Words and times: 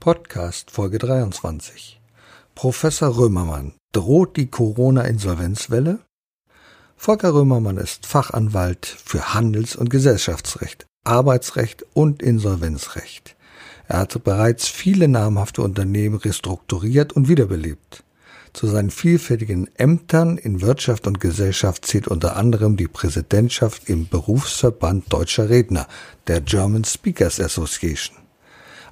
Podcast 0.00 0.70
Folge 0.70 0.98
23. 0.98 2.00
Professor 2.54 3.16
Römermann, 3.16 3.72
droht 3.92 4.36
die 4.36 4.46
Corona-Insolvenzwelle? 4.46 5.98
Volker 6.96 7.34
Römermann 7.34 7.78
ist 7.78 8.06
Fachanwalt 8.06 8.86
für 8.86 9.34
Handels- 9.34 9.74
und 9.74 9.90
Gesellschaftsrecht, 9.90 10.86
Arbeitsrecht 11.02 11.84
und 11.94 12.22
Insolvenzrecht. 12.22 13.34
Er 13.88 13.98
hat 13.98 14.22
bereits 14.22 14.68
viele 14.68 15.08
namhafte 15.08 15.62
Unternehmen 15.62 16.18
restrukturiert 16.18 17.12
und 17.14 17.28
wiederbelebt. 17.28 18.04
Zu 18.52 18.68
seinen 18.68 18.90
vielfältigen 18.90 19.68
Ämtern 19.74 20.38
in 20.38 20.60
Wirtschaft 20.60 21.08
und 21.08 21.18
Gesellschaft 21.18 21.84
zählt 21.84 22.06
unter 22.06 22.36
anderem 22.36 22.76
die 22.76 22.88
Präsidentschaft 22.88 23.88
im 23.88 24.06
Berufsverband 24.06 25.12
Deutscher 25.12 25.50
Redner, 25.50 25.88
der 26.28 26.40
German 26.40 26.84
Speakers 26.84 27.40
Association. 27.40 28.27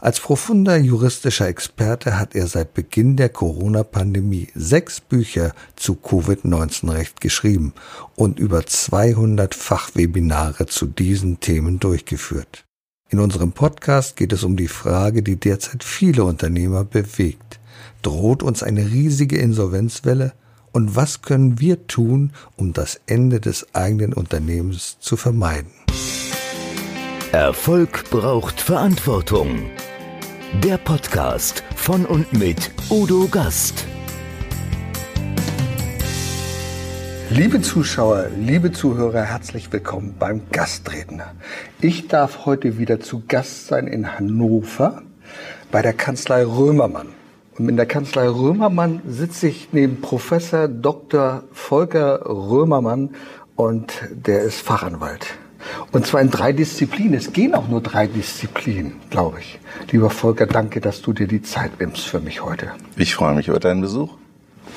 Als 0.00 0.20
profunder 0.20 0.76
juristischer 0.76 1.48
Experte 1.48 2.18
hat 2.18 2.34
er 2.34 2.46
seit 2.46 2.74
Beginn 2.74 3.16
der 3.16 3.30
Corona-Pandemie 3.30 4.48
sechs 4.54 5.00
Bücher 5.00 5.54
zu 5.74 5.94
Covid-19-Recht 5.94 7.20
geschrieben 7.20 7.72
und 8.14 8.38
über 8.38 8.66
200 8.66 9.54
Fachwebinare 9.54 10.66
zu 10.66 10.86
diesen 10.86 11.40
Themen 11.40 11.78
durchgeführt. 11.80 12.64
In 13.08 13.20
unserem 13.20 13.52
Podcast 13.52 14.16
geht 14.16 14.32
es 14.32 14.44
um 14.44 14.56
die 14.56 14.68
Frage, 14.68 15.22
die 15.22 15.36
derzeit 15.36 15.82
viele 15.82 16.24
Unternehmer 16.24 16.84
bewegt. 16.84 17.58
Droht 18.02 18.42
uns 18.42 18.62
eine 18.62 18.90
riesige 18.90 19.38
Insolvenzwelle? 19.38 20.32
Und 20.72 20.94
was 20.94 21.22
können 21.22 21.58
wir 21.58 21.86
tun, 21.86 22.32
um 22.56 22.74
das 22.74 23.00
Ende 23.06 23.40
des 23.40 23.74
eigenen 23.74 24.12
Unternehmens 24.12 24.98
zu 25.00 25.16
vermeiden? 25.16 25.70
Erfolg 27.36 28.08
braucht 28.08 28.62
Verantwortung. 28.62 29.70
Der 30.64 30.78
Podcast 30.78 31.62
von 31.76 32.06
und 32.06 32.32
mit 32.32 32.70
Udo 32.88 33.28
Gast. 33.30 33.84
Liebe 37.28 37.60
Zuschauer, 37.60 38.28
liebe 38.38 38.72
Zuhörer, 38.72 39.20
herzlich 39.20 39.70
willkommen 39.70 40.14
beim 40.18 40.40
Gastredner. 40.50 41.34
Ich 41.82 42.08
darf 42.08 42.46
heute 42.46 42.78
wieder 42.78 43.00
zu 43.00 43.24
Gast 43.28 43.66
sein 43.66 43.86
in 43.86 44.18
Hannover 44.18 45.02
bei 45.70 45.82
der 45.82 45.92
Kanzlei 45.92 46.42
Römermann. 46.42 47.08
Und 47.58 47.68
in 47.68 47.76
der 47.76 47.84
Kanzlei 47.84 48.28
Römermann 48.28 49.02
sitze 49.06 49.48
ich 49.48 49.68
neben 49.72 50.00
Professor 50.00 50.68
Dr. 50.68 51.44
Volker 51.52 52.24
Römermann 52.24 53.10
und 53.56 53.92
der 54.10 54.40
ist 54.40 54.62
Fachanwalt. 54.62 55.36
Und 55.92 56.06
zwar 56.06 56.20
in 56.20 56.30
drei 56.30 56.52
Disziplinen. 56.52 57.14
Es 57.14 57.32
gehen 57.32 57.54
auch 57.54 57.68
nur 57.68 57.80
drei 57.80 58.06
Disziplinen, 58.06 58.94
glaube 59.10 59.40
ich. 59.40 59.58
Lieber 59.90 60.10
Volker, 60.10 60.46
danke, 60.46 60.80
dass 60.80 61.02
du 61.02 61.12
dir 61.12 61.26
die 61.26 61.42
Zeit 61.42 61.80
nimmst 61.80 62.06
für 62.06 62.20
mich 62.20 62.44
heute. 62.44 62.68
Ich 62.96 63.14
freue 63.14 63.34
mich 63.34 63.48
über 63.48 63.60
deinen 63.60 63.80
Besuch. 63.80 64.14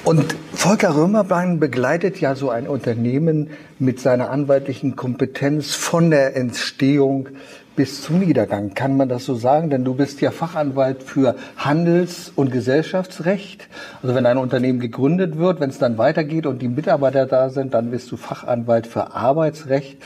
Und 0.05 0.35
Volker 0.53 0.95
Römerbein 0.95 1.59
begleitet 1.59 2.21
ja 2.21 2.33
so 2.35 2.49
ein 2.49 2.67
Unternehmen 2.67 3.49
mit 3.79 3.99
seiner 3.99 4.29
anwaltlichen 4.29 4.95
Kompetenz 4.95 5.75
von 5.75 6.09
der 6.09 6.37
Entstehung 6.37 7.29
bis 7.75 8.01
zum 8.01 8.19
Niedergang. 8.19 8.73
Kann 8.73 8.97
man 8.97 9.09
das 9.09 9.25
so 9.25 9.35
sagen? 9.35 9.69
Denn 9.69 9.83
du 9.83 9.93
bist 9.93 10.21
ja 10.21 10.31
Fachanwalt 10.31 11.03
für 11.03 11.35
Handels- 11.57 12.31
und 12.35 12.51
Gesellschaftsrecht. 12.51 13.67
Also 14.01 14.15
wenn 14.15 14.25
ein 14.25 14.37
Unternehmen 14.37 14.79
gegründet 14.79 15.37
wird, 15.37 15.59
wenn 15.59 15.69
es 15.69 15.79
dann 15.79 15.97
weitergeht 15.97 16.45
und 16.45 16.61
die 16.61 16.67
Mitarbeiter 16.67 17.25
da 17.25 17.49
sind, 17.49 17.73
dann 17.73 17.91
bist 17.91 18.11
du 18.11 18.17
Fachanwalt 18.17 18.87
für 18.87 19.13
Arbeitsrecht. 19.13 19.97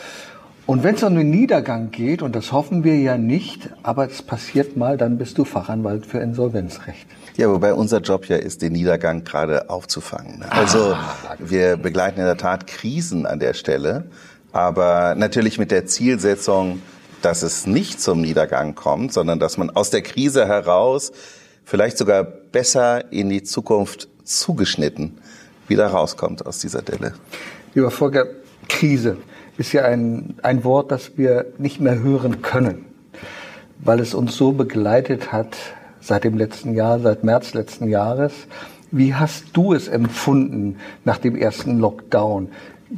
Und 0.66 0.83
wenn 0.83 0.95
es 0.95 1.03
um 1.03 1.14
den 1.16 1.30
Niedergang 1.30 1.92
geht, 1.92 2.22
und 2.22 2.36
das 2.36 2.53
hoffen 2.53 2.86
wir 2.86 2.97
ja 2.97 3.17
nicht, 3.17 3.69
aber 3.83 4.09
es 4.09 4.22
passiert 4.22 4.78
mal, 4.78 4.97
dann 4.97 5.17
bist 5.17 5.38
du 5.38 5.44
Fachanwalt 5.44 6.06
für 6.06 6.19
Insolvenzrecht. 6.19 7.06
Ja, 7.36 7.50
wobei 7.50 7.73
unser 7.73 8.00
Job 8.00 8.28
ja 8.30 8.38
ist, 8.38 8.61
den 8.61 8.72
Niedergang 8.72 9.25
gerade 9.25 9.69
aufzufangen. 9.69 10.44
Also 10.50 10.94
ah, 10.94 11.16
wir 11.38 11.75
begleiten 11.75 12.19
in 12.19 12.25
der 12.25 12.38
Tat 12.38 12.67
Krisen 12.67 13.25
an 13.25 13.39
der 13.39 13.53
Stelle, 13.53 14.06
aber 14.53 15.16
natürlich 15.16 15.57
mit 15.59 15.69
der 15.69 15.85
Zielsetzung, 15.85 16.81
dass 17.22 17.41
es 17.41 17.68
nicht 17.68 18.00
zum 18.00 18.22
Niedergang 18.22 18.73
kommt, 18.73 19.12
sondern 19.12 19.40
dass 19.40 19.57
man 19.57 19.69
aus 19.69 19.90
der 19.90 20.02
Krise 20.02 20.47
heraus 20.47 21.12
vielleicht 21.66 21.97
sogar 21.97 22.23
besser 22.23 23.12
in 23.12 23.29
die 23.29 23.44
Zukunft 23.44 24.07
zugeschnitten 24.23 25.18
wieder 25.68 25.88
rauskommt 25.88 26.46
aus 26.46 26.59
dieser 26.59 26.81
Delle. 26.81 27.13
Lieber 27.73 27.91
Volker, 27.91 28.28
Krise 28.69 29.18
ist 29.58 29.74
ja 29.74 29.84
ein, 29.84 30.36
ein 30.41 30.64
Wort, 30.64 30.91
das 30.91 31.18
wir 31.18 31.46
nicht 31.58 31.80
mehr 31.80 32.00
hören 32.00 32.41
können, 32.41 32.86
weil 33.80 34.00
es 34.00 34.14
uns 34.14 34.36
so 34.36 34.52
begleitet 34.52 35.31
hat 35.31 35.56
seit 36.00 36.24
dem 36.24 36.38
letzten 36.38 36.74
Jahr, 36.74 37.00
seit 37.00 37.24
März 37.24 37.53
letzten 37.53 37.88
Jahres. 37.88 38.34
Wie 38.91 39.16
hast 39.16 39.46
du 39.53 39.74
es 39.74 39.88
empfunden 39.88 40.78
nach 41.06 41.18
dem 41.18 41.36
ersten 41.36 41.80
Lockdown? 41.80 42.50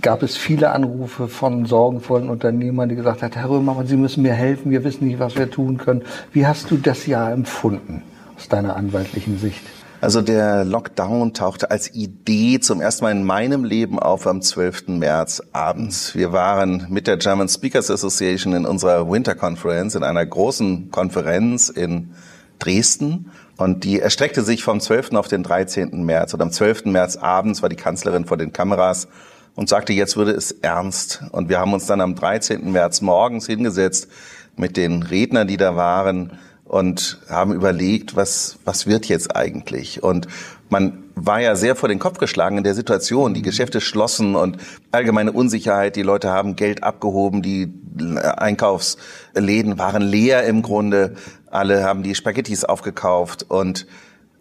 Gab 0.01 0.23
es 0.23 0.35
viele 0.35 0.71
Anrufe 0.71 1.29
von 1.29 1.65
sorgenvollen 1.65 2.29
Unternehmern, 2.29 2.89
die 2.89 2.95
gesagt 2.95 3.21
haben, 3.21 3.33
Herr 3.33 3.49
Römermann, 3.49 3.87
Sie 3.87 3.95
müssen 3.95 4.23
mir 4.23 4.33
helfen, 4.33 4.71
wir 4.71 4.83
wissen 4.83 5.07
nicht, 5.07 5.19
was 5.19 5.37
wir 5.37 5.49
tun 5.49 5.77
können. 5.77 6.01
Wie 6.33 6.45
hast 6.45 6.69
du 6.69 6.77
das 6.77 7.05
Jahr 7.05 7.31
empfunden 7.31 8.01
aus 8.35 8.49
deiner 8.49 8.75
anwaltlichen 8.75 9.37
Sicht? 9.37 9.63
Also 10.05 10.21
der 10.21 10.65
Lockdown 10.65 11.33
tauchte 11.33 11.71
als 11.71 11.95
Idee 11.95 12.59
zum 12.59 12.79
ersten 12.79 13.05
Mal 13.05 13.11
in 13.11 13.23
meinem 13.23 13.63
Leben 13.63 13.97
auf 13.97 14.27
am 14.27 14.39
12. 14.39 14.89
März 14.89 15.41
abends. 15.51 16.13
Wir 16.13 16.31
waren 16.31 16.85
mit 16.91 17.07
der 17.07 17.17
German 17.17 17.49
Speakers 17.49 17.89
Association 17.89 18.53
in 18.53 18.67
unserer 18.67 19.09
Winter 19.09 19.33
Conference, 19.33 19.95
in 19.95 20.03
einer 20.03 20.23
großen 20.23 20.91
Konferenz 20.91 21.69
in 21.69 22.11
Dresden. 22.59 23.31
Und 23.57 23.83
die 23.83 23.99
erstreckte 23.99 24.43
sich 24.43 24.63
vom 24.63 24.79
12. 24.79 25.13
auf 25.13 25.27
den 25.27 25.41
13. 25.41 26.05
März. 26.05 26.35
Und 26.35 26.41
am 26.43 26.51
12. 26.51 26.85
März 26.85 27.15
abends 27.15 27.63
war 27.63 27.69
die 27.69 27.75
Kanzlerin 27.75 28.25
vor 28.25 28.37
den 28.37 28.53
Kameras 28.53 29.07
und 29.55 29.69
sagte, 29.69 29.91
jetzt 29.93 30.17
würde 30.17 30.33
es 30.33 30.51
ernst. 30.51 31.23
Und 31.31 31.49
wir 31.49 31.57
haben 31.57 31.73
uns 31.73 31.87
dann 31.87 31.99
am 31.99 32.13
13. 32.13 32.71
März 32.71 33.01
morgens 33.01 33.47
hingesetzt 33.47 34.07
mit 34.55 34.77
den 34.77 35.01
Rednern, 35.01 35.47
die 35.47 35.57
da 35.57 35.75
waren 35.75 36.33
und 36.75 37.19
haben 37.29 37.53
überlegt, 37.53 38.17
was, 38.17 38.59
was 38.65 38.85
wird 38.85 39.05
jetzt 39.05 39.33
eigentlich? 39.33 40.03
Und 40.03 40.27
man 40.67 41.05
war 41.15 41.39
ja 41.39 41.55
sehr 41.55 41.73
vor 41.73 41.87
den 41.87 41.99
Kopf 41.99 42.17
geschlagen 42.17 42.57
in 42.57 42.65
der 42.65 42.73
Situation. 42.73 43.33
Die 43.33 43.41
Geschäfte 43.41 43.79
schlossen 43.79 44.35
und 44.35 44.57
allgemeine 44.91 45.31
Unsicherheit. 45.31 45.95
Die 45.95 46.01
Leute 46.01 46.31
haben 46.31 46.57
Geld 46.57 46.83
abgehoben. 46.83 47.41
Die 47.41 47.71
Einkaufsläden 48.17 49.77
waren 49.77 50.01
leer 50.01 50.43
im 50.43 50.63
Grunde. 50.63 51.15
Alle 51.49 51.85
haben 51.85 52.03
die 52.03 52.13
Spaghettis 52.13 52.65
aufgekauft 52.65 53.45
und 53.47 53.87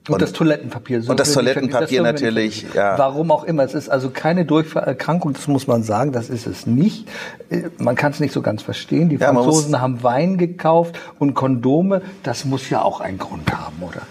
und, 0.06 0.15
und, 0.15 0.22
das 0.22 0.32
Toilettenpapier. 0.32 1.00
So 1.00 1.10
und 1.10 1.19
das 1.19 1.32
Toilettenpapier 1.32 2.03
das 2.03 2.12
natürlich, 2.12 2.66
ja. 2.75 2.98
Warum 2.98 3.31
auch 3.31 3.44
immer. 3.44 3.62
Es 3.62 3.72
ist 3.72 3.88
also 3.88 4.10
keine 4.10 4.44
Durchfallerkrankung, 4.44 5.32
das 5.32 5.48
muss 5.48 5.66
man 5.66 5.82
sagen, 5.82 6.12
das 6.12 6.28
ist 6.28 6.47
es 6.47 6.66
nicht. 6.66 7.09
Äh, 7.48 7.70
man 7.78 7.94
kann 7.97 8.12
es 8.12 8.20
nicht 8.20 8.32
so 8.32 8.42
ganz 8.42 8.62
verstehen. 8.62 9.09
Die 9.09 9.16
ja, 9.16 9.32
Franzosen 9.32 9.81
haben 9.81 10.03
Wein 10.03 10.37
gekauft 10.37 10.98
und 11.19 11.34
Kondome. 11.34 12.03
Das 12.22 12.44
muss 12.44 12.69
ja 12.69 12.82
auch 12.82 13.00
einen 13.00 13.19
Grund 13.19 13.50
haben, 13.56 13.82
oder? 13.82 14.03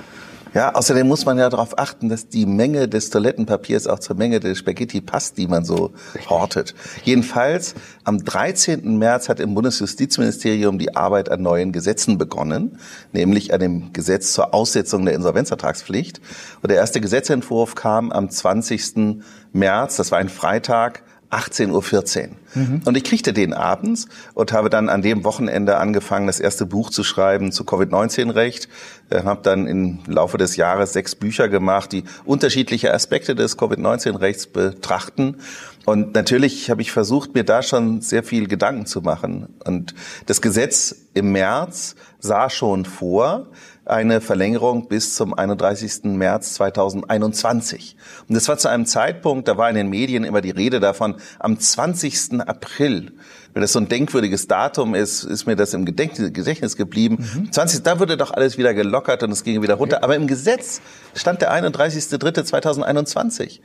Ja, 0.54 0.76
außerdem 0.76 1.08
muss 1.08 1.26
man 1.26 1.40
ja 1.40 1.50
darauf 1.50 1.80
achten, 1.80 2.10
dass 2.10 2.28
die 2.28 2.46
Menge 2.46 2.88
des 2.88 3.10
Toilettenpapiers 3.10 3.88
auch 3.88 3.98
zur 3.98 4.16
Menge 4.16 4.40
der 4.40 4.54
Spaghetti 4.54 5.02
passt, 5.02 5.38
die 5.38 5.48
man 5.48 5.66
so 5.66 5.92
hortet. 6.30 6.76
Jedenfalls, 7.04 7.74
am 8.04 8.24
13. 8.24 8.98
März 9.00 9.30
hat 9.30 9.40
im 9.40 9.56
Bundesjustizministerium 9.56 10.78
die 10.78 10.96
Arbeit 10.96 11.30
an 11.30 11.42
neuen 11.42 11.72
Gesetzen 11.72 12.20
begonnen, 12.20 12.78
nämlich 13.14 13.52
an 13.52 13.62
dem 13.62 13.94
Gesetz 13.94 14.34
zur 14.34 14.54
Aussetzung 14.54 15.06
der 15.06 15.16
Insolvenzertragspflicht. 15.16 16.22
Und 16.62 16.70
der 16.70 16.78
erste 16.78 17.02
Gesetzentwurf 17.02 17.74
kam 17.74 18.12
am 18.12 18.30
20. 18.30 19.24
März, 19.54 19.96
das 19.96 20.12
war 20.12 20.20
ein 20.20 20.30
Freitag, 20.30 21.04
18.14 21.34 21.72
Uhr. 21.72 22.30
Mhm. 22.56 22.82
Und 22.86 22.98
ich 22.98 23.04
kriegte 23.04 23.34
den 23.34 23.54
abends 23.54 24.08
und 24.34 24.54
habe 24.54 24.70
dann 24.70 24.90
an 24.90 25.02
dem 25.02 25.24
Wochenende 25.24 25.78
angefangen, 25.78 26.28
das 26.28 26.40
erste 26.40 26.66
Buch 26.66 26.90
zu 26.90 27.04
schreiben 27.04 27.52
zu 27.52 27.64
Covid-19-Recht. 27.64 28.70
Äh, 29.10 29.24
habe 29.24 29.42
dann 29.44 29.68
im 29.68 30.00
Laufe 30.08 30.38
des 30.38 30.56
Jahres 30.56 30.94
sechs 30.94 31.16
Bücher 31.16 31.50
gemacht, 31.50 31.92
die 31.92 32.04
unterschiedliche 32.26 32.94
Aspekte 32.94 33.36
des 33.36 33.58
Covid-19-Rechts 33.58 34.48
betrachten. 34.48 35.38
Und 35.86 36.16
natürlich 36.16 36.70
habe 36.70 36.82
ich 36.82 36.92
versucht, 36.92 37.34
mir 37.34 37.44
da 37.44 37.62
schon 37.62 38.02
sehr 38.02 38.24
viel 38.24 38.48
Gedanken 38.48 38.86
zu 38.86 39.02
machen. 39.02 39.48
Und 39.66 39.94
das 40.28 40.42
Gesetz 40.42 40.96
im 41.14 41.32
März 41.32 41.96
sah 42.20 42.50
schon 42.50 42.86
vor, 42.86 43.48
eine 43.86 44.22
Verlängerung 44.22 44.88
bis 44.88 45.16
zum 45.16 45.34
31. 45.34 46.04
März 46.04 46.54
2021. 46.54 47.98
Und 48.28 48.36
das 48.36 48.48
war 48.48 48.58
zu 48.58 48.70
einem 48.70 48.86
Zeitpunkt, 48.86 49.48
da 49.48 49.58
war 49.58 49.70
in 49.70 49.76
den 49.76 49.90
Medien 49.90 50.24
immer 50.24 50.42
die 50.42 50.52
Rede 50.52 50.80
davon, 50.80 51.16
am 51.40 51.60
20. 51.60 52.42
April 52.42 53.12
weil 53.54 53.62
das 53.62 53.74
so 53.74 53.80
ein 53.80 53.88
denkwürdiges 53.88 54.48
Datum 54.48 54.96
ist, 54.96 55.24
ist 55.24 55.46
mir 55.46 55.56
das 55.56 55.74
im 55.74 55.86
Gedächtnis 55.86 56.76
geblieben. 56.76 57.18
Mhm. 57.20 57.52
20. 57.52 57.84
Da 57.84 58.00
wurde 58.00 58.18
doch 58.18 58.32
alles 58.32 58.58
wieder 58.58 58.74
gelockert 58.74 59.24
und 59.24 59.32
es 59.32 59.44
ging 59.44 59.62
wieder 59.62 59.76
runter. 59.76 59.98
Okay. 59.98 60.06
Aber 60.06 60.16
im 60.16 60.28
Gesetz 60.28 60.82
stand 61.14 61.42
der 61.42 61.54
31.3.2021. 61.54 63.60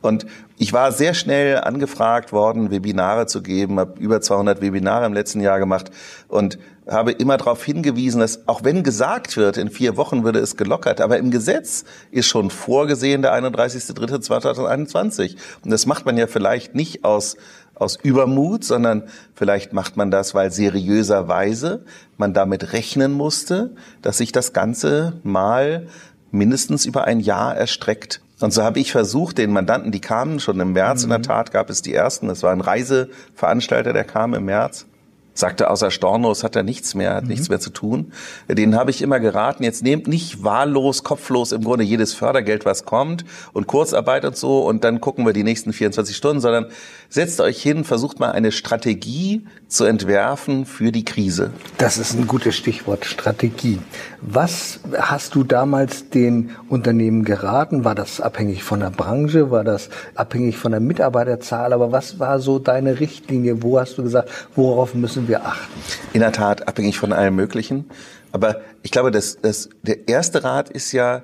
Und 0.00 0.26
ich 0.56 0.72
war 0.72 0.92
sehr 0.92 1.14
schnell 1.14 1.60
angefragt 1.60 2.32
worden, 2.32 2.70
Webinare 2.70 3.26
zu 3.26 3.42
geben, 3.42 3.78
habe 3.78 4.00
über 4.00 4.20
200 4.20 4.60
Webinare 4.60 5.06
im 5.06 5.12
letzten 5.12 5.40
Jahr 5.40 5.58
gemacht 5.58 5.90
und 6.28 6.58
habe 6.86 7.12
immer 7.12 7.38
darauf 7.38 7.64
hingewiesen, 7.64 8.20
dass 8.20 8.46
auch 8.46 8.62
wenn 8.62 8.82
gesagt 8.82 9.38
wird, 9.38 9.56
in 9.56 9.70
vier 9.70 9.96
Wochen 9.96 10.22
würde 10.24 10.40
es 10.40 10.56
gelockert, 10.56 11.00
aber 11.00 11.16
im 11.18 11.30
Gesetz 11.30 11.84
ist 12.10 12.26
schon 12.26 12.50
vorgesehen 12.50 13.22
der 13.22 13.32
31.3.2021. 13.34 15.36
Und 15.64 15.70
das 15.70 15.86
macht 15.86 16.04
man 16.04 16.18
ja 16.18 16.26
vielleicht 16.26 16.74
nicht 16.74 17.04
aus 17.04 17.36
aus 17.74 17.96
Übermut, 18.02 18.64
sondern 18.64 19.04
vielleicht 19.34 19.72
macht 19.72 19.96
man 19.96 20.10
das, 20.10 20.34
weil 20.34 20.52
seriöserweise 20.52 21.84
man 22.16 22.32
damit 22.34 22.72
rechnen 22.72 23.12
musste, 23.12 23.74
dass 24.02 24.18
sich 24.18 24.32
das 24.32 24.52
Ganze 24.52 25.14
mal 25.22 25.86
mindestens 26.30 26.86
über 26.86 27.04
ein 27.04 27.20
Jahr 27.20 27.56
erstreckt. 27.56 28.20
Und 28.40 28.52
so 28.52 28.62
habe 28.62 28.80
ich 28.80 28.92
versucht, 28.92 29.38
den 29.38 29.52
Mandanten, 29.52 29.92
die 29.92 30.00
kamen 30.00 30.40
schon 30.40 30.58
im 30.60 30.72
März, 30.72 31.00
mhm. 31.00 31.04
in 31.04 31.10
der 31.10 31.18
mhm. 31.18 31.22
Tat 31.22 31.52
gab 31.52 31.70
es 31.70 31.82
die 31.82 31.94
ersten, 31.94 32.28
das 32.28 32.42
war 32.42 32.52
ein 32.52 32.60
Reiseveranstalter, 32.60 33.92
der 33.92 34.04
kam 34.04 34.34
im 34.34 34.44
März, 34.44 34.86
sagte, 35.34 35.68
außer 35.68 35.90
Stornos 35.90 36.44
hat 36.44 36.56
er 36.56 36.62
nichts 36.62 36.94
mehr, 36.94 37.14
hat 37.14 37.24
mhm. 37.24 37.30
nichts 37.30 37.48
mehr 37.48 37.60
zu 37.60 37.70
tun. 37.70 38.12
Den 38.48 38.76
habe 38.76 38.90
ich 38.90 39.02
immer 39.02 39.20
geraten, 39.20 39.64
jetzt 39.64 39.82
nehmt 39.82 40.06
nicht 40.06 40.42
wahllos, 40.42 41.02
kopflos 41.02 41.52
im 41.52 41.64
Grunde 41.64 41.84
jedes 41.84 42.14
Fördergeld, 42.14 42.64
was 42.64 42.84
kommt 42.84 43.24
und 43.52 43.66
Kurzarbeit 43.66 44.24
und 44.24 44.36
so 44.36 44.64
und 44.64 44.84
dann 44.84 45.00
gucken 45.00 45.26
wir 45.26 45.32
die 45.32 45.44
nächsten 45.44 45.72
24 45.72 46.16
Stunden, 46.16 46.40
sondern 46.40 46.66
setzt 47.08 47.40
euch 47.40 47.60
hin, 47.60 47.84
versucht 47.84 48.20
mal 48.20 48.32
eine 48.32 48.52
Strategie 48.52 49.46
zu 49.68 49.84
entwerfen 49.84 50.66
für 50.66 50.92
die 50.92 51.04
Krise. 51.04 51.50
Das 51.78 51.98
ist 51.98 52.14
ein 52.14 52.26
gutes 52.26 52.56
Stichwort, 52.56 53.04
Strategie. 53.04 53.80
Was 54.26 54.80
hast 54.98 55.34
du 55.34 55.44
damals 55.44 56.08
den 56.08 56.56
Unternehmen 56.70 57.26
geraten? 57.26 57.84
War 57.84 57.94
das 57.94 58.22
abhängig 58.22 58.64
von 58.64 58.80
der 58.80 58.88
Branche? 58.88 59.50
War 59.50 59.64
das 59.64 59.90
abhängig 60.14 60.56
von 60.56 60.72
der 60.72 60.80
Mitarbeiterzahl? 60.80 61.74
Aber 61.74 61.92
was 61.92 62.18
war 62.18 62.40
so 62.40 62.58
deine 62.58 63.00
Richtlinie? 63.00 63.62
Wo 63.62 63.78
hast 63.78 63.98
du 63.98 64.02
gesagt, 64.02 64.30
worauf 64.56 64.94
müssen 64.94 65.28
wir 65.28 65.44
achten? 65.44 65.78
In 66.14 66.20
der 66.20 66.32
Tat, 66.32 66.66
abhängig 66.66 66.98
von 66.98 67.12
allem 67.12 67.36
Möglichen. 67.36 67.84
Aber 68.32 68.62
ich 68.82 68.90
glaube, 68.90 69.10
dass, 69.10 69.42
dass 69.42 69.68
der 69.82 70.08
erste 70.08 70.42
Rat 70.42 70.70
ist 70.70 70.92
ja 70.92 71.20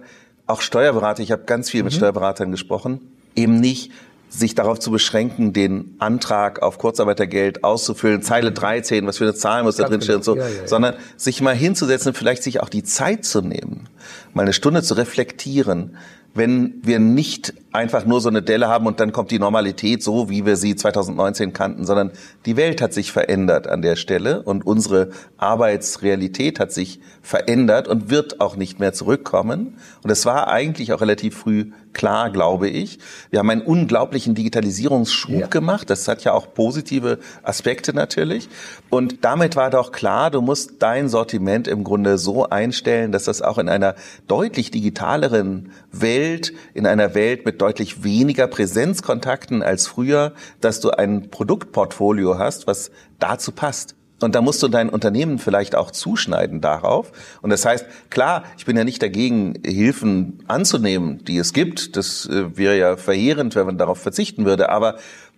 auch 0.46 0.60
Steuerberater. 0.60 1.22
Ich 1.22 1.32
habe 1.32 1.44
ganz 1.44 1.70
viel 1.70 1.82
mit 1.82 1.94
mhm. 1.94 1.96
Steuerberatern 1.96 2.50
gesprochen. 2.50 3.00
Eben 3.34 3.60
nicht 3.60 3.92
sich 4.30 4.54
darauf 4.54 4.78
zu 4.78 4.90
beschränken, 4.92 5.52
den 5.52 5.96
Antrag 5.98 6.62
auf 6.62 6.78
Kurzarbeitergeld 6.78 7.64
auszufüllen, 7.64 8.22
Zeile 8.22 8.52
13, 8.52 9.06
was 9.06 9.18
für 9.18 9.24
eine 9.24 9.34
Zahl 9.34 9.64
muss 9.64 9.76
da 9.76 9.88
drin 9.88 10.00
stehen 10.00 10.16
und 10.16 10.24
so, 10.24 10.36
ja, 10.36 10.46
ja, 10.46 10.54
ja. 10.62 10.68
sondern 10.68 10.94
sich 11.16 11.42
mal 11.42 11.54
hinzusetzen 11.54 12.10
und 12.10 12.16
vielleicht 12.16 12.44
sich 12.44 12.60
auch 12.60 12.68
die 12.68 12.84
Zeit 12.84 13.24
zu 13.24 13.42
nehmen, 13.42 13.88
mal 14.32 14.42
eine 14.42 14.52
Stunde 14.52 14.82
zu 14.82 14.94
reflektieren, 14.94 15.96
wenn 16.34 16.80
wir 16.82 16.98
nicht 16.98 17.54
einfach 17.72 18.04
nur 18.04 18.20
so 18.20 18.28
eine 18.28 18.42
Delle 18.42 18.68
haben 18.68 18.86
und 18.86 18.98
dann 18.98 19.12
kommt 19.12 19.30
die 19.30 19.38
Normalität 19.38 20.02
so, 20.02 20.28
wie 20.28 20.44
wir 20.44 20.56
sie 20.56 20.74
2019 20.74 21.52
kannten, 21.52 21.84
sondern 21.84 22.10
die 22.46 22.56
Welt 22.56 22.82
hat 22.82 22.92
sich 22.92 23.12
verändert 23.12 23.68
an 23.68 23.82
der 23.82 23.96
Stelle 23.96 24.42
und 24.42 24.66
unsere 24.66 25.10
Arbeitsrealität 25.38 26.58
hat 26.58 26.72
sich 26.72 27.00
verändert 27.22 27.86
und 27.86 28.10
wird 28.10 28.40
auch 28.40 28.56
nicht 28.56 28.80
mehr 28.80 28.92
zurückkommen. 28.92 29.76
Und 30.02 30.10
es 30.10 30.26
war 30.26 30.48
eigentlich 30.48 30.92
auch 30.92 31.00
relativ 31.00 31.36
früh 31.36 31.70
klar, 31.92 32.30
glaube 32.30 32.68
ich. 32.68 32.98
Wir 33.30 33.40
haben 33.40 33.50
einen 33.50 33.62
unglaublichen 33.62 34.34
Digitalisierungsschub 34.34 35.40
ja. 35.40 35.46
gemacht. 35.46 35.90
Das 35.90 36.06
hat 36.08 36.24
ja 36.24 36.32
auch 36.32 36.54
positive 36.54 37.18
Aspekte 37.42 37.94
natürlich. 37.94 38.48
Und 38.90 39.24
damit 39.24 39.56
war 39.56 39.70
doch 39.70 39.92
klar, 39.92 40.30
du 40.30 40.40
musst 40.40 40.74
dein 40.80 41.08
Sortiment 41.08 41.68
im 41.68 41.84
Grunde 41.84 42.18
so 42.18 42.48
einstellen, 42.48 43.12
dass 43.12 43.24
das 43.24 43.42
auch 43.42 43.58
in 43.58 43.68
einer 43.68 43.94
deutlich 44.28 44.70
digitaleren 44.70 45.72
Welt, 45.92 46.19
in 46.74 46.86
einer 46.86 47.14
Welt 47.14 47.44
mit 47.44 47.60
deutlich 47.60 48.04
weniger 48.04 48.46
Präsenzkontakten 48.46 49.62
als 49.62 49.86
früher, 49.86 50.32
dass 50.60 50.80
du 50.80 50.90
ein 50.90 51.30
Produktportfolio 51.30 52.38
hast, 52.38 52.66
was 52.66 52.90
dazu 53.18 53.52
passt. 53.52 53.94
Und 54.22 54.34
da 54.34 54.42
musst 54.42 54.62
du 54.62 54.68
dein 54.68 54.90
Unternehmen 54.90 55.38
vielleicht 55.38 55.74
auch 55.74 55.90
zuschneiden 55.90 56.60
darauf. 56.60 57.10
Und 57.40 57.50
das 57.50 57.64
heißt, 57.64 57.86
klar, 58.10 58.44
ich 58.58 58.66
bin 58.66 58.76
ja 58.76 58.84
nicht 58.84 59.02
dagegen, 59.02 59.54
Hilfen 59.64 60.44
anzunehmen, 60.46 61.24
die 61.24 61.38
es 61.38 61.52
gibt. 61.52 61.96
Das 61.96 62.26
äh, 62.26 62.56
wäre 62.56 62.78
ja 62.78 62.96
verheerend, 62.96 63.54
wenn 63.54 63.66
man 63.66 63.78
darauf 63.78 63.98
verzichten 63.98 64.44
würde. 64.44 64.68
Aber 64.68 64.96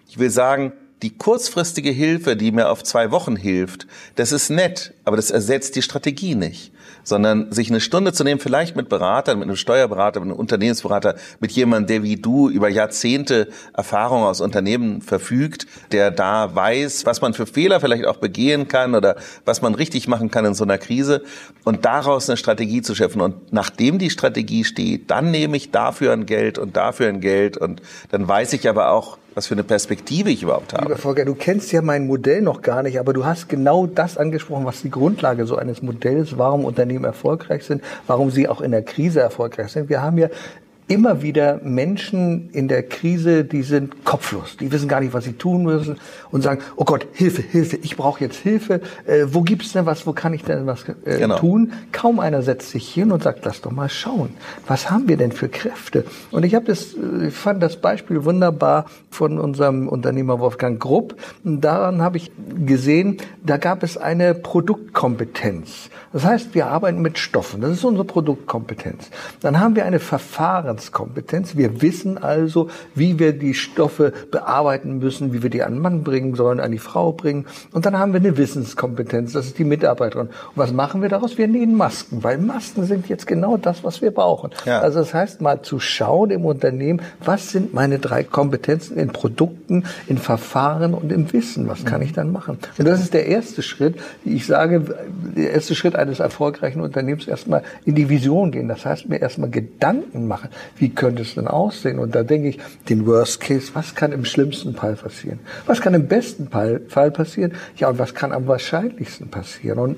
ich 0.09 0.19
will 0.19 0.31
sagen, 0.31 0.73
die 1.03 1.17
kurzfristige 1.17 1.91
Hilfe, 1.91 2.37
die 2.37 2.53
mir 2.53 2.71
auf 2.71 2.85
zwei 2.85 3.11
Wochen 3.11 3.37
hilft, 3.37 3.87
das 4.15 4.33
ist 4.33 4.51
nett, 4.51 4.95
aber 5.05 5.17
das 5.17 5.31
ersetzt 5.31 5.75
die 5.77 5.83
Strategie 5.83 6.35
nicht. 6.35 6.73
Sondern 7.05 7.51
sich 7.51 7.69
eine 7.69 7.81
Stunde 7.81 8.13
zu 8.13 8.23
nehmen, 8.23 8.39
vielleicht 8.39 8.77
mit 8.77 8.89
Beratern, 8.89 9.41
mit 9.41 9.49
einem 9.49 9.57
Steuerberater, 9.57 10.21
mit 10.21 10.29
einem 10.29 10.39
Unternehmensberater, 10.39 11.17
mit 11.41 11.51
jemandem, 11.51 11.89
der 11.89 12.03
wie 12.05 12.15
du 12.15 12.49
über 12.49 12.69
Jahrzehnte 12.69 13.49
Erfahrung 13.75 14.23
aus 14.23 14.41
Unternehmen 14.41 15.03
verfügt, 15.03 15.67
der 15.91 16.13
da 16.13 16.55
weiß, 16.55 17.05
was 17.05 17.21
man 17.21 17.35
für 17.35 17.47
Fehler 17.47 17.81
vielleicht 17.81 18.07
auch 18.07 18.19
begehen 18.19 18.69
kann 18.69 18.95
oder 18.95 19.17
was 19.45 19.63
man 19.63 19.75
richtig 19.75 20.07
machen 20.07 20.31
kann 20.31 20.45
in 20.45 20.55
so 20.55 20.63
einer 20.63 20.79
Krise. 20.79 21.25
Und 21.65 21.85
daraus 21.85 22.29
eine 22.29 22.37
Strategie 22.37 22.83
zu 22.83 22.95
schaffen. 22.95 23.21
Und 23.21 23.53
nachdem 23.53 23.99
die 23.99 24.11
Strategie 24.11 24.63
steht, 24.63 25.11
dann 25.11 25.33
nehme 25.33 25.57
ich 25.57 25.73
dafür 25.73 26.13
ein 26.13 26.25
Geld 26.27 26.59
und 26.59 26.77
dafür 26.77 27.09
ein 27.09 27.21
Geld. 27.21 27.57
Und 27.57 27.83
dann 28.11 28.29
weiß 28.29 28.53
ich 28.53 28.69
aber 28.69 28.91
auch, 28.91 29.19
was 29.35 29.47
für 29.47 29.55
eine 29.55 29.65
Perspektive 29.65 30.31
ich 30.31 30.43
überhaupt 30.43 30.73
habe. 30.73 30.85
Lieber 30.85 30.97
Volker, 30.97 31.25
du 31.25 31.35
kennst 31.35 31.73
ja 31.73 31.83
mein 31.83 32.07
Modell 32.07 32.43
noch 32.43 32.63
gar 32.63 32.83
nicht, 32.83 32.99
aber 32.99 33.13
du 33.13 33.25
hast 33.25 33.49
genau 33.49 33.87
das 33.87 34.17
angesprochen, 34.17 34.65
was 34.65 34.83
die 34.83 34.91
Grundlage 34.91 35.47
so 35.47 35.57
eines 35.57 35.83
Modells, 35.83 36.39
warum 36.39 36.65
Unternehmen 36.65 37.05
erfolgreich 37.05 37.65
sind, 37.65 37.83
warum 38.07 38.31
sie 38.31 38.49
auch 38.49 38.61
in 38.61 38.71
der 38.71 38.83
Krise 38.83 39.21
erfolgreich 39.21 39.73
sind. 39.73 39.89
Wir 39.89 40.03
haben 40.03 40.19
ja 40.19 40.29
immer 40.93 41.23
wieder 41.23 41.59
Menschen 41.65 42.51
in 42.51 42.69
der 42.69 42.83
Krise, 42.83 43.45
die 43.45 43.63
sind 43.63 44.05
kopflos, 44.05 44.59
die 44.59 44.71
wissen 44.73 44.89
gar 44.89 45.01
nicht, 45.01 45.15
was 45.15 45.25
sie 45.25 45.33
tun 45.33 45.63
müssen 45.63 45.97
und 46.31 46.43
sagen, 46.43 46.61
oh 46.77 46.85
Gott, 46.85 47.07
Hilfe, 47.13 47.41
Hilfe, 47.41 47.77
ich 47.77 47.97
brauche 47.97 48.21
jetzt 48.21 48.37
Hilfe. 48.37 48.83
Äh, 49.07 49.25
wo 49.29 49.41
gibt's 49.41 49.73
denn 49.73 49.87
was, 49.87 50.07
wo 50.07 50.13
kann 50.13 50.35
ich 50.35 50.45
denn 50.45 50.67
was 50.67 50.85
äh, 51.07 51.19
genau. 51.19 51.39
tun? 51.39 51.73
Kaum 51.93 52.21
einer 52.21 52.43
setzt 52.43 52.71
sich 52.71 52.93
hin 52.93 53.11
und 53.11 53.23
sagt, 53.23 53.43
lass 53.47 53.63
doch 53.63 53.71
mal 53.71 53.89
schauen, 53.89 54.35
was 54.67 54.91
haben 54.91 55.09
wir 55.09 55.17
denn 55.17 55.33
für 55.33 55.49
Kräfte? 55.49 56.05
Und 56.31 56.45
ich 56.45 56.55
habe 56.55 56.67
das, 56.67 56.93
äh, 56.93 57.29
ich 57.29 57.35
fand 57.35 57.63
das 57.63 57.77
Beispiel 57.77 58.25
wunderbar 58.27 58.85
von 59.11 59.39
unserem 59.39 59.89
Unternehmer 59.89 60.41
Wolfgang 60.41 60.79
Grupp. 60.79 61.17
Daran 61.43 62.03
habe 62.03 62.19
ich 62.19 62.31
gesehen, 62.67 63.17
da 63.43 63.57
gab 63.57 63.83
es 63.83 63.97
eine 63.97 64.35
Produktkompetenz. 64.35 65.89
Das 66.13 66.25
heißt, 66.25 66.55
wir 66.55 66.67
arbeiten 66.67 67.01
mit 67.01 67.19
Stoffen. 67.19 67.63
Das 67.63 67.71
ist 67.71 67.85
unsere 67.85 68.05
Produktkompetenz. 68.05 69.09
Dann 69.41 69.59
haben 69.59 69.77
wir 69.77 69.87
eine 69.87 69.99
Verfahrenskompetenz. 70.83 71.57
Wir 71.57 71.83
wissen 71.83 72.19
also, 72.19 72.69
wie 72.95 73.19
wir 73.19 73.33
die 73.33 73.55
Stoffe 73.55 74.13
bearbeiten 74.31 74.99
müssen, 74.99 75.33
wie 75.33 75.43
wir 75.43 75.51
die 75.51 75.63
an 75.63 75.75
den 75.75 75.83
Mann 75.83 76.03
bringen 76.03 76.35
sollen, 76.35 76.61
an 76.61 76.73
die 76.73 76.79
Frau 76.79 77.13
bringen. 77.13 77.47
Und 77.73 77.87
dann 77.87 77.99
haben 77.99 78.13
wir 78.13 78.21
eine 78.21 78.37
Wissenskompetenz. 78.37 79.33
Das 79.33 79.47
ist 79.47 79.59
die 79.59 79.65
Mitarbeiterin. 79.65 80.29
Und 80.29 80.33
was 80.57 80.73
machen 80.73 81.03
wir 81.03 81.09
daraus? 81.09 81.39
Wir 81.39 81.49
nähen 81.49 81.77
Masken, 81.77 82.23
weil 82.25 82.39
Masken 82.39 82.85
sind 82.85 83.09
jetzt 83.09 83.27
genau 83.27 83.57
das, 83.57 83.85
was 83.85 84.03
wir 84.03 84.11
brauchen. 84.11 84.51
Ja. 84.65 84.81
Also 84.81 85.01
das 85.01 85.15
heißt, 85.15 85.41
mal 85.41 85.63
zu 85.63 85.79
schauen 85.79 86.31
im 86.31 86.45
Unternehmen, 86.45 87.01
was 87.25 87.51
sind 87.51 87.75
meine 87.75 87.99
drei 87.99 88.25
Kompetenzen 88.25 88.97
in 88.97 89.09
Produkten, 89.09 89.85
in 90.07 90.19
Verfahren 90.19 90.95
und 90.95 91.13
im 91.13 91.33
Wissen? 91.33 91.69
Was 91.69 91.85
kann 91.85 92.03
ich 92.03 92.13
dann 92.13 92.33
machen? 92.33 92.59
Und 92.79 92.89
das 92.89 93.01
ist 93.01 93.15
der 93.15 93.27
erste 93.27 93.63
Schritt. 93.63 93.97
Ich 94.25 94.47
sage, 94.47 94.83
der 95.37 95.53
erste 95.53 95.75
Schritt 95.75 95.97
eines 95.97 96.21
erfolgreichen 96.21 96.81
Unternehmens 96.81 97.27
erstmal 97.27 97.63
in 97.85 97.95
die 97.95 98.09
Vision 98.09 98.51
gehen. 98.51 98.69
Das 98.69 98.85
heißt, 98.85 99.09
mir 99.09 99.21
erstmal 99.21 99.51
Gedanken 99.51 100.27
machen, 100.27 100.49
wie 100.77 100.91
könnte 100.91 101.23
es 101.23 101.35
denn 101.35 101.49
aussehen? 101.49 101.99
Und 101.99 102.15
da 102.15 102.23
denke 102.23 102.49
ich, 102.49 102.59
den 102.89 103.07
Worst 103.07 103.41
Case, 103.41 103.71
was 103.75 103.95
kann 103.95 104.13
im 104.13 104.25
schlimmsten 104.25 104.75
Fall 104.75 104.95
passieren? 104.95 105.39
Was 105.67 105.81
kann 105.81 105.95
im 105.95 106.09
besten 106.09 106.49
Fall 106.49 107.11
passieren? 107.11 107.53
Ja, 107.77 107.89
und 107.89 107.99
was 107.99 108.15
kann 108.15 108.33
am 108.33 108.47
wahrscheinlichsten 108.47 109.29
passieren? 109.29 109.79
Und 109.79 109.97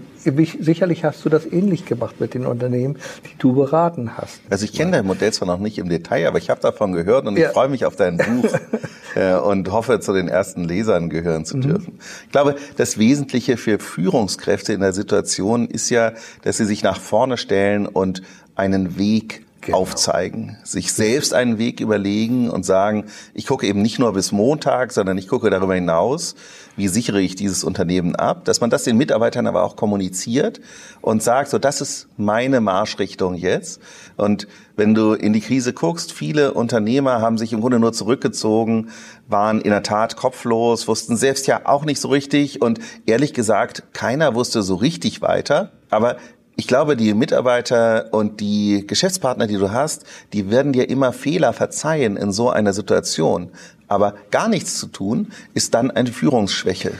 sicherlich 0.60 1.04
hast 1.04 1.24
du 1.24 1.28
das 1.28 1.46
ähnlich 1.50 1.84
gemacht 1.86 2.20
mit 2.20 2.34
den 2.34 2.46
Unternehmen, 2.46 2.96
die 3.24 3.38
du 3.38 3.54
beraten 3.54 4.16
hast. 4.16 4.40
Also 4.50 4.64
ich 4.64 4.72
kenne 4.72 4.92
dein 4.92 5.06
Modell 5.06 5.32
zwar 5.32 5.48
noch 5.48 5.58
nicht 5.58 5.78
im 5.78 5.88
Detail, 5.88 6.26
aber 6.26 6.38
ich 6.38 6.50
habe 6.50 6.60
davon 6.60 6.92
gehört 6.92 7.26
und 7.26 7.36
ja. 7.36 7.48
ich 7.48 7.52
freue 7.52 7.68
mich 7.68 7.84
auf 7.84 7.96
dein 7.96 8.16
Buch 8.16 8.52
äh, 9.14 9.34
und 9.34 9.70
hoffe, 9.70 10.00
zu 10.00 10.12
den 10.12 10.28
ersten 10.28 10.64
Lesern 10.64 11.10
gehören 11.10 11.44
zu 11.44 11.56
mhm. 11.56 11.62
dürfen. 11.62 11.98
Ich 12.26 12.32
glaube, 12.32 12.56
das 12.76 12.98
Wesentliche 12.98 13.56
für 13.56 13.78
Führungskräfte 13.78 14.72
in 14.72 14.80
der 14.80 14.92
Situation 14.92 15.66
ist 15.66 15.90
ja, 15.90 16.12
dass 16.42 16.56
sie 16.56 16.64
sich 16.64 16.82
nach 16.82 17.00
vorne 17.00 17.36
stellen 17.36 17.86
und 17.86 18.22
einen 18.54 18.98
Weg 18.98 19.43
genau. 19.66 19.78
aufzeigen, 19.78 20.56
sich 20.64 20.92
selbst 20.92 21.34
einen 21.34 21.58
Weg 21.58 21.80
überlegen 21.80 22.50
und 22.50 22.64
sagen, 22.64 23.06
ich 23.34 23.46
gucke 23.46 23.66
eben 23.66 23.82
nicht 23.82 23.98
nur 23.98 24.12
bis 24.12 24.32
Montag, 24.32 24.92
sondern 24.92 25.18
ich 25.18 25.28
gucke 25.28 25.50
darüber 25.50 25.74
hinaus, 25.74 26.34
wie 26.76 26.88
sichere 26.88 27.20
ich 27.20 27.36
dieses 27.36 27.64
Unternehmen 27.64 28.16
ab, 28.16 28.44
dass 28.44 28.60
man 28.60 28.70
das 28.70 28.84
den 28.84 28.96
Mitarbeitern 28.96 29.46
aber 29.46 29.62
auch 29.62 29.76
kommuniziert 29.76 30.60
und 31.00 31.22
sagt, 31.22 31.50
so 31.50 31.58
das 31.58 31.80
ist 31.80 32.08
meine 32.16 32.60
Marschrichtung 32.60 33.34
jetzt. 33.34 33.80
Und 34.16 34.48
wenn 34.76 34.94
du 34.94 35.12
in 35.12 35.32
die 35.32 35.40
Krise 35.40 35.72
guckst, 35.72 36.12
viele 36.12 36.54
Unternehmer 36.54 37.20
haben 37.20 37.38
sich 37.38 37.52
im 37.52 37.60
Grunde 37.60 37.78
nur 37.78 37.92
zurückgezogen, 37.92 38.90
waren 39.28 39.60
in 39.60 39.70
der 39.70 39.82
Tat 39.82 40.16
kopflos, 40.16 40.88
wussten 40.88 41.16
selbst 41.16 41.46
ja 41.46 41.62
auch 41.64 41.84
nicht 41.84 42.00
so 42.00 42.08
richtig 42.08 42.60
und 42.60 42.80
ehrlich 43.06 43.34
gesagt, 43.34 43.84
keiner 43.92 44.34
wusste 44.34 44.62
so 44.62 44.74
richtig 44.74 45.22
weiter. 45.22 45.72
Aber 45.90 46.16
ich 46.56 46.68
glaube, 46.68 46.96
die 46.96 47.14
Mitarbeiter 47.14 48.08
und 48.12 48.40
die 48.40 48.86
Geschäftspartner, 48.86 49.46
die 49.46 49.56
du 49.56 49.72
hast, 49.72 50.04
die 50.32 50.50
werden 50.50 50.72
dir 50.72 50.88
immer 50.88 51.12
Fehler 51.12 51.52
verzeihen 51.52 52.16
in 52.16 52.32
so 52.32 52.50
einer 52.50 52.72
Situation. 52.72 53.50
Aber 53.88 54.14
gar 54.30 54.48
nichts 54.48 54.78
zu 54.78 54.86
tun, 54.86 55.32
ist 55.52 55.74
dann 55.74 55.90
eine 55.90 56.12
Führungsschwäche. 56.12 56.92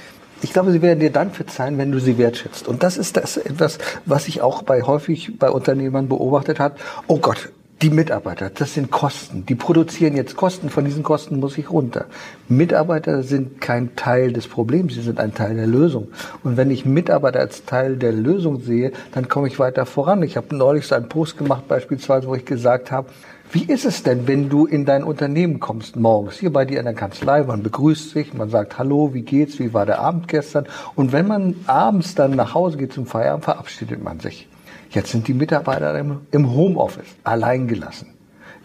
Ich 0.42 0.52
glaube, 0.52 0.73
sie 0.73 0.82
werden 0.82 1.00
dir 1.00 1.11
dann 1.11 1.30
verzeihen, 1.30 1.78
wenn 1.78 1.92
du 1.92 2.00
sie 2.00 2.18
wertschätzt. 2.18 2.68
Und 2.68 2.82
das 2.82 2.99
ist 2.99 3.16
das 3.16 3.37
etwas, 3.37 3.78
was 4.04 4.28
ich 4.28 4.42
auch 4.42 4.62
bei 4.62 4.82
häufig 4.82 5.38
bei 5.38 5.49
Unternehmern 5.49 6.08
beobachtet 6.08 6.58
hat. 6.58 6.76
Oh 7.06 7.18
Gott, 7.18 7.50
die 7.83 7.90
Mitarbeiter, 7.90 8.50
das 8.50 8.75
sind 8.75 8.90
Kosten. 8.90 9.45
Die 9.47 9.54
produzieren 9.54 10.16
jetzt 10.16 10.37
Kosten, 10.37 10.71
von 10.71 10.85
diesen 10.85 11.02
Kosten 11.02 11.40
muss 11.40 11.59
ich 11.59 11.71
runter. 11.71 12.07
Mitarbeiter 12.49 13.23
sind 13.23 13.61
kein 13.61 13.97
Teil 13.97 14.33
des 14.33 14.49
Problems, 14.49 14.95
sie 14.95 15.02
sind 15.02 15.19
ein 15.19 15.35
Teil 15.35 15.57
der 15.57 15.66
Lösung. 15.66 16.09
Und 16.43 16.57
wenn 16.57 16.71
ich 16.71 16.85
Mitarbeiter 16.85 17.40
als 17.40 17.64
Teil 17.64 17.97
der 17.97 18.12
Lösung 18.12 18.61
sehe, 18.61 18.93
dann 19.12 19.28
komme 19.28 19.49
ich 19.49 19.59
weiter 19.59 19.87
voran. 19.87 20.23
Ich 20.23 20.37
habe 20.37 20.57
neulich 20.57 20.87
so 20.87 20.95
einen 20.95 21.09
Post 21.09 21.37
gemacht, 21.37 21.69
beispielsweise, 21.69 22.28
wo 22.28 22.35
ich 22.35 22.45
gesagt 22.45 22.90
habe, 22.90 23.09
wie 23.52 23.64
ist 23.64 23.85
es 23.85 24.02
denn, 24.02 24.26
wenn 24.26 24.49
du 24.49 24.66
in 24.66 24.85
dein 24.85 25.04
Unternehmen 25.04 25.61
kommst 25.61 25.97
morgens, 25.97 26.38
hier 26.38 26.52
bei 26.52 26.64
dir 26.64 26.78
in 26.78 26.87
der 26.87 26.95
Kanzlei, 26.95 27.43
man 27.43 27.62
begrüßt 27.62 28.11
sich, 28.11 28.35
man 28.35 28.50
sagt 28.50 28.78
Hallo, 28.78 29.14
wie 29.14 29.23
geht's, 29.23 29.59
wie 29.59 29.75
war 29.75 29.85
der 29.85 30.00
Abend 30.00 30.28
gestern? 30.28 30.66
Und 30.95 31.12
wenn 31.12 31.28
man 31.28 31.54
abends 31.66 32.14
dann 32.14 32.33
nach 32.33 32.54
Hause 32.54 32.78
geht 32.78 32.93
zum 32.93 33.07
Feierabend, 33.07 33.45
verabschiedet 33.45 34.02
man 34.02 34.21
sich. 34.21 34.49
Jetzt 34.94 35.10
sind 35.10 35.26
die 35.26 35.34
Mitarbeiter 35.34 35.98
im 35.98 36.54
Homeoffice 36.54 37.16
allein 37.24 37.66
gelassen. 37.66 38.14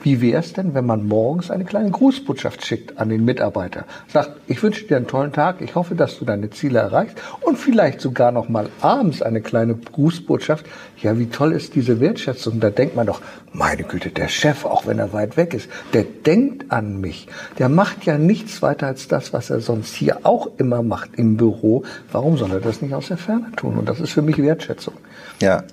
Wie 0.02 0.22
wäre 0.22 0.40
es 0.40 0.54
denn, 0.54 0.76
wenn 0.76 0.86
man 0.86 1.06
morgens 1.08 1.52
eine 1.52 1.66
kleine 1.66 1.92
Grußbotschaft 1.92 2.66
schickt 2.66 2.98
an 2.98 3.10
den 3.10 3.26
Mitarbeiter? 3.26 3.84
Sagt, 4.08 4.32
ich 4.48 4.64
wünsche 4.64 4.86
dir 4.86 4.96
einen 4.96 5.08
tollen 5.08 5.34
Tag, 5.34 5.60
ich 5.60 5.76
hoffe, 5.76 5.94
dass 5.96 6.18
du 6.20 6.24
deine 6.24 6.52
Ziele 6.52 6.80
erreichst 6.80 7.18
und 7.42 7.58
vielleicht 7.58 8.00
sogar 8.00 8.32
noch 8.32 8.48
mal 8.48 8.70
abends 8.80 9.22
eine 9.22 9.42
kleine 9.42 9.76
Grußbotschaft. 9.76 10.66
Ja, 11.02 11.20
wie 11.20 11.26
toll 11.26 11.52
ist 11.52 11.76
diese 11.76 12.00
Wertschätzung? 12.00 12.62
Da 12.62 12.70
denkt 12.70 12.96
man 12.96 13.08
doch, 13.08 13.22
meine 13.52 13.84
Güte, 13.84 14.10
der 14.10 14.30
Chef, 14.30 14.64
auch 14.64 14.88
wenn 14.88 15.00
er 15.00 15.12
weit 15.12 15.36
weg 15.36 15.54
ist, 15.54 15.70
der 15.92 16.04
denkt 16.04 16.72
an 16.72 17.02
mich. 17.02 17.28
Der 17.58 17.68
macht 17.68 18.06
ja 18.06 18.18
nichts 18.18 18.62
weiter 18.62 18.88
als 18.88 19.10
das, 19.10 19.34
was 19.34 19.50
er 19.50 19.60
sonst 19.60 19.96
hier 19.96 20.20
auch 20.24 20.48
immer 20.58 20.82
macht 20.82 21.16
im 21.16 21.36
Büro. 21.36 21.84
Warum 22.10 22.38
soll 22.38 22.52
er 22.52 22.62
das 22.62 22.82
nicht 22.82 22.94
aus 22.94 23.08
der 23.10 23.18
Ferne 23.18 23.52
tun? 23.58 23.78
Und 23.78 23.90
das 23.90 24.00
ist 24.00 24.12
für 24.12 24.22
mich 24.22 24.38
Wertschätzung. 24.38 24.94
Ja, 25.42 25.64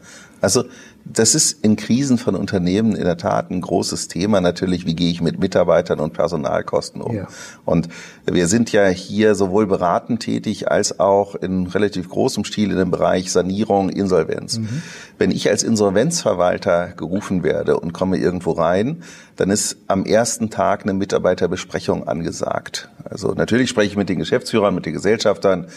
also 0.40 0.64
das 1.04 1.34
ist 1.34 1.64
in 1.64 1.76
Krisen 1.76 2.18
von 2.18 2.34
Unternehmen 2.34 2.96
in 2.96 3.04
der 3.04 3.16
Tat 3.16 3.50
ein 3.50 3.60
großes 3.60 4.08
Thema 4.08 4.40
natürlich, 4.40 4.86
wie 4.86 4.96
gehe 4.96 5.10
ich 5.10 5.20
mit 5.20 5.38
Mitarbeitern 5.38 6.00
und 6.00 6.12
Personalkosten 6.12 7.00
um. 7.00 7.14
Ja. 7.14 7.28
Und 7.64 7.88
wir 8.24 8.48
sind 8.48 8.72
ja 8.72 8.86
hier 8.88 9.36
sowohl 9.36 9.66
beratend 9.66 10.20
tätig 10.20 10.70
als 10.70 10.98
auch 10.98 11.36
in 11.36 11.66
relativ 11.66 12.08
großem 12.08 12.44
Stil 12.44 12.72
in 12.72 12.76
dem 12.76 12.90
Bereich 12.90 13.30
Sanierung, 13.30 13.88
Insolvenz. 13.88 14.58
Mhm. 14.58 14.82
Wenn 15.16 15.30
ich 15.30 15.48
als 15.48 15.62
Insolvenzverwalter 15.62 16.88
gerufen 16.96 17.44
werde 17.44 17.78
und 17.78 17.92
komme 17.92 18.16
irgendwo 18.16 18.52
rein, 18.52 19.02
dann 19.36 19.50
ist 19.50 19.76
am 19.86 20.04
ersten 20.04 20.50
Tag 20.50 20.82
eine 20.82 20.94
Mitarbeiterbesprechung 20.94 22.08
angesagt. 22.08 22.88
Also 23.04 23.32
natürlich 23.32 23.70
spreche 23.70 23.90
ich 23.90 23.96
mit 23.96 24.08
den 24.08 24.18
Geschäftsführern, 24.18 24.74
mit 24.74 24.86
den 24.86 24.94
Gesellschaftern, 24.94 25.68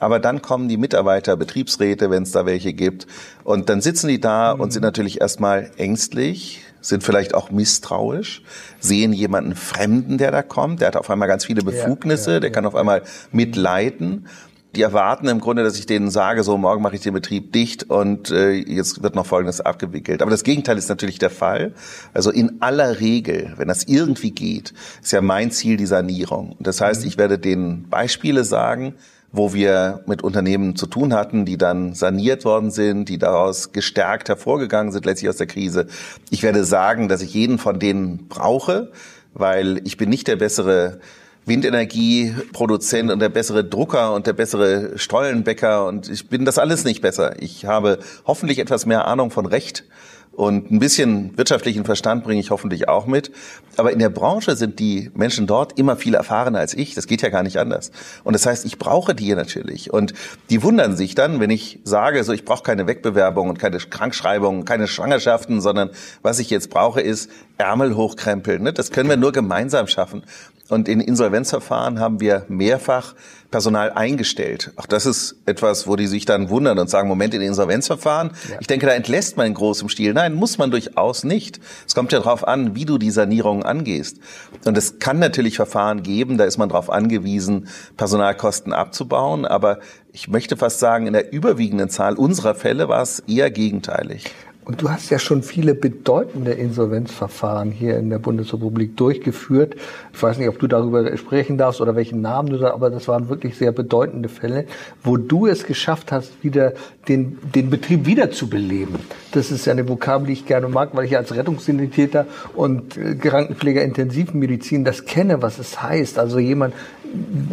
aber 0.00 0.18
dann 0.18 0.42
kommen 0.42 0.68
die 0.68 0.76
Mitarbeiter, 0.76 1.36
Betriebsräte, 1.36 2.10
wenn 2.10 2.24
es 2.24 2.32
da 2.32 2.46
welche 2.46 2.72
gibt. 2.72 3.06
Und 3.44 3.68
dann 3.68 3.80
sitzen 3.80 4.08
die 4.08 4.20
da 4.20 4.54
mhm. 4.54 4.60
und 4.60 4.72
sind 4.72 4.82
natürlich 4.82 5.20
erstmal 5.20 5.70
ängstlich, 5.76 6.62
sind 6.80 7.02
vielleicht 7.02 7.34
auch 7.34 7.50
misstrauisch, 7.50 8.42
sehen 8.78 9.12
jemanden 9.12 9.54
Fremden, 9.54 10.18
der 10.18 10.30
da 10.30 10.42
kommt, 10.42 10.80
der 10.80 10.88
hat 10.88 10.96
auf 10.96 11.10
einmal 11.10 11.28
ganz 11.28 11.44
viele 11.44 11.62
Befugnisse, 11.62 12.30
ja, 12.30 12.36
ja, 12.36 12.40
der 12.40 12.52
kann 12.52 12.66
auf 12.66 12.74
einmal 12.74 13.02
mitleiten. 13.32 14.26
Die 14.74 14.82
erwarten 14.82 15.26
im 15.28 15.40
Grunde, 15.40 15.64
dass 15.64 15.78
ich 15.78 15.86
denen 15.86 16.10
sage, 16.10 16.42
so 16.42 16.58
morgen 16.58 16.82
mache 16.82 16.96
ich 16.96 17.00
den 17.00 17.14
Betrieb 17.14 17.50
dicht 17.50 17.88
und 17.88 18.30
äh, 18.30 18.52
jetzt 18.52 19.02
wird 19.02 19.14
noch 19.14 19.24
Folgendes 19.24 19.62
abgewickelt. 19.62 20.20
Aber 20.20 20.30
das 20.30 20.44
Gegenteil 20.44 20.76
ist 20.76 20.90
natürlich 20.90 21.18
der 21.18 21.30
Fall. 21.30 21.72
Also 22.12 22.30
in 22.30 22.60
aller 22.60 23.00
Regel, 23.00 23.54
wenn 23.56 23.68
das 23.68 23.84
irgendwie 23.84 24.32
geht, 24.32 24.74
ist 25.02 25.12
ja 25.12 25.22
mein 25.22 25.50
Ziel 25.50 25.78
die 25.78 25.86
Sanierung. 25.86 26.56
Das 26.60 26.82
heißt, 26.82 27.02
mhm. 27.02 27.08
ich 27.08 27.16
werde 27.16 27.38
denen 27.38 27.88
Beispiele 27.88 28.44
sagen, 28.44 28.94
wo 29.32 29.52
wir 29.52 30.02
mit 30.06 30.22
Unternehmen 30.22 30.76
zu 30.76 30.86
tun 30.86 31.14
hatten, 31.14 31.44
die 31.44 31.58
dann 31.58 31.94
saniert 31.94 32.44
worden 32.44 32.70
sind, 32.70 33.08
die 33.08 33.18
daraus 33.18 33.72
gestärkt 33.72 34.28
hervorgegangen 34.28 34.92
sind, 34.92 35.04
letztlich 35.04 35.28
aus 35.28 35.36
der 35.36 35.46
Krise. 35.46 35.86
Ich 36.30 36.42
werde 36.42 36.64
sagen, 36.64 37.08
dass 37.08 37.22
ich 37.22 37.34
jeden 37.34 37.58
von 37.58 37.78
denen 37.78 38.28
brauche, 38.28 38.92
weil 39.34 39.80
ich 39.84 39.96
bin 39.96 40.08
nicht 40.08 40.28
der 40.28 40.36
bessere 40.36 41.00
Windenergieproduzent 41.46 43.10
und 43.10 43.20
der 43.20 43.28
bessere 43.28 43.64
Drucker 43.64 44.14
und 44.14 44.26
der 44.26 44.32
bessere 44.32 44.98
Stollenbäcker 44.98 45.86
und 45.86 46.08
ich 46.08 46.28
bin 46.28 46.44
das 46.44 46.58
alles 46.58 46.84
nicht 46.84 47.02
besser. 47.02 47.40
Ich 47.40 47.66
habe 47.66 48.00
hoffentlich 48.26 48.58
etwas 48.58 48.84
mehr 48.84 49.06
Ahnung 49.06 49.30
von 49.30 49.46
Recht 49.46 49.84
und 50.36 50.70
ein 50.70 50.78
bisschen 50.80 51.36
wirtschaftlichen 51.38 51.86
Verstand 51.86 52.22
bringe 52.22 52.40
ich 52.40 52.50
hoffentlich 52.50 52.90
auch 52.90 53.06
mit. 53.06 53.32
Aber 53.78 53.90
in 53.90 53.98
der 53.98 54.10
Branche 54.10 54.54
sind 54.54 54.78
die 54.78 55.10
Menschen 55.14 55.46
dort 55.46 55.78
immer 55.78 55.96
viel 55.96 56.12
erfahrener 56.12 56.58
als 56.58 56.74
ich. 56.74 56.94
Das 56.94 57.06
geht 57.06 57.22
ja 57.22 57.30
gar 57.30 57.42
nicht 57.42 57.58
anders. 57.58 57.90
Und 58.22 58.34
das 58.34 58.44
heißt, 58.44 58.66
ich 58.66 58.78
brauche 58.78 59.14
die 59.14 59.34
natürlich. 59.34 59.94
Und 59.94 60.12
die 60.50 60.62
wundern 60.62 60.94
sich 60.94 61.14
dann, 61.14 61.40
wenn 61.40 61.48
ich 61.48 61.80
sage, 61.84 62.22
so 62.22 62.34
ich 62.34 62.44
brauche 62.44 62.62
keine 62.62 62.86
Wegbewerbung 62.86 63.48
und 63.48 63.58
keine 63.58 63.78
Krankschreibung, 63.78 64.66
keine 64.66 64.88
Schwangerschaften, 64.88 65.62
sondern 65.62 65.88
was 66.20 66.38
ich 66.38 66.50
jetzt 66.50 66.68
brauche, 66.68 67.00
ist 67.00 67.30
Ärmel 67.56 67.96
hochkrempeln. 67.96 68.62
Ne? 68.62 68.74
Das 68.74 68.90
können 68.90 69.08
wir 69.08 69.16
nur 69.16 69.32
gemeinsam 69.32 69.86
schaffen. 69.86 70.22
Und 70.68 70.88
in 70.88 71.00
Insolvenzverfahren 71.00 72.00
haben 72.00 72.20
wir 72.20 72.44
mehrfach 72.48 73.14
Personal 73.50 73.92
eingestellt. 73.92 74.72
Auch 74.76 74.86
das 74.86 75.06
ist 75.06 75.36
etwas, 75.46 75.86
wo 75.86 75.94
die 75.94 76.08
sich 76.08 76.24
dann 76.24 76.50
wundern 76.50 76.78
und 76.78 76.90
sagen, 76.90 77.08
Moment, 77.08 77.32
in 77.32 77.40
Insolvenzverfahren, 77.40 78.32
ja. 78.50 78.56
ich 78.60 78.66
denke, 78.66 78.86
da 78.86 78.92
entlässt 78.92 79.36
man 79.36 79.46
in 79.46 79.54
großem 79.54 79.88
Stil. 79.88 80.12
Nein, 80.12 80.34
muss 80.34 80.58
man 80.58 80.70
durchaus 80.70 81.22
nicht. 81.22 81.60
Es 81.86 81.94
kommt 81.94 82.12
ja 82.12 82.18
darauf 82.18 82.46
an, 82.46 82.74
wie 82.74 82.84
du 82.84 82.98
die 82.98 83.10
Sanierung 83.10 83.62
angehst. 83.62 84.18
Und 84.64 84.76
es 84.76 84.98
kann 84.98 85.20
natürlich 85.20 85.56
Verfahren 85.56 86.02
geben, 86.02 86.38
da 86.38 86.44
ist 86.44 86.58
man 86.58 86.68
darauf 86.68 86.90
angewiesen, 86.90 87.68
Personalkosten 87.96 88.72
abzubauen. 88.72 89.46
Aber 89.46 89.78
ich 90.12 90.28
möchte 90.28 90.56
fast 90.56 90.80
sagen, 90.80 91.06
in 91.06 91.12
der 91.12 91.32
überwiegenden 91.32 91.88
Zahl 91.88 92.14
unserer 92.14 92.56
Fälle 92.56 92.88
war 92.88 93.02
es 93.02 93.20
eher 93.20 93.50
gegenteilig. 93.50 94.24
Und 94.66 94.82
du 94.82 94.90
hast 94.90 95.10
ja 95.10 95.20
schon 95.20 95.44
viele 95.44 95.76
bedeutende 95.76 96.50
Insolvenzverfahren 96.50 97.70
hier 97.70 97.96
in 97.98 98.10
der 98.10 98.18
Bundesrepublik 98.18 98.96
durchgeführt. 98.96 99.76
Ich 100.12 100.20
weiß 100.20 100.38
nicht, 100.38 100.48
ob 100.48 100.58
du 100.58 100.66
darüber 100.66 101.16
sprechen 101.16 101.56
darfst 101.56 101.80
oder 101.80 101.94
welchen 101.94 102.20
Namen 102.20 102.48
du 102.48 102.58
sagst, 102.58 102.74
aber 102.74 102.90
das 102.90 103.06
waren 103.06 103.28
wirklich 103.28 103.56
sehr 103.56 103.70
bedeutende 103.70 104.28
Fälle, 104.28 104.64
wo 105.04 105.16
du 105.18 105.46
es 105.46 105.66
geschafft 105.66 106.10
hast, 106.10 106.42
wieder 106.42 106.72
den, 107.06 107.38
den 107.54 107.70
Betrieb 107.70 108.06
wiederzubeleben. 108.06 108.96
Das 109.30 109.52
ist 109.52 109.66
ja 109.66 109.72
eine 109.72 109.88
Vokabel, 109.88 110.26
die 110.26 110.32
ich 110.32 110.46
gerne 110.46 110.66
mag, 110.66 110.88
weil 110.94 111.04
ich 111.04 111.16
als 111.16 111.32
Rettungssanitäter 111.32 112.26
und 112.56 112.96
äh, 112.96 113.14
Krankenpfleger 113.14 113.84
Intensivmedizin 113.84 114.84
das 114.84 115.04
kenne, 115.04 115.42
was 115.42 115.60
es 115.60 115.80
heißt, 115.80 116.18
also 116.18 116.40
jemand 116.40 116.74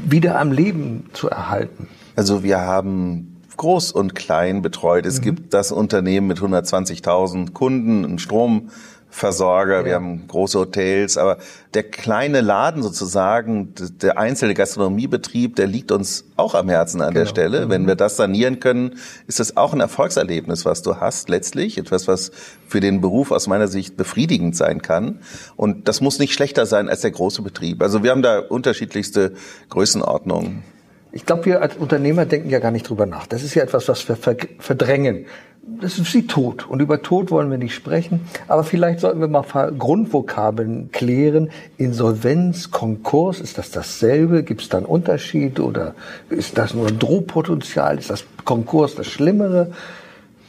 wieder 0.10 0.40
am 0.40 0.52
Leben 0.52 1.12
zu 1.14 1.30
erhalten. 1.30 1.90
Also 2.16 2.42
wir 2.42 2.60
haben 2.62 3.33
groß 3.58 3.92
und 3.92 4.16
klein 4.16 4.62
betreut. 4.62 5.06
Es 5.06 5.20
mhm. 5.20 5.24
gibt 5.24 5.54
das 5.54 5.72
Unternehmen 5.72 6.28
mit 6.28 6.40
120.000 6.40 7.54
Kunden, 7.54 8.06
einen 8.06 8.20
Stromversorger, 8.20 9.80
ja. 9.80 9.86
wir 9.86 9.96
haben 9.96 10.28
große 10.28 10.60
Hotels, 10.60 11.18
aber 11.18 11.38
der 11.74 11.84
kleine 11.84 12.42
Laden 12.42 12.84
sozusagen, 12.84 13.74
der 14.02 14.18
einzelne 14.18 14.54
Gastronomiebetrieb, 14.54 15.56
der 15.56 15.68
liegt 15.68 15.92
uns 15.92 16.26
auch 16.36 16.56
am 16.56 16.70
Herzen 16.70 17.02
an 17.02 17.10
genau. 17.10 17.22
der 17.22 17.30
Stelle. 17.30 17.66
Mhm. 17.66 17.70
Wenn 17.70 17.88
wir 17.88 17.96
das 17.96 18.18
sanieren 18.18 18.60
können, 18.60 18.96
ist 19.28 19.40
das 19.40 19.58
auch 19.58 19.74
ein 19.74 19.80
Erfolgserlebnis, 19.80 20.66
was 20.66 20.82
du 20.82 20.98
hast 20.98 21.30
letztlich. 21.30 21.78
Etwas, 21.78 22.08
was 22.08 22.32
für 22.68 22.80
den 22.80 23.02
Beruf 23.02 23.32
aus 23.32 23.48
meiner 23.48 23.68
Sicht 23.68 23.98
befriedigend 23.98 24.56
sein 24.56 24.82
kann. 24.82 25.20
Und 25.56 25.88
das 25.88 26.02
muss 26.02 26.20
nicht 26.20 26.34
schlechter 26.34 26.66
sein 26.66 26.90
als 26.90 27.02
der 27.02 27.12
große 27.12 27.42
Betrieb. 27.42 27.82
Also 27.82 28.04
wir 28.04 28.12
haben 28.12 28.22
da 28.22 28.40
unterschiedlichste 28.40 29.34
Größenordnungen. 29.70 30.64
Ich 31.14 31.28
glaube, 31.28 31.46
wir 31.46 31.62
als 31.62 31.78
Unternehmer 31.78 32.26
denken 32.26 32.50
ja 32.50 32.58
gar 32.58 32.72
nicht 32.72 32.90
drüber 32.90 33.06
nach. 33.06 33.28
Das 33.28 33.44
ist 33.44 33.54
ja 33.54 33.62
etwas, 33.62 33.88
was 33.88 34.08
wir 34.10 34.18
verdrängen. 34.18 35.26
Das 35.80 36.00
ist 36.00 36.14
wie 36.14 36.28
Tod. 36.28 36.68
Und 36.68 36.82
über 36.82 37.04
Tod 37.04 37.30
wollen 37.30 37.52
wir 37.52 37.60
nicht 37.60 37.76
sprechen. 37.76 38.28
Aber 38.48 38.64
vielleicht 38.64 39.00
sollten 39.00 39.22
wir 39.22 39.28
mal 39.28 39.44
Grundvokabeln 39.78 40.92
klären. 40.92 41.52
Insolvenz, 41.78 42.72
Konkurs, 42.72 43.40
ist 43.40 43.60
das 43.60 43.70
dasselbe? 43.70 44.44
Gibt 44.44 44.62
es 44.62 44.70
da 44.70 44.78
einen 44.78 44.88
Unterschied? 44.88 45.60
Oder 45.60 45.94
ist 46.30 46.58
das 46.58 46.74
nur 46.74 46.88
ein 46.88 46.98
Drohpotenzial? 46.98 48.00
Ist 48.00 48.10
das 48.10 48.26
Konkurs 48.44 48.96
das 48.96 49.08
Schlimmere? 49.08 49.72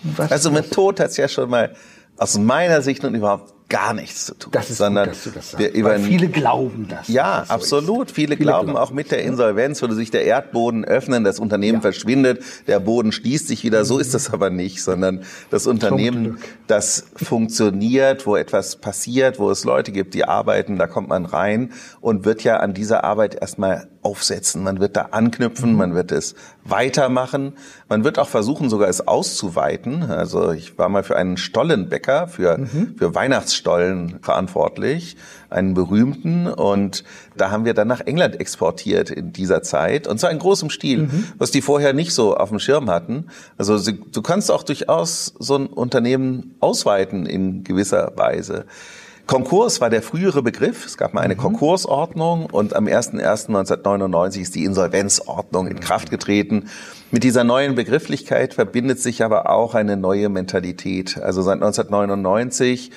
Was 0.02 0.33
also 0.33 0.50
mit 0.50 0.73
Tod 0.73 0.99
hat 0.99 1.11
es 1.11 1.16
ja 1.18 1.28
schon 1.28 1.50
mal 1.50 1.75
aus 2.16 2.38
meiner 2.38 2.80
Sicht 2.83 3.04
und 3.04 3.14
überhaupt 3.14 3.53
gar 3.68 3.94
nichts 3.94 4.26
zu 4.26 4.35
tun. 4.35 4.50
Das 4.52 4.68
ist 4.71 4.78
sondern 4.78 5.06
gut, 5.06 5.14
dass 5.16 5.25
du 5.25 5.30
das 5.30 5.50
sagst. 5.52 5.59
wir 5.59 5.73
über 5.73 5.90
Weil 5.90 6.00
viele 6.00 6.28
glauben 6.28 6.87
das. 6.88 7.09
ja, 7.09 7.44
so 7.47 7.54
absolut. 7.54 8.11
Viele, 8.11 8.35
Viele 8.35 8.37
glauben 8.37 8.68
glauben. 8.73 8.78
auch 8.78 8.92
mit 8.92 9.11
der 9.11 9.23
Insolvenz 9.23 9.80
würde 9.80 9.94
sich 9.94 10.11
der 10.11 10.25
Erdboden 10.25 10.85
öffnen, 10.85 11.25
das 11.25 11.38
Unternehmen 11.40 11.76
Ja. 11.76 11.80
verschwindet, 11.80 12.42
der 12.66 12.78
Boden 12.80 13.11
schließt 13.11 13.49
sich 13.49 13.64
wieder. 13.64 13.85
So 13.85 13.99
ist 13.99 14.12
das 14.14 14.30
aber 14.33 14.50
nicht, 14.50 14.83
sondern 14.83 15.25
das 15.50 15.66
Unternehmen, 15.66 16.38
das 16.66 17.06
funktioniert, 17.16 18.26
wo 18.26 18.37
etwas 18.37 18.76
passiert, 18.76 19.38
wo 19.38 19.50
es 19.50 19.64
Leute 19.64 19.92
gibt, 19.92 20.14
die 20.14 20.25
arbeiten, 20.25 20.76
da 20.78 20.87
kommt 20.87 21.09
man 21.09 21.25
rein 21.26 21.73
und 22.00 22.25
wird 22.25 22.44
ja 22.44 22.59
an 22.59 22.75
dieser 22.75 23.04
Arbeit 23.04 23.35
erstmal 23.40 23.88
aufsetzen. 24.04 24.62
Man 24.62 24.78
wird 24.80 24.96
da 24.96 25.08
anknüpfen, 25.12 25.75
man 25.76 25.94
wird 25.94 26.12
es 26.12 26.34
weitermachen. 26.62 27.54
Man 27.88 28.04
wird 28.04 28.18
auch 28.18 28.28
versuchen, 28.28 28.68
sogar 28.70 28.88
es 28.88 29.06
auszuweiten. 29.08 30.02
Also 30.04 30.52
ich 30.52 30.78
war 30.78 30.88
mal 30.88 31.02
für 31.02 31.16
einen 31.16 31.37
Stollenbäcker, 31.37 32.28
für, 32.28 32.58
Mhm. 32.58 32.94
für 32.99 33.14
Weihnachtsstollen 33.14 34.18
verantwortlich, 34.23 35.16
einen 35.50 35.75
berühmten. 35.75 36.46
Und 36.46 37.02
da 37.37 37.50
haben 37.50 37.64
wir 37.64 37.75
dann 37.75 37.88
nach 37.88 38.00
England 38.02 38.38
exportiert 38.40 39.11
in 39.11 39.32
dieser 39.32 39.62
Zeit. 39.62 40.06
Und 40.06 40.20
zwar 40.20 40.30
in 40.30 40.38
großem 40.38 40.70
Stil, 40.70 41.04
Mhm. 41.04 41.25
was 41.38 41.50
die 41.50 41.62
vorher 41.62 41.92
nicht 41.92 42.12
so 42.12 42.37
auf 42.37 42.50
dem 42.50 42.58
Schirm 42.58 42.90
hatten. 42.90 43.26
Also 43.58 43.78
du 43.80 44.23
kannst 44.23 44.50
auch 44.50 44.62
durchaus 44.62 45.34
so 45.38 45.56
ein 45.56 45.66
Unternehmen 45.66 46.54
ausweiten 46.61 47.26
in 47.26 47.64
gewisser 47.64 48.12
Weise. 48.16 48.66
Konkurs 49.26 49.80
war 49.80 49.88
der 49.88 50.02
frühere 50.02 50.42
Begriff. 50.42 50.84
Es 50.84 50.98
gab 50.98 51.14
mal 51.14 51.22
eine 51.22 51.34
Konkursordnung 51.34 52.44
und 52.44 52.76
am 52.76 52.84
01.01.1999 52.84 54.40
ist 54.40 54.54
die 54.54 54.64
Insolvenzordnung 54.64 55.66
in 55.66 55.80
Kraft 55.80 56.10
getreten. 56.10 56.68
Mit 57.10 57.24
dieser 57.24 57.42
neuen 57.42 57.74
Begrifflichkeit 57.74 58.52
verbindet 58.52 59.00
sich 59.00 59.24
aber 59.24 59.48
auch 59.48 59.74
eine 59.74 59.96
neue 59.96 60.28
Mentalität. 60.28 61.16
Also 61.22 61.40
seit 61.40 61.54
1999 61.54 62.90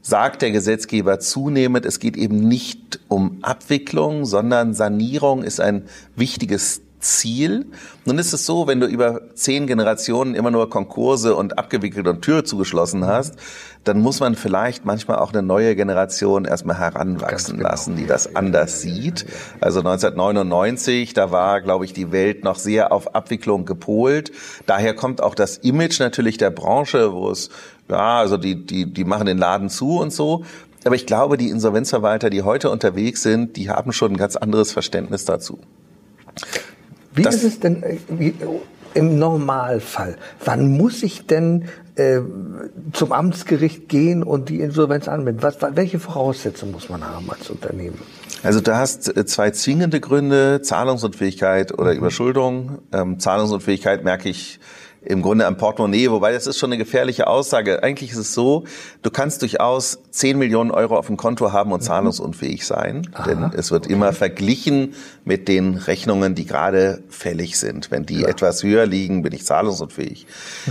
sagt 0.00 0.40
der 0.40 0.52
Gesetzgeber 0.52 1.18
zunehmend, 1.18 1.84
es 1.84 1.98
geht 1.98 2.16
eben 2.16 2.48
nicht 2.48 3.00
um 3.08 3.38
Abwicklung, 3.42 4.24
sondern 4.24 4.72
Sanierung 4.72 5.42
ist 5.42 5.60
ein 5.60 5.84
wichtiges 6.16 6.80
Ziel. 7.04 7.66
Nun 8.04 8.18
ist 8.18 8.32
es 8.32 8.46
so, 8.46 8.66
wenn 8.66 8.80
du 8.80 8.86
über 8.86 9.34
zehn 9.34 9.66
Generationen 9.66 10.34
immer 10.34 10.50
nur 10.50 10.68
Konkurse 10.70 11.36
und 11.36 11.58
abgewickelt 11.58 12.08
und 12.08 12.22
Tür 12.22 12.44
zugeschlossen 12.44 13.06
hast, 13.06 13.34
dann 13.84 14.00
muss 14.00 14.20
man 14.20 14.34
vielleicht 14.34 14.84
manchmal 14.84 15.18
auch 15.18 15.32
eine 15.32 15.42
neue 15.42 15.76
Generation 15.76 16.46
erstmal 16.46 16.78
heranwachsen 16.78 17.58
genau. 17.58 17.68
lassen, 17.68 17.96
die 17.96 18.06
das 18.06 18.34
anders 18.34 18.80
sieht. 18.80 19.26
Also 19.60 19.80
1999, 19.80 21.12
da 21.12 21.30
war, 21.30 21.60
glaube 21.60 21.84
ich, 21.84 21.92
die 21.92 22.10
Welt 22.10 22.44
noch 22.44 22.58
sehr 22.58 22.92
auf 22.92 23.14
Abwicklung 23.14 23.66
gepolt. 23.66 24.32
Daher 24.66 24.94
kommt 24.94 25.22
auch 25.22 25.34
das 25.34 25.58
Image 25.58 26.00
natürlich 26.00 26.38
der 26.38 26.50
Branche, 26.50 27.12
wo 27.12 27.30
es, 27.30 27.50
ja, 27.88 28.18
also 28.18 28.38
die, 28.38 28.64
die, 28.64 28.92
die 28.92 29.04
machen 29.04 29.26
den 29.26 29.38
Laden 29.38 29.68
zu 29.68 29.98
und 29.98 30.12
so. 30.12 30.44
Aber 30.86 30.94
ich 30.94 31.06
glaube, 31.06 31.36
die 31.36 31.48
Insolvenzverwalter, 31.50 32.30
die 32.30 32.42
heute 32.42 32.70
unterwegs 32.70 33.22
sind, 33.22 33.56
die 33.56 33.70
haben 33.70 33.92
schon 33.92 34.12
ein 34.12 34.16
ganz 34.16 34.36
anderes 34.36 34.72
Verständnis 34.72 35.24
dazu. 35.24 35.58
Wie 37.14 37.22
Das- 37.22 37.36
ist 37.36 37.44
es 37.44 37.60
denn 37.60 37.82
äh, 37.82 37.96
wie, 38.08 38.34
im 38.94 39.18
Normalfall? 39.18 40.16
Wann 40.44 40.68
muss 40.76 41.02
ich 41.02 41.26
denn 41.26 41.64
äh, 41.96 42.20
zum 42.92 43.12
Amtsgericht 43.12 43.88
gehen 43.88 44.22
und 44.22 44.48
die 44.48 44.60
Insolvenz 44.60 45.08
anmelden? 45.08 45.42
Was, 45.42 45.56
welche 45.74 45.98
Voraussetzungen 45.98 46.72
muss 46.72 46.88
man 46.88 47.04
haben 47.04 47.28
als 47.30 47.50
Unternehmen? 47.50 47.98
Also 48.42 48.60
du 48.60 48.76
hast 48.76 49.16
äh, 49.16 49.24
zwei 49.26 49.50
zwingende 49.50 50.00
Gründe, 50.00 50.60
Zahlungsunfähigkeit 50.62 51.76
oder 51.78 51.92
Überschuldung. 51.94 52.78
Ähm, 52.92 53.18
Zahlungsunfähigkeit 53.18 54.04
merke 54.04 54.28
ich 54.28 54.60
im 55.04 55.22
Grunde 55.22 55.46
am 55.46 55.56
Portemonnaie, 55.56 56.10
wobei 56.10 56.32
das 56.32 56.46
ist 56.46 56.58
schon 56.58 56.70
eine 56.70 56.78
gefährliche 56.78 57.26
Aussage. 57.26 57.82
Eigentlich 57.82 58.12
ist 58.12 58.18
es 58.18 58.34
so, 58.34 58.64
du 59.02 59.10
kannst 59.10 59.42
durchaus 59.42 59.98
10 60.10 60.38
Millionen 60.38 60.70
Euro 60.70 60.96
auf 60.96 61.06
dem 61.06 61.16
Konto 61.16 61.52
haben 61.52 61.72
und 61.72 61.82
zahlungsunfähig 61.82 62.66
sein, 62.66 63.08
denn 63.26 63.50
es 63.56 63.70
wird 63.70 63.86
immer 63.86 64.12
verglichen 64.12 64.94
mit 65.24 65.48
den 65.48 65.76
Rechnungen, 65.76 66.34
die 66.34 66.46
gerade 66.46 67.02
fällig 67.08 67.58
sind. 67.58 67.90
Wenn 67.90 68.06
die 68.06 68.24
etwas 68.24 68.62
höher 68.62 68.86
liegen, 68.86 69.22
bin 69.22 69.32
ich 69.32 69.44
zahlungsunfähig. 69.44 70.26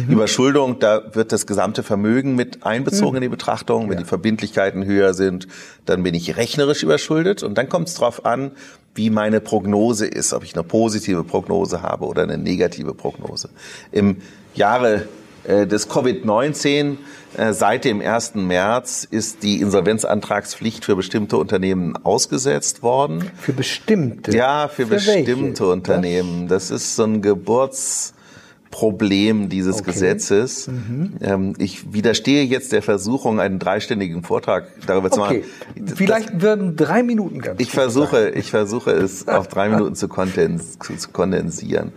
Überschuldung, 0.08 0.80
da 0.80 1.02
wird 1.13 1.32
das 1.32 1.46
gesamte 1.48 1.84
Vermögen 1.84 2.36
mit 2.36 2.66
einbezogen 2.66 3.18
in 3.18 3.22
die 3.22 3.30
Betrachtung. 3.30 3.90
Wenn 3.90 3.98
die 3.98 4.06
Verbindlichkeiten 4.06 4.86
höher 4.86 5.13
sind, 5.13 5.48
dann 5.86 6.04
bin 6.04 6.16
ich 6.16 6.38
rechnerisch 6.38 6.84
überschuldet 6.84 7.44
und 7.44 7.58
dann 7.58 7.70
kommt 7.70 7.88
es 7.88 7.96
darauf 7.96 8.25
an, 8.25 8.52
wie 8.96 9.10
meine 9.10 9.42
Prognose 9.42 10.06
ist, 10.06 10.34
ob 10.34 10.44
ich 10.44 10.54
eine 10.54 10.64
positive 10.64 11.24
Prognose 11.24 11.82
habe 11.82 12.06
oder 12.06 12.24
eine 12.24 12.38
negative 12.38 12.94
Prognose. 12.94 13.50
Im 13.92 14.18
Jahre 14.54 15.08
äh, 15.46 15.68
des 15.68 15.90
Covid-19 15.90 16.98
äh, 17.36 17.54
seit 17.54 17.86
dem 17.86 18.02
1. 18.02 18.36
März 18.36 19.08
ist 19.10 19.44
die 19.44 19.60
Insolvenzantragspflicht 19.62 20.86
für 20.86 20.96
bestimmte 20.96 21.38
Unternehmen 21.38 21.98
ausgesetzt 22.04 22.84
worden. 22.84 23.32
Für 23.40 23.54
bestimmte? 23.54 24.36
Ja, 24.36 24.68
für, 24.68 24.90
welche? 24.90 25.24
bestimmte 25.24 25.68
Unternehmen. 25.68 26.48
Das 26.48 26.72
ist 26.72 26.96
so 26.96 27.04
ein 27.04 27.22
Geburtsproblem 28.74 29.50
dieses 29.50 29.80
Okay. 29.80 29.92
Gesetzes. 29.92 30.68
Ähm, 31.22 31.53
ich 31.58 31.94
widerstehe 31.94 32.44
jetzt 32.44 32.72
der 32.72 32.82
Versuchung, 32.82 33.39
einen 33.39 33.60
dreistündigen 33.60 34.24
Vortrag 34.24 34.68
darüber 34.88 35.12
zu 35.12 35.20
machen. 35.20 35.38
Okay, 35.38 35.84
vielleicht 35.96 36.42
würden 36.42 36.75
drei 36.75 37.03
Minuten 37.03 37.39
ganz 37.39 37.60
Ich 37.60 37.68
gut 37.68 37.75
sein. 37.75 37.84
versuche, 37.84 38.30
ich 38.32 38.50
versuche 38.52 38.91
es 38.91 39.28
auf 39.28 39.48
drei 39.48 39.69
Minuten 39.69 39.95
zu, 39.95 40.08
kondens, 40.08 40.78
zu, 40.80 40.95
zu 40.95 41.10
kondensieren. 41.10 41.91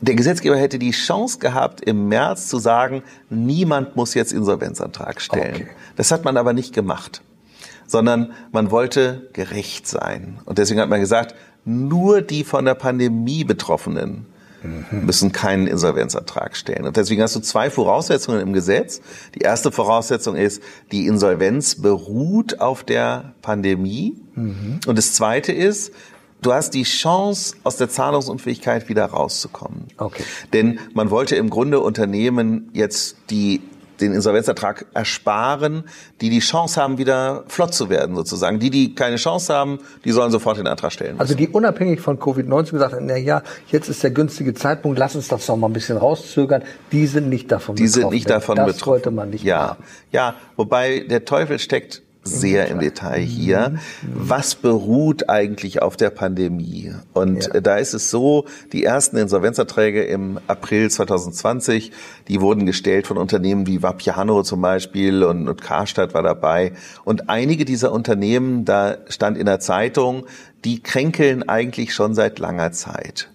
Der 0.00 0.14
Gesetzgeber 0.14 0.56
hätte 0.56 0.78
die 0.78 0.92
Chance 0.92 1.38
gehabt, 1.38 1.80
im 1.80 2.08
März 2.08 2.48
zu 2.48 2.58
sagen, 2.58 3.02
niemand 3.30 3.96
muss 3.96 4.14
jetzt 4.14 4.32
Insolvenzantrag 4.32 5.20
stellen. 5.20 5.54
Okay. 5.54 5.66
Das 5.96 6.12
hat 6.12 6.24
man 6.24 6.36
aber 6.36 6.52
nicht 6.52 6.72
gemacht, 6.72 7.22
sondern 7.86 8.32
man 8.52 8.70
wollte 8.70 9.28
gerecht 9.32 9.88
sein. 9.88 10.38
Und 10.44 10.58
deswegen 10.58 10.80
hat 10.80 10.88
man 10.88 11.00
gesagt, 11.00 11.34
nur 11.64 12.22
die 12.22 12.44
von 12.44 12.64
der 12.64 12.74
Pandemie 12.74 13.42
Betroffenen 13.44 14.26
müssen 14.90 15.32
keinen 15.32 15.66
Insolvenzantrag 15.66 16.56
stellen. 16.56 16.86
Und 16.86 16.96
deswegen 16.96 17.22
hast 17.22 17.36
du 17.36 17.40
zwei 17.40 17.70
Voraussetzungen 17.70 18.40
im 18.40 18.52
Gesetz. 18.52 19.00
Die 19.34 19.40
erste 19.40 19.70
Voraussetzung 19.70 20.36
ist, 20.36 20.62
die 20.92 21.06
Insolvenz 21.06 21.76
beruht 21.76 22.60
auf 22.60 22.84
der 22.84 23.34
Pandemie. 23.42 24.14
Und 24.86 24.98
das 24.98 25.14
zweite 25.14 25.52
ist, 25.52 25.92
du 26.42 26.52
hast 26.52 26.74
die 26.74 26.84
Chance, 26.84 27.56
aus 27.64 27.76
der 27.76 27.88
Zahlungsunfähigkeit 27.88 28.88
wieder 28.88 29.06
rauszukommen. 29.06 29.86
Okay. 29.96 30.22
Denn 30.52 30.78
man 30.94 31.10
wollte 31.10 31.36
im 31.36 31.50
Grunde 31.50 31.80
Unternehmen 31.80 32.70
jetzt 32.72 33.16
die 33.30 33.60
den 34.00 34.12
Insolvenzertrag 34.12 34.86
ersparen, 34.94 35.84
die 36.20 36.30
die 36.30 36.40
Chance 36.40 36.80
haben, 36.80 36.98
wieder 36.98 37.44
flott 37.48 37.74
zu 37.74 37.88
werden, 37.90 38.14
sozusagen. 38.16 38.58
Die, 38.58 38.70
die 38.70 38.94
keine 38.94 39.16
Chance 39.16 39.52
haben, 39.54 39.78
die 40.04 40.10
sollen 40.12 40.30
sofort 40.30 40.58
den 40.58 40.66
Antrag 40.66 40.92
stellen. 40.92 41.18
Also 41.18 41.34
die 41.34 41.48
unabhängig 41.48 42.00
von 42.00 42.18
Covid-19 42.18 42.70
gesagt 42.72 42.94
haben, 42.94 43.06
na 43.06 43.16
ja, 43.16 43.42
jetzt 43.70 43.88
ist 43.88 44.02
der 44.02 44.10
günstige 44.10 44.54
Zeitpunkt, 44.54 44.98
lass 44.98 45.16
uns 45.16 45.28
das 45.28 45.46
noch 45.48 45.56
mal 45.56 45.68
ein 45.68 45.72
bisschen 45.72 45.96
rauszögern. 45.96 46.62
Die 46.92 47.06
sind 47.06 47.28
nicht 47.28 47.50
davon 47.52 47.76
Die 47.76 47.84
betroffen. 47.84 48.00
sind 48.02 48.10
nicht 48.12 48.30
davon 48.30 48.56
das 48.56 48.66
betroffen. 48.66 48.90
wollte 48.90 49.10
man 49.10 49.30
nicht 49.30 49.44
ja, 49.44 49.58
machen. 49.58 49.84
ja. 50.12 50.34
Wobei 50.56 51.00
der 51.00 51.24
Teufel 51.24 51.58
steckt 51.58 52.02
sehr 52.28 52.68
im 52.68 52.78
Detail 52.78 53.20
hier. 53.20 53.70
Mhm. 53.70 53.78
Was 54.14 54.54
beruht 54.54 55.28
eigentlich 55.28 55.82
auf 55.82 55.96
der 55.96 56.10
Pandemie? 56.10 56.92
Und 57.12 57.50
Ja. 57.52 57.60
da 57.60 57.76
ist 57.76 57.94
es 57.94 58.10
so, 58.10 58.44
die 58.72 58.84
ersten 58.84 59.16
Insolvenzerträge 59.16 60.04
im 60.04 60.38
April 60.46 60.90
2020, 60.90 61.92
die 62.28 62.40
wurden 62.40 62.66
gestellt 62.66 63.06
von 63.06 63.16
Unternehmen 63.16 63.66
wie 63.66 63.82
Vapiano 63.82 64.42
zum 64.42 64.60
Beispiel 64.60 65.24
und, 65.24 65.48
und 65.48 65.62
Karstadt 65.62 66.14
war 66.14 66.22
dabei. 66.22 66.72
Und 67.04 67.28
einige 67.30 67.64
dieser 67.64 67.92
Unternehmen, 67.92 68.64
da 68.64 68.98
stand 69.08 69.38
in 69.38 69.46
der 69.46 69.60
Zeitung, 69.60 70.26
die 70.64 70.82
kränkeln 70.82 71.48
eigentlich 71.48 71.94
schon 71.94 72.14
seit 72.14 72.38
langer 72.38 72.72
Zeit. 72.72 73.28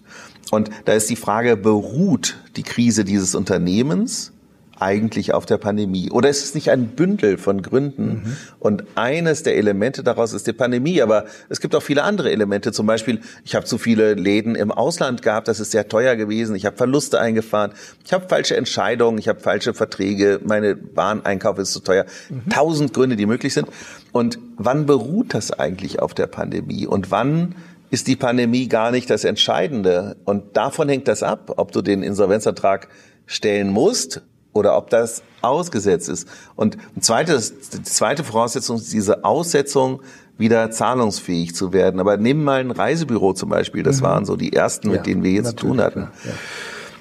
Und 0.50 0.70
da 0.84 0.92
ist 0.92 1.08
die 1.10 1.16
Frage, 1.16 1.56
beruht 1.56 2.36
die 2.56 2.62
Krise 2.62 3.04
dieses 3.04 3.34
Unternehmens 3.34 4.33
eigentlich 4.78 5.32
auf 5.32 5.46
der 5.46 5.58
Pandemie? 5.58 6.10
Oder 6.10 6.28
ist 6.28 6.44
es 6.44 6.54
nicht 6.54 6.70
ein 6.70 6.88
Bündel 6.88 7.38
von 7.38 7.62
Gründen? 7.62 8.36
Und 8.58 8.84
eines 8.94 9.42
der 9.42 9.56
Elemente 9.56 10.02
daraus 10.02 10.32
ist 10.32 10.46
die 10.46 10.52
Pandemie. 10.52 11.02
Aber 11.02 11.26
es 11.48 11.60
gibt 11.60 11.74
auch 11.74 11.82
viele 11.82 12.02
andere 12.02 12.30
Elemente. 12.30 12.72
Zum 12.72 12.86
Beispiel, 12.86 13.20
ich 13.44 13.54
habe 13.54 13.66
zu 13.66 13.78
viele 13.78 14.14
Läden 14.14 14.54
im 14.54 14.72
Ausland 14.72 15.22
gehabt. 15.22 15.48
Das 15.48 15.60
ist 15.60 15.70
sehr 15.70 15.88
teuer 15.88 16.16
gewesen. 16.16 16.56
Ich 16.56 16.66
habe 16.66 16.76
Verluste 16.76 17.20
eingefahren. 17.20 17.72
Ich 18.04 18.12
habe 18.12 18.28
falsche 18.28 18.56
Entscheidungen. 18.56 19.18
Ich 19.18 19.28
habe 19.28 19.40
falsche 19.40 19.74
Verträge. 19.74 20.40
Meine 20.44 20.76
Wareneinkauf 20.94 21.58
ist 21.58 21.72
zu 21.72 21.80
teuer. 21.80 22.06
Tausend 22.50 22.92
Gründe, 22.92 23.16
die 23.16 23.26
möglich 23.26 23.54
sind. 23.54 23.68
Und 24.12 24.38
wann 24.56 24.86
beruht 24.86 25.34
das 25.34 25.52
eigentlich 25.52 26.00
auf 26.00 26.14
der 26.14 26.26
Pandemie? 26.26 26.86
Und 26.86 27.10
wann 27.10 27.54
ist 27.90 28.06
die 28.08 28.16
Pandemie 28.16 28.68
gar 28.68 28.90
nicht 28.90 29.08
das 29.10 29.24
Entscheidende? 29.24 30.16
Und 30.24 30.56
davon 30.56 30.88
hängt 30.88 31.06
das 31.08 31.22
ab, 31.22 31.54
ob 31.56 31.72
du 31.72 31.80
den 31.80 32.02
Insolvenzantrag 32.02 32.88
stellen 33.26 33.70
musst 33.70 34.22
oder 34.54 34.76
ob 34.78 34.88
das 34.88 35.22
ausgesetzt 35.42 36.08
ist. 36.08 36.26
Und 36.56 36.78
zweites, 37.00 37.70
die 37.70 37.82
zweite 37.82 38.24
Voraussetzung 38.24 38.76
ist 38.76 38.92
diese 38.92 39.24
Aussetzung, 39.24 40.00
wieder 40.38 40.70
zahlungsfähig 40.70 41.54
zu 41.54 41.72
werden. 41.72 42.00
Aber 42.00 42.16
nehmen 42.16 42.42
mal 42.42 42.60
ein 42.60 42.70
Reisebüro 42.70 43.34
zum 43.34 43.50
Beispiel, 43.50 43.82
das 43.82 44.02
waren 44.02 44.24
so 44.24 44.36
die 44.36 44.52
ersten, 44.52 44.88
mit 44.88 44.98
Ja, 44.98 45.02
denen 45.02 45.22
wir 45.22 45.30
jetzt 45.30 45.50
zu 45.50 45.56
tun 45.56 45.80
hatten. 45.80 46.08
ja. 46.24 46.30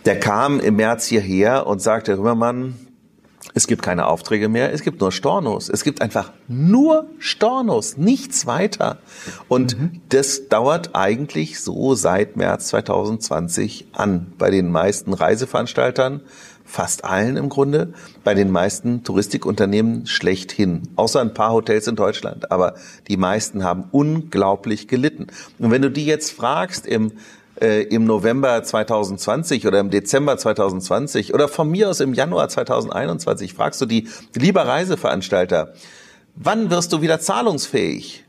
Der 0.05 0.19
kam 0.19 0.59
im 0.59 0.75
März 0.75 1.05
hierher 1.05 1.65
und 1.65 1.81
sagte, 1.81 2.17
Römermann, 2.17 2.75
Es 3.55 3.67
gibt 3.67 3.83
keine 3.83 4.07
Aufträge 4.07 4.49
mehr, 4.49 4.73
es 4.73 4.81
gibt 4.81 4.99
nur 4.99 5.11
Stornos. 5.11 5.69
Es 5.69 5.83
gibt 5.83 6.01
einfach 6.01 6.31
nur 6.47 7.07
Stornos, 7.19 7.97
nichts 7.97 8.45
weiter. 8.47 8.97
Und 9.47 9.77
mhm. 9.77 10.01
das 10.09 10.47
dauert 10.47 10.91
eigentlich 10.95 11.59
so 11.59 11.93
seit 11.93 12.35
März 12.35 12.69
2020 12.69 13.87
an. 13.91 14.33
Bei 14.37 14.49
den 14.49 14.71
meisten 14.71 15.13
Reiseveranstaltern, 15.13 16.21
fast 16.73 17.05
allen 17.05 17.37
im 17.37 17.49
Grunde, 17.49 17.93
bei 18.23 18.33
den 18.33 18.49
meisten 18.49 19.03
Touristikunternehmen 19.03 20.07
schlechthin. 20.07 20.81
Außer 20.95 21.21
ein 21.21 21.35
paar 21.35 21.51
Hotels 21.51 21.85
in 21.85 21.95
Deutschland. 21.95 22.51
Aber 22.51 22.73
die 23.07 23.15
meisten 23.15 23.63
haben 23.63 23.83
unglaublich 23.91 24.87
gelitten. 24.87 25.27
Und 25.59 25.69
wenn 25.69 25.83
du 25.83 25.91
die 25.91 26.07
jetzt 26.07 26.31
fragst 26.31 26.87
im 26.87 27.11
äh, 27.61 27.83
im 27.83 28.05
November 28.05 28.63
2020 28.63 29.67
oder 29.67 29.79
im 29.79 29.91
Dezember 29.91 30.35
2020 30.35 31.35
oder 31.35 31.47
von 31.47 31.69
mir 31.69 31.91
aus 31.91 31.99
im 31.99 32.15
Januar 32.15 32.49
2021 32.49 33.53
fragst 33.53 33.79
du 33.79 33.85
die, 33.85 34.07
lieber 34.33 34.65
Reiseveranstalter, 34.65 35.73
wann 36.33 36.71
wirst 36.71 36.91
du 36.91 37.03
wieder 37.03 37.19
zahlungsfähig? 37.19 38.25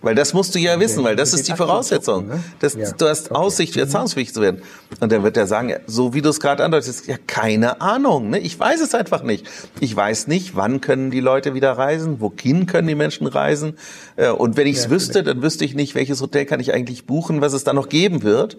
Weil 0.00 0.14
das 0.14 0.32
musst 0.32 0.54
du 0.54 0.60
ja 0.60 0.78
wissen, 0.78 1.02
weil 1.02 1.16
das 1.16 1.34
ist 1.34 1.48
die 1.48 1.54
Voraussetzung. 1.54 2.28
Ne? 2.28 2.44
Das. 2.60 2.74
Du 2.74 3.08
hast. 3.08 3.32
Aussicht, 3.32 3.74
wieder 3.74 3.86
mhm. 3.86 3.90
zahlungsfähig 3.90 4.32
zu 4.32 4.40
werden. 4.40 4.62
Und 5.00 5.10
dann 5.10 5.24
wird 5.24 5.36
er 5.36 5.46
sagen, 5.46 5.74
so 5.86 6.14
wie 6.14 6.22
du 6.22 6.28
es 6.28 6.38
gerade 6.38 6.64
andeutest, 6.64 7.08
ja, 7.08 7.16
keine 7.26 7.80
Ahnung. 7.80 8.30
Ne? 8.30 8.38
Ich 8.38 8.58
weiß 8.58 8.80
es 8.80 8.94
einfach 8.94 9.22
nicht. 9.22 9.46
Ich 9.80 9.94
weiß 9.94 10.28
nicht, 10.28 10.54
wann 10.54 10.80
können 10.80 11.10
die 11.10 11.20
Leute 11.20 11.52
wieder 11.54 11.72
reisen, 11.72 12.20
wohin 12.20 12.66
können 12.66 12.86
die 12.86 12.94
Menschen 12.94 13.26
reisen. 13.26 13.76
Äh, 14.16 14.30
und 14.30 14.56
wenn 14.56 14.68
ich 14.68 14.76
es 14.76 14.90
wüsste, 14.90 15.24
dann 15.24 15.42
wüsste 15.42 15.64
ich 15.64 15.74
nicht, 15.74 15.96
welches 15.96 16.20
Hotel 16.20 16.46
kann 16.46 16.60
ich 16.60 16.72
eigentlich 16.72 17.06
buchen, 17.06 17.40
was 17.40 17.52
es 17.52 17.64
da 17.64 17.72
noch 17.72 17.88
geben 17.88 18.22
wird. 18.22 18.56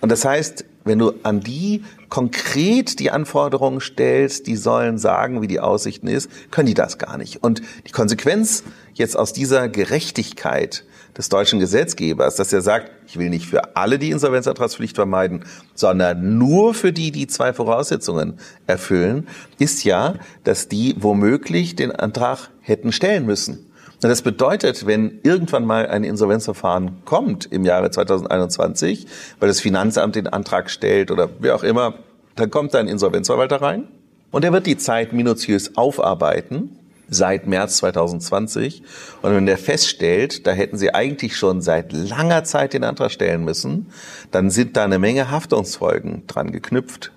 Und 0.00 0.10
das 0.10 0.24
heißt, 0.24 0.64
wenn 0.84 0.98
du 0.98 1.12
an 1.22 1.40
die 1.40 1.84
konkret 2.08 2.98
die 2.98 3.12
Anforderungen 3.12 3.80
stellst, 3.80 4.48
die 4.48 4.56
sollen 4.56 4.98
sagen, 4.98 5.42
wie 5.42 5.46
die 5.46 5.60
Aussichten 5.60 6.08
ist, 6.08 6.28
können 6.50 6.66
die 6.66 6.74
das 6.74 6.98
gar 6.98 7.16
nicht. 7.18 7.44
Und 7.44 7.62
die 7.86 7.92
Konsequenz 7.92 8.64
jetzt 8.94 9.16
aus 9.16 9.32
dieser 9.32 9.68
Gerechtigkeit 9.68 10.84
des 11.16 11.28
deutschen 11.28 11.60
Gesetzgebers, 11.60 12.36
dass 12.36 12.52
er 12.52 12.62
sagt, 12.62 12.90
ich 13.06 13.18
will 13.18 13.28
nicht 13.28 13.46
für 13.46 13.76
alle 13.76 13.98
die 13.98 14.10
Insolvenzantragspflicht 14.10 14.96
vermeiden, 14.96 15.44
sondern 15.74 16.38
nur 16.38 16.74
für 16.74 16.92
die, 16.92 17.10
die 17.10 17.26
zwei 17.26 17.52
Voraussetzungen 17.52 18.38
erfüllen, 18.66 19.28
ist 19.58 19.84
ja, 19.84 20.14
dass 20.44 20.68
die 20.68 20.94
womöglich 20.98 21.76
den 21.76 21.92
Antrag 21.92 22.48
hätten 22.60 22.92
stellen 22.92 23.26
müssen. 23.26 23.66
Und 24.02 24.08
das 24.08 24.22
bedeutet, 24.22 24.86
wenn 24.86 25.20
irgendwann 25.22 25.64
mal 25.64 25.86
ein 25.86 26.02
Insolvenzverfahren 26.02 27.04
kommt 27.04 27.46
im 27.52 27.64
Jahre 27.64 27.90
2021, 27.90 29.06
weil 29.38 29.48
das 29.48 29.60
Finanzamt 29.60 30.16
den 30.16 30.26
Antrag 30.26 30.70
stellt 30.70 31.10
oder 31.10 31.28
wie 31.38 31.52
auch 31.52 31.62
immer, 31.62 31.94
dann 32.34 32.50
kommt 32.50 32.74
da 32.74 32.78
ein 32.78 32.88
Insolvenzverwalter 32.88 33.62
rein 33.62 33.86
und 34.32 34.44
er 34.44 34.52
wird 34.52 34.66
die 34.66 34.76
Zeit 34.76 35.12
minutiös 35.12 35.76
aufarbeiten 35.76 36.78
seit 37.14 37.46
März 37.46 37.78
2020. 37.78 38.82
Und 39.22 39.34
wenn 39.34 39.46
der 39.46 39.58
feststellt, 39.58 40.46
da 40.46 40.52
hätten 40.52 40.78
sie 40.78 40.94
eigentlich 40.94 41.36
schon 41.36 41.62
seit 41.62 41.92
langer 41.92 42.44
Zeit 42.44 42.72
den 42.72 42.84
Antrag 42.84 43.10
stellen 43.10 43.44
müssen, 43.44 43.86
dann 44.30 44.50
sind 44.50 44.76
da 44.76 44.84
eine 44.84 44.98
Menge 44.98 45.30
Haftungsfolgen 45.30 46.26
dran 46.26 46.52
geknüpft. 46.52 47.12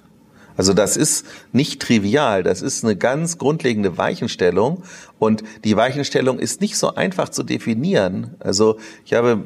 Also 0.57 0.73
das 0.73 0.95
ist 0.95 1.25
nicht 1.51 1.81
trivial, 1.81 2.41
das 2.41 2.61
ist 2.61 2.83
eine 2.83 2.95
ganz 2.95 3.37
grundlegende 3.37 3.97
Weichenstellung 3.97 4.83
und 5.19 5.43
die 5.65 5.75
Weichenstellung 5.75 6.39
ist 6.39 6.61
nicht 6.61 6.77
so 6.77 6.95
einfach 6.95 7.29
zu 7.29 7.43
definieren. 7.43 8.35
Also 8.39 8.77
ich 9.05 9.13
habe 9.13 9.43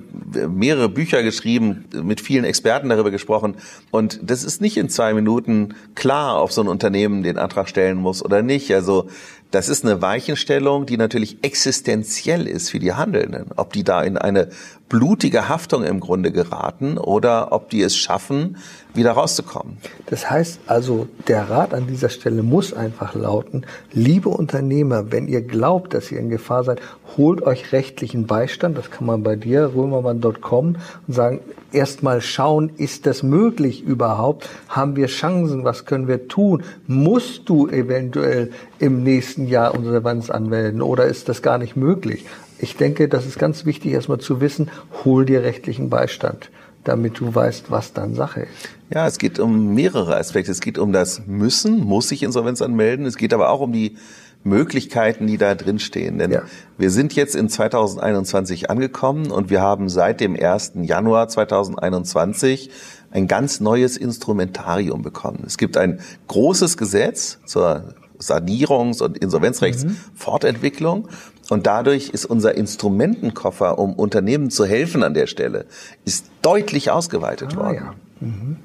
mehrere 0.47 0.87
Bücher 0.87 1.23
geschrieben, 1.23 1.85
mit 2.03 2.21
vielen 2.21 2.43
Experten 2.43 2.89
darüber 2.89 3.09
gesprochen 3.09 3.55
und 3.89 4.19
das 4.21 4.43
ist 4.43 4.61
nicht 4.61 4.77
in 4.77 4.89
zwei 4.89 5.13
Minuten 5.13 5.73
klar, 5.95 6.43
ob 6.43 6.51
so 6.51 6.61
ein 6.61 6.67
Unternehmen 6.67 7.23
den 7.23 7.39
Antrag 7.39 7.69
stellen 7.69 7.97
muss 7.97 8.23
oder 8.23 8.43
nicht. 8.43 8.71
Also 8.73 9.07
das 9.51 9.67
ist 9.67 9.83
eine 9.83 10.01
Weichenstellung, 10.01 10.85
die 10.85 10.97
natürlich 10.97 11.43
existenziell 11.43 12.47
ist 12.47 12.69
für 12.69 12.79
die 12.79 12.93
Handelnden. 12.93 13.51
Ob 13.55 13.73
die 13.73 13.83
da 13.83 14.03
in 14.03 14.17
eine 14.17 14.49
blutige 14.89 15.49
Haftung 15.49 15.83
im 15.83 15.99
Grunde 15.99 16.31
geraten 16.31 16.97
oder 16.97 17.51
ob 17.51 17.69
die 17.69 17.81
es 17.81 17.95
schaffen, 17.95 18.57
wieder 18.93 19.11
rauszukommen. 19.11 19.77
Das 20.07 20.29
heißt 20.29 20.61
also, 20.65 21.07
der 21.27 21.49
Rat 21.49 21.73
an 21.73 21.87
dieser 21.87 22.09
Stelle 22.09 22.41
muss 22.41 22.73
einfach 22.73 23.13
lauten, 23.13 23.65
liebe 23.91 24.29
Unternehmer, 24.29 25.11
wenn 25.11 25.27
ihr 25.27 25.41
glaubt, 25.41 25.93
dass 25.93 26.11
ihr 26.11 26.19
in 26.19 26.29
Gefahr 26.29 26.63
seid, 26.63 26.81
holt 27.15 27.43
euch 27.43 27.71
rechtlichen 27.71 28.25
Beistand. 28.25 28.77
Das 28.77 28.89
kann 28.89 29.05
man 29.05 29.21
bei 29.21 29.35
dir, 29.35 29.71
römermann.com, 29.75 30.75
und 31.07 31.13
sagen, 31.13 31.41
erstmal 31.71 32.21
schauen, 32.21 32.71
ist 32.77 33.05
das 33.05 33.21
möglich 33.21 33.83
überhaupt? 33.83 34.49
Haben 34.67 34.95
wir 34.95 35.07
Chancen? 35.07 35.63
Was 35.63 35.85
können 35.85 36.07
wir 36.07 36.27
tun? 36.27 36.63
Musst 36.87 37.47
du 37.47 37.67
eventuell 37.67 38.51
im 38.79 39.03
nächsten 39.03 39.47
Jahr 39.47 39.75
Insolvenz 39.75 40.29
anmelden 40.29 40.81
oder 40.81 41.05
ist 41.05 41.29
das 41.29 41.41
gar 41.41 41.57
nicht 41.59 41.75
möglich? 41.75 42.25
Ich 42.57 42.75
denke, 42.75 43.07
das 43.07 43.25
ist 43.25 43.39
ganz 43.39 43.65
wichtig, 43.65 43.93
erstmal 43.93 44.17
zu 44.17 44.41
wissen, 44.41 44.69
hol 45.05 45.25
dir 45.25 45.43
rechtlichen 45.43 45.89
Beistand 45.89 46.49
damit 46.83 47.19
du 47.19 47.33
weißt, 47.33 47.71
was 47.71 47.93
dann 47.93 48.15
Sache 48.15 48.41
ist. 48.41 48.69
Ja, 48.93 49.05
es 49.07 49.17
geht 49.17 49.39
um 49.39 49.73
mehrere 49.73 50.17
Aspekte. 50.17 50.51
Es 50.51 50.61
geht 50.61 50.77
um 50.77 50.91
das 50.91 51.25
Müssen, 51.27 51.79
muss 51.79 52.11
ich 52.11 52.23
Insolvenz 52.23 52.61
anmelden. 52.61 53.05
Es 53.05 53.17
geht 53.17 53.33
aber 53.33 53.49
auch 53.49 53.59
um 53.59 53.71
die 53.71 53.97
Möglichkeiten, 54.43 55.27
die 55.27 55.37
da 55.37 55.53
drin 55.55 55.79
stehen. 55.79 56.17
Denn 56.17 56.31
ja. 56.31 56.41
wir 56.77 56.89
sind 56.91 57.13
jetzt 57.13 57.35
in 57.35 57.49
2021 57.49 58.69
angekommen 58.69 59.31
und 59.31 59.49
wir 59.49 59.61
haben 59.61 59.89
seit 59.89 60.21
dem 60.21 60.35
1. 60.35 60.73
Januar 60.81 61.27
2021 61.27 62.71
ein 63.11 63.27
ganz 63.27 63.59
neues 63.59 63.97
Instrumentarium 63.97 65.01
bekommen. 65.01 65.43
Es 65.45 65.57
gibt 65.57 65.77
ein 65.77 65.99
großes 66.27 66.77
Gesetz 66.77 67.39
zur 67.45 67.95
Sanierungs- 68.19 69.01
und 69.01 69.17
Insolvenzrechtsfortentwicklung. 69.17 71.03
Mhm. 71.03 71.09
Und 71.49 71.65
dadurch 71.67 72.09
ist 72.09 72.25
unser 72.25 72.55
Instrumentenkoffer, 72.55 73.79
um 73.79 73.93
Unternehmen 73.93 74.51
zu 74.51 74.65
helfen 74.65 75.03
an 75.03 75.13
der 75.13 75.27
Stelle, 75.27 75.65
ist 76.05 76.29
deutlich 76.41 76.91
ausgeweitet 76.91 77.49
ah, 77.53 77.57
worden. 77.57 77.75
Ja. 77.75 77.95
Mhm. 78.21 78.57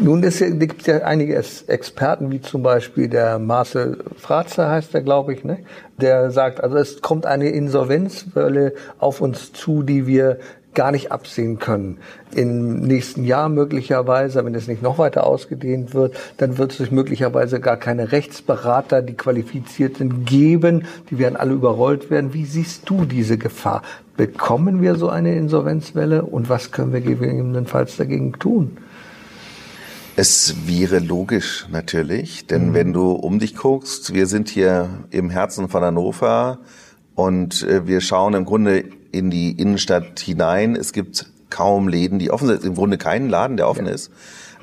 Nun 0.00 0.24
es 0.24 0.38
gibt 0.40 0.86
ja 0.86 0.98
einige 0.98 1.36
Experten, 1.66 2.30
wie 2.30 2.40
zum 2.40 2.62
Beispiel 2.62 3.08
der 3.08 3.38
Marcel 3.38 4.02
Fratzer 4.16 4.68
heißt 4.68 4.94
er, 4.94 5.02
glaube 5.02 5.34
ich, 5.34 5.44
ne? 5.44 5.58
der 6.00 6.30
sagt, 6.30 6.62
also 6.62 6.76
es 6.76 7.00
kommt 7.00 7.26
eine 7.26 7.50
Insolvenzwelle 7.50 8.74
auf 8.98 9.20
uns 9.20 9.52
zu, 9.52 9.82
die 9.82 10.06
wir 10.06 10.38
gar 10.74 10.92
nicht 10.92 11.12
absehen 11.12 11.58
können. 11.58 11.98
Im 12.34 12.80
nächsten 12.80 13.24
Jahr 13.24 13.48
möglicherweise, 13.48 14.44
wenn 14.44 14.54
es 14.54 14.68
nicht 14.68 14.82
noch 14.82 14.98
weiter 14.98 15.26
ausgedehnt 15.26 15.94
wird, 15.94 16.16
dann 16.36 16.58
wird 16.58 16.72
es 16.72 16.78
sich 16.78 16.90
möglicherweise 16.90 17.60
gar 17.60 17.76
keine 17.76 18.12
Rechtsberater, 18.12 19.02
die 19.02 19.14
qualifiziert 19.14 19.98
sind, 19.98 20.26
geben. 20.26 20.84
Die 21.10 21.18
werden 21.18 21.36
alle 21.36 21.52
überrollt 21.52 22.10
werden. 22.10 22.34
Wie 22.34 22.44
siehst 22.44 22.88
du 22.88 23.04
diese 23.04 23.38
Gefahr? 23.38 23.82
Bekommen 24.16 24.82
wir 24.82 24.96
so 24.96 25.08
eine 25.08 25.36
Insolvenzwelle 25.36 26.24
und 26.24 26.48
was 26.48 26.70
können 26.70 26.92
wir 26.92 27.00
gegebenenfalls 27.00 27.96
dagegen 27.96 28.32
tun? 28.34 28.76
Es 30.16 30.54
wäre 30.68 31.00
logisch 31.00 31.66
natürlich, 31.72 32.46
denn 32.46 32.68
mhm. 32.68 32.74
wenn 32.74 32.92
du 32.92 33.12
um 33.12 33.40
dich 33.40 33.56
guckst, 33.56 34.14
wir 34.14 34.28
sind 34.28 34.48
hier 34.48 34.88
im 35.10 35.28
Herzen 35.28 35.68
von 35.68 35.82
Hannover 35.82 36.60
und 37.14 37.62
äh, 37.62 37.86
wir 37.86 38.00
schauen 38.00 38.34
im 38.34 38.44
Grunde 38.44 38.84
in 39.12 39.30
die 39.30 39.52
Innenstadt 39.52 40.20
hinein. 40.20 40.74
Es 40.76 40.92
gibt 40.92 41.26
kaum 41.50 41.88
Läden, 41.88 42.18
die 42.18 42.30
offen 42.30 42.48
sind. 42.48 42.64
Im 42.64 42.74
Grunde 42.74 42.98
keinen 42.98 43.28
Laden, 43.28 43.56
der 43.56 43.68
offen 43.68 43.86
ja. 43.86 43.92
ist. 43.92 44.10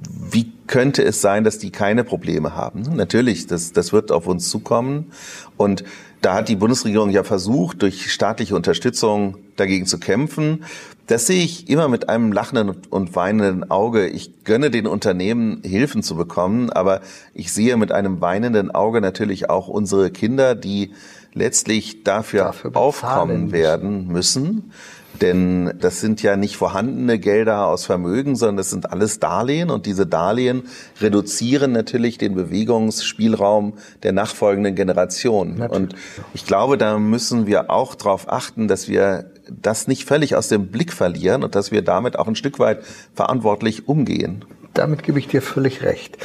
Wie 0.10 0.52
könnte 0.68 1.04
es 1.04 1.22
sein, 1.22 1.44
dass 1.44 1.60
die 1.60 1.70
keine 1.70 2.04
Probleme 2.04 2.56
haben? 2.56 2.82
Natürlich, 2.96 3.48
das, 3.48 3.72
das 3.72 3.94
wird 3.94 4.12
auf 4.12 4.28
uns 4.28 4.50
zukommen. 4.50 5.12
Und 5.58 5.84
da 6.22 6.34
hat 6.34 6.50
die 6.50 6.56
Bundesregierung 6.56 7.12
ja 7.12 7.24
versucht, 7.24 7.82
durch 7.82 8.12
staatliche 8.12 8.56
Unterstützung 8.56 9.38
dagegen 9.56 9.86
zu 9.86 10.00
kämpfen. 10.00 10.66
Das 11.08 11.28
sehe 11.28 11.44
ich 11.44 11.70
immer 11.70 11.88
mit 11.88 12.10
einem 12.10 12.32
lachenden 12.32 12.76
und 12.90 13.16
weinenden 13.16 13.70
Auge. 13.70 14.08
Ich 14.08 14.44
gönne 14.44 14.72
den 14.72 14.88
Unternehmen, 14.88 15.62
Hilfen 15.64 16.04
zu 16.04 16.16
bekommen, 16.16 16.70
aber 16.70 17.02
ich 17.34 17.52
sehe 17.52 17.78
mit 17.78 17.92
einem 17.92 18.22
weinenden 18.22 18.72
Auge 18.72 19.02
natürlich 19.02 19.50
auch 19.50 19.68
unsere 19.68 20.10
Kinder, 20.10 20.56
die 20.56 20.92
letztlich 21.34 22.04
dafür, 22.04 22.46
dafür 22.46 22.76
aufkommen 22.76 23.52
werden 23.52 24.08
müssen. 24.08 24.72
Denn 25.20 25.74
das 25.80 26.02
sind 26.02 26.24
ja 26.24 26.36
nicht 26.36 26.56
vorhandene 26.56 27.20
Gelder 27.20 27.68
aus 27.68 27.86
Vermögen, 27.86 28.36
sondern 28.36 28.58
das 28.58 28.72
sind 28.72 28.92
alles 28.92 29.20
Darlehen 29.20 29.70
und 29.70 29.86
diese 29.86 30.08
Darlehen 30.08 30.64
reduzieren 31.00 31.74
natürlich 31.74 32.18
den 32.18 32.34
Bewegungsspielraum 32.34 33.74
der 34.02 34.14
nachfolgenden 34.14 34.74
Generation. 34.74 35.58
Natürlich. 35.58 35.76
Und 35.76 35.96
ich 36.34 36.46
glaube, 36.46 36.78
da 36.78 36.98
müssen 36.98 37.46
wir 37.46 37.70
auch 37.70 37.94
darauf 37.94 38.32
achten, 38.32 38.68
dass 38.68 38.88
wir 38.88 39.26
das 39.50 39.88
nicht 39.88 40.06
völlig 40.06 40.36
aus 40.36 40.48
dem 40.48 40.68
Blick 40.68 40.92
verlieren 40.92 41.44
und 41.44 41.54
dass 41.56 41.72
wir 41.72 41.84
damit 41.84 42.18
auch 42.18 42.28
ein 42.28 42.36
Stück 42.36 42.58
weit 42.58 42.80
verantwortlich 43.14 43.88
umgehen. 43.88 44.46
Damit 44.74 45.04
gebe 45.04 45.20
ich 45.20 45.28
dir 45.28 45.42
völlig 45.42 45.84
recht. 45.84 46.18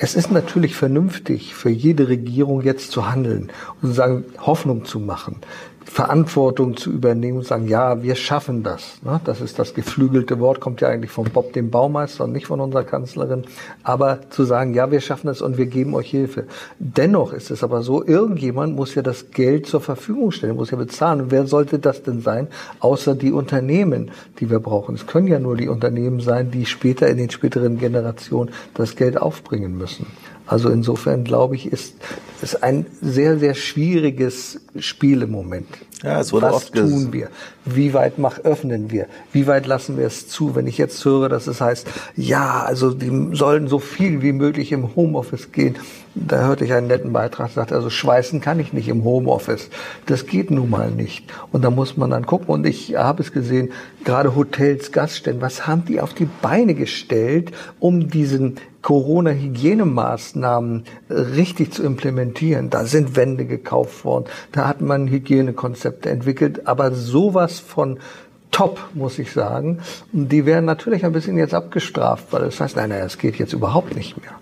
Es 0.00 0.14
ist 0.14 0.30
natürlich 0.30 0.76
vernünftig 0.76 1.56
für 1.56 1.70
jede 1.70 2.06
Regierung 2.08 2.62
jetzt 2.62 2.92
zu 2.92 3.10
handeln 3.10 3.50
und 3.82 3.92
sagen, 3.92 4.24
Hoffnung 4.38 4.84
zu 4.84 5.00
machen. 5.00 5.40
Verantwortung 5.90 6.76
zu 6.76 6.92
übernehmen 6.92 7.38
und 7.38 7.46
sagen, 7.46 7.66
ja, 7.66 8.02
wir 8.02 8.14
schaffen 8.14 8.62
das. 8.62 8.98
Ne? 9.02 9.20
Das 9.24 9.40
ist 9.40 9.58
das 9.58 9.72
geflügelte 9.72 10.38
Wort, 10.38 10.60
kommt 10.60 10.82
ja 10.82 10.88
eigentlich 10.88 11.10
von 11.10 11.24
Bob 11.24 11.54
dem 11.54 11.70
Baumeister 11.70 12.24
und 12.24 12.32
nicht 12.32 12.46
von 12.46 12.60
unserer 12.60 12.84
Kanzlerin. 12.84 13.44
Aber 13.82 14.20
zu 14.30 14.44
sagen, 14.44 14.74
ja, 14.74 14.90
wir 14.90 15.00
schaffen 15.00 15.28
das 15.28 15.40
und 15.40 15.56
wir 15.56 15.66
geben 15.66 15.94
euch 15.94 16.10
Hilfe. 16.10 16.44
Dennoch 16.78 17.32
ist 17.32 17.50
es 17.50 17.64
aber 17.64 17.82
so, 17.82 18.04
irgendjemand 18.04 18.76
muss 18.76 18.94
ja 18.94 19.02
das 19.02 19.30
Geld 19.30 19.66
zur 19.66 19.80
Verfügung 19.80 20.30
stellen, 20.30 20.56
muss 20.56 20.70
ja 20.70 20.76
bezahlen. 20.76 21.22
Und 21.22 21.30
wer 21.30 21.46
sollte 21.46 21.78
das 21.78 22.02
denn 22.02 22.20
sein, 22.20 22.48
außer 22.80 23.14
die 23.14 23.32
Unternehmen, 23.32 24.10
die 24.40 24.50
wir 24.50 24.60
brauchen? 24.60 24.94
Es 24.94 25.06
können 25.06 25.26
ja 25.26 25.38
nur 25.38 25.56
die 25.56 25.68
Unternehmen 25.68 26.20
sein, 26.20 26.50
die 26.50 26.66
später 26.66 27.08
in 27.08 27.16
den 27.16 27.30
späteren 27.30 27.78
Generationen 27.78 28.50
das 28.74 28.94
Geld 28.94 29.20
aufbringen 29.20 29.76
müssen. 29.76 30.06
Also 30.48 30.70
insofern 30.70 31.24
glaube 31.24 31.56
ich, 31.56 31.70
ist 31.70 31.94
es 32.40 32.60
ein 32.60 32.86
sehr, 33.02 33.38
sehr 33.38 33.54
schwieriges 33.54 34.60
Spiel 34.78 35.22
im 35.22 35.30
Moment. 35.30 35.68
Ja, 36.02 36.20
es 36.20 36.32
wurde 36.32 36.46
Was 36.46 36.54
oft 36.54 36.74
tun 36.74 37.12
wir? 37.12 37.28
Wie 37.64 37.92
weit 37.92 38.18
mach, 38.18 38.38
öffnen 38.40 38.90
wir? 38.90 39.06
Wie 39.32 39.46
weit 39.46 39.66
lassen 39.66 39.98
wir 39.98 40.06
es 40.06 40.26
zu? 40.26 40.54
Wenn 40.54 40.66
ich 40.66 40.78
jetzt 40.78 41.04
höre, 41.04 41.28
dass 41.28 41.48
es 41.48 41.60
heißt, 41.60 41.86
ja, 42.16 42.62
also 42.62 42.92
die 42.92 43.36
sollen 43.36 43.68
so 43.68 43.78
viel 43.78 44.22
wie 44.22 44.32
möglich 44.32 44.72
im 44.72 44.94
Homeoffice 44.96 45.52
gehen. 45.52 45.76
Da 46.26 46.46
hörte 46.46 46.64
ich 46.64 46.72
einen 46.72 46.88
netten 46.88 47.12
Beitrag, 47.12 47.50
sagt 47.50 47.72
also 47.72 47.90
schweißen 47.90 48.40
kann 48.40 48.60
ich 48.60 48.72
nicht 48.72 48.88
im 48.88 49.04
Homeoffice. 49.04 49.70
Das 50.06 50.26
geht 50.26 50.50
nun 50.50 50.70
mal 50.70 50.90
nicht. 50.90 51.24
Und 51.52 51.64
da 51.64 51.70
muss 51.70 51.96
man 51.96 52.10
dann 52.10 52.26
gucken. 52.26 52.48
Und 52.48 52.66
ich 52.66 52.96
habe 52.96 53.22
es 53.22 53.32
gesehen, 53.32 53.70
gerade 54.04 54.34
Hotels, 54.34 54.92
Gaststätten, 54.92 55.40
was 55.40 55.66
haben 55.66 55.84
die 55.84 56.00
auf 56.00 56.14
die 56.14 56.28
Beine 56.42 56.74
gestellt, 56.74 57.52
um 57.78 58.08
diesen 58.08 58.56
Corona-Hygienemaßnahmen 58.82 60.84
richtig 61.10 61.72
zu 61.72 61.82
implementieren. 61.82 62.70
Da 62.70 62.84
sind 62.84 63.16
Wände 63.16 63.44
gekauft 63.44 64.04
worden, 64.04 64.26
da 64.52 64.66
hat 64.66 64.80
man 64.80 65.08
Hygienekonzepte 65.08 66.10
entwickelt, 66.10 66.66
aber 66.66 66.92
sowas 66.92 67.58
von 67.58 67.98
top, 68.50 68.80
muss 68.94 69.18
ich 69.18 69.32
sagen. 69.32 69.80
Und 70.12 70.32
die 70.32 70.46
werden 70.46 70.64
natürlich 70.64 71.04
ein 71.04 71.12
bisschen 71.12 71.36
jetzt 71.36 71.54
abgestraft, 71.54 72.26
weil 72.30 72.42
das 72.42 72.60
heißt, 72.60 72.76
nein, 72.76 72.90
nein, 72.90 73.02
es 73.02 73.18
geht 73.18 73.36
jetzt 73.36 73.52
überhaupt 73.52 73.94
nicht 73.94 74.20
mehr. 74.20 74.32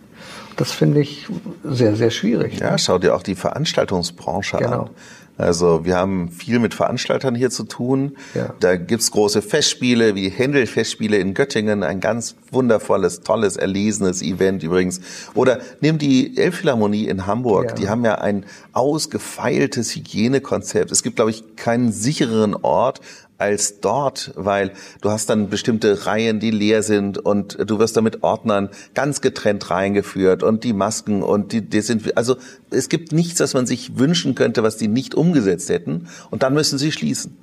Das 0.56 0.72
finde 0.72 1.00
ich 1.00 1.26
sehr, 1.64 1.96
sehr 1.96 2.10
schwierig. 2.10 2.58
Ja, 2.58 2.78
schau 2.78 2.98
dir 2.98 3.14
auch 3.14 3.22
die 3.22 3.34
Veranstaltungsbranche 3.34 4.56
genau. 4.56 4.82
an. 4.82 4.90
Also 5.38 5.84
wir 5.84 5.96
haben 5.96 6.30
viel 6.30 6.58
mit 6.58 6.72
Veranstaltern 6.72 7.34
hier 7.34 7.50
zu 7.50 7.64
tun. 7.64 8.16
Ja. 8.34 8.54
Da 8.60 8.76
gibt's 8.76 9.10
große 9.10 9.42
Festspiele 9.42 10.14
wie 10.14 10.30
Händel-Festspiele 10.30 11.18
in 11.18 11.34
Göttingen, 11.34 11.82
ein 11.82 12.00
ganz 12.00 12.36
wundervolles, 12.50 13.20
tolles, 13.20 13.56
erlesenes 13.56 14.22
Event 14.22 14.62
übrigens. 14.62 15.00
Oder 15.34 15.60
nimm 15.80 15.98
die 15.98 16.38
Elbphilharmonie 16.38 17.06
in 17.06 17.26
Hamburg. 17.26 17.66
Ja. 17.68 17.74
Die 17.74 17.88
haben 17.90 18.04
ja 18.04 18.16
ein 18.16 18.46
ausgefeiltes 18.72 19.94
Hygienekonzept. 19.94 20.90
Es 20.90 21.02
gibt, 21.02 21.16
glaube 21.16 21.32
ich, 21.32 21.56
keinen 21.56 21.92
sichereren 21.92 22.54
Ort 22.54 23.02
als 23.38 23.81
dort, 23.81 24.33
weil 24.35 24.72
du 25.01 25.11
hast 25.11 25.29
dann 25.29 25.51
bestimmte 25.51 26.07
Reihen, 26.07 26.40
die 26.40 26.51
leer 26.51 26.83
sind 26.83 27.18
und 27.18 27.59
du 27.68 27.79
wirst 27.79 27.96
da 27.96 28.01
mit 28.01 28.22
Ordnern 28.22 28.70
ganz 28.94 29.20
getrennt 29.20 29.70
reingeführt 29.70 30.42
und 30.42 30.64
die 30.64 30.72
Masken 30.72 31.22
und 31.22 31.53
die, 31.53 31.61
die 31.61 31.81
sind, 31.81 32.16
also 32.16 32.37
es 32.70 32.88
gibt 32.88 33.12
nichts, 33.12 33.40
was 33.40 33.55
man 33.55 33.66
sich 33.66 33.99
wünschen 33.99 34.35
könnte, 34.35 34.62
was 34.62 34.77
die 34.77 34.88
nicht 34.88 35.14
umgesetzt 35.14 35.68
hätten 35.68 36.09
und 36.31 36.42
dann 36.42 36.55
müssen 36.55 36.79
sie 36.79 36.92
schließen. 36.92 37.37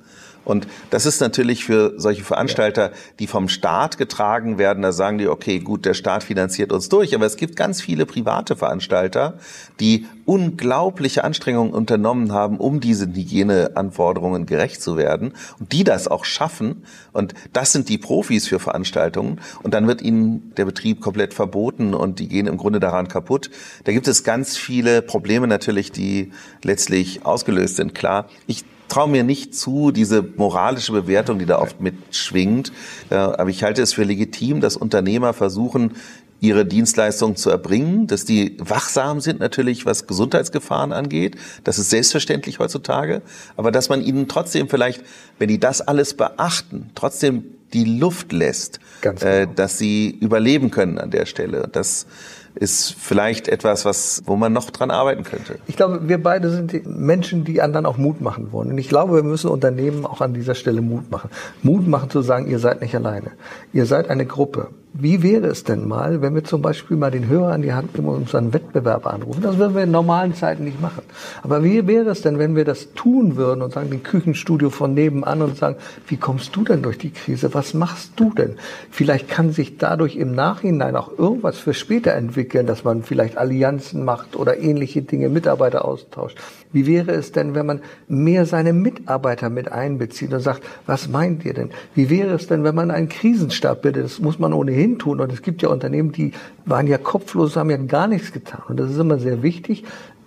Und 0.44 0.66
das 0.90 1.06
ist 1.06 1.20
natürlich 1.20 1.64
für 1.64 1.94
solche 1.96 2.24
Veranstalter, 2.24 2.92
die 3.18 3.26
vom 3.26 3.48
Staat 3.48 3.98
getragen 3.98 4.58
werden, 4.58 4.82
da 4.82 4.92
sagen 4.92 5.18
die, 5.18 5.28
okay, 5.28 5.58
gut, 5.58 5.84
der 5.84 5.94
Staat 5.94 6.24
finanziert 6.24 6.72
uns 6.72 6.88
durch. 6.88 7.14
Aber 7.14 7.26
es 7.26 7.36
gibt 7.36 7.56
ganz 7.56 7.80
viele 7.80 8.06
private 8.06 8.56
Veranstalter, 8.56 9.38
die 9.80 10.06
unglaubliche 10.26 11.24
Anstrengungen 11.24 11.72
unternommen 11.72 12.32
haben, 12.32 12.58
um 12.58 12.80
diesen 12.80 13.14
Hygieneanforderungen 13.14 14.46
gerecht 14.46 14.80
zu 14.80 14.96
werden 14.96 15.32
und 15.58 15.72
die 15.72 15.84
das 15.84 16.08
auch 16.08 16.24
schaffen. 16.24 16.84
Und 17.12 17.34
das 17.52 17.72
sind 17.72 17.88
die 17.88 17.98
Profis 17.98 18.48
für 18.48 18.58
Veranstaltungen. 18.58 19.40
Und 19.62 19.74
dann 19.74 19.86
wird 19.86 20.02
ihnen 20.02 20.52
der 20.56 20.64
Betrieb 20.64 21.00
komplett 21.00 21.34
verboten 21.34 21.94
und 21.94 22.18
die 22.18 22.28
gehen 22.28 22.46
im 22.46 22.56
Grunde 22.56 22.80
daran 22.80 23.08
kaputt. 23.08 23.50
Da 23.84 23.92
gibt 23.92 24.08
es 24.08 24.24
ganz 24.24 24.56
viele 24.56 25.02
Probleme 25.02 25.46
natürlich, 25.46 25.92
die 25.92 26.32
letztlich 26.62 27.24
ausgelöst 27.26 27.76
sind. 27.76 27.94
Klar, 27.94 28.28
ich 28.46 28.64
traue 28.94 29.08
mir 29.08 29.24
nicht 29.24 29.56
zu, 29.56 29.90
diese 29.90 30.22
moralische 30.22 30.92
Bewertung, 30.92 31.40
die 31.40 31.46
da 31.46 31.58
oft 31.58 31.80
mitschwingt. 31.80 32.72
Aber 33.10 33.48
ich 33.48 33.64
halte 33.64 33.82
es 33.82 33.92
für 33.92 34.04
legitim, 34.04 34.60
dass 34.60 34.76
Unternehmer 34.76 35.32
versuchen, 35.32 35.96
ihre 36.40 36.64
Dienstleistungen 36.64 37.34
zu 37.34 37.50
erbringen, 37.50 38.06
dass 38.06 38.24
die 38.24 38.56
wachsam 38.60 39.20
sind 39.20 39.40
natürlich, 39.40 39.84
was 39.84 40.06
Gesundheitsgefahren 40.06 40.92
angeht. 40.92 41.36
Das 41.64 41.78
ist 41.78 41.90
selbstverständlich 41.90 42.60
heutzutage. 42.60 43.22
Aber 43.56 43.72
dass 43.72 43.88
man 43.88 44.00
ihnen 44.00 44.28
trotzdem 44.28 44.68
vielleicht, 44.68 45.02
wenn 45.38 45.48
die 45.48 45.58
das 45.58 45.80
alles 45.80 46.14
beachten, 46.14 46.90
trotzdem 46.94 47.44
die 47.72 47.84
Luft 47.84 48.32
lässt, 48.32 48.78
äh, 49.02 49.10
genau. 49.10 49.52
dass 49.56 49.76
sie 49.76 50.16
überleben 50.20 50.70
können 50.70 50.98
an 50.98 51.10
der 51.10 51.26
Stelle. 51.26 51.68
Das 51.72 52.06
ist 52.54 52.94
vielleicht 52.98 53.48
etwas, 53.48 53.84
was, 53.84 54.22
wo 54.26 54.36
man 54.36 54.52
noch 54.52 54.70
dran 54.70 54.90
arbeiten 54.90 55.24
könnte. 55.24 55.58
Ich 55.66 55.76
glaube, 55.76 56.08
wir 56.08 56.22
beide 56.22 56.50
sind 56.50 56.72
die 56.72 56.82
Menschen, 56.86 57.44
die 57.44 57.60
anderen 57.60 57.86
auch 57.86 57.96
Mut 57.96 58.20
machen 58.20 58.52
wollen. 58.52 58.70
Und 58.70 58.78
ich 58.78 58.88
glaube, 58.88 59.14
wir 59.16 59.22
müssen 59.22 59.50
Unternehmen 59.50 60.06
auch 60.06 60.20
an 60.20 60.34
dieser 60.34 60.54
Stelle 60.54 60.80
Mut 60.80 61.10
machen. 61.10 61.30
Mut 61.62 61.86
machen 61.86 62.10
zu 62.10 62.22
sagen, 62.22 62.46
ihr 62.48 62.58
seid 62.58 62.80
nicht 62.80 62.94
alleine. 62.94 63.32
Ihr 63.72 63.86
seid 63.86 64.08
eine 64.08 64.26
Gruppe. 64.26 64.68
Wie 64.96 65.24
wäre 65.24 65.48
es 65.48 65.64
denn 65.64 65.88
mal, 65.88 66.22
wenn 66.22 66.36
wir 66.36 66.44
zum 66.44 66.62
Beispiel 66.62 66.96
mal 66.96 67.10
den 67.10 67.26
Hörer 67.26 67.52
an 67.52 67.62
die 67.62 67.72
Hand 67.72 67.96
nehmen 67.96 68.06
und 68.06 68.14
unseren 68.14 68.52
Wettbewerber 68.52 69.12
anrufen? 69.12 69.42
Das 69.42 69.58
würden 69.58 69.74
wir 69.74 69.82
in 69.82 69.90
normalen 69.90 70.36
Zeiten 70.36 70.62
nicht 70.62 70.80
machen. 70.80 71.02
Aber 71.42 71.64
wie 71.64 71.88
wäre 71.88 72.10
es 72.10 72.22
denn, 72.22 72.38
wenn 72.38 72.54
wir 72.54 72.64
das 72.64 72.92
tun 72.94 73.34
würden 73.34 73.62
und 73.62 73.72
sagen, 73.72 73.90
den 73.90 74.04
Küchenstudio 74.04 74.70
von 74.70 74.94
nebenan 74.94 75.42
und 75.42 75.56
sagen, 75.56 75.74
wie 76.06 76.16
kommst 76.16 76.54
du 76.54 76.62
denn 76.62 76.82
durch 76.82 76.96
die 76.96 77.10
Krise? 77.10 77.52
Was 77.54 77.74
machst 77.74 78.12
du 78.14 78.32
denn? 78.34 78.54
Vielleicht 78.92 79.28
kann 79.28 79.50
sich 79.50 79.78
dadurch 79.78 80.14
im 80.14 80.32
Nachhinein 80.32 80.94
auch 80.94 81.18
irgendwas 81.18 81.58
für 81.58 81.74
später 81.74 82.12
entwickeln, 82.12 82.68
dass 82.68 82.84
man 82.84 83.02
vielleicht 83.02 83.36
Allianzen 83.36 84.04
macht 84.04 84.36
oder 84.36 84.58
ähnliche 84.58 85.02
Dinge, 85.02 85.28
Mitarbeiter 85.28 85.84
austauscht. 85.84 86.38
Wie 86.74 86.86
wäre 86.86 87.12
es 87.12 87.30
denn, 87.30 87.54
wenn 87.54 87.66
man 87.66 87.80
mehr 88.08 88.46
seine 88.46 88.72
Mitarbeiter 88.72 89.48
mit 89.48 89.70
einbezieht 89.70 90.32
und 90.32 90.40
sagt, 90.40 90.62
was 90.86 91.08
meint 91.08 91.44
ihr 91.44 91.54
denn? 91.54 91.70
Wie 91.94 92.10
wäre 92.10 92.34
es 92.34 92.48
denn, 92.48 92.64
wenn 92.64 92.74
man 92.74 92.90
einen 92.90 93.08
Krisenstab 93.08 93.82
bildet? 93.82 94.04
Das 94.04 94.18
muss 94.18 94.40
man 94.40 94.52
ohnehin 94.52 94.98
tun. 94.98 95.20
Und 95.20 95.32
es 95.32 95.40
gibt 95.40 95.62
ja 95.62 95.68
Unternehmen, 95.68 96.10
die 96.10 96.32
waren 96.66 96.88
ja 96.88 96.98
kopflos, 96.98 97.54
haben 97.54 97.70
ja 97.70 97.76
gar 97.76 98.08
nichts 98.08 98.32
getan. 98.32 98.60
Und 98.68 98.80
das 98.80 98.90
ist 98.90 98.98
immer 98.98 99.18
sehr 99.18 99.44
wichtig, 99.44 99.84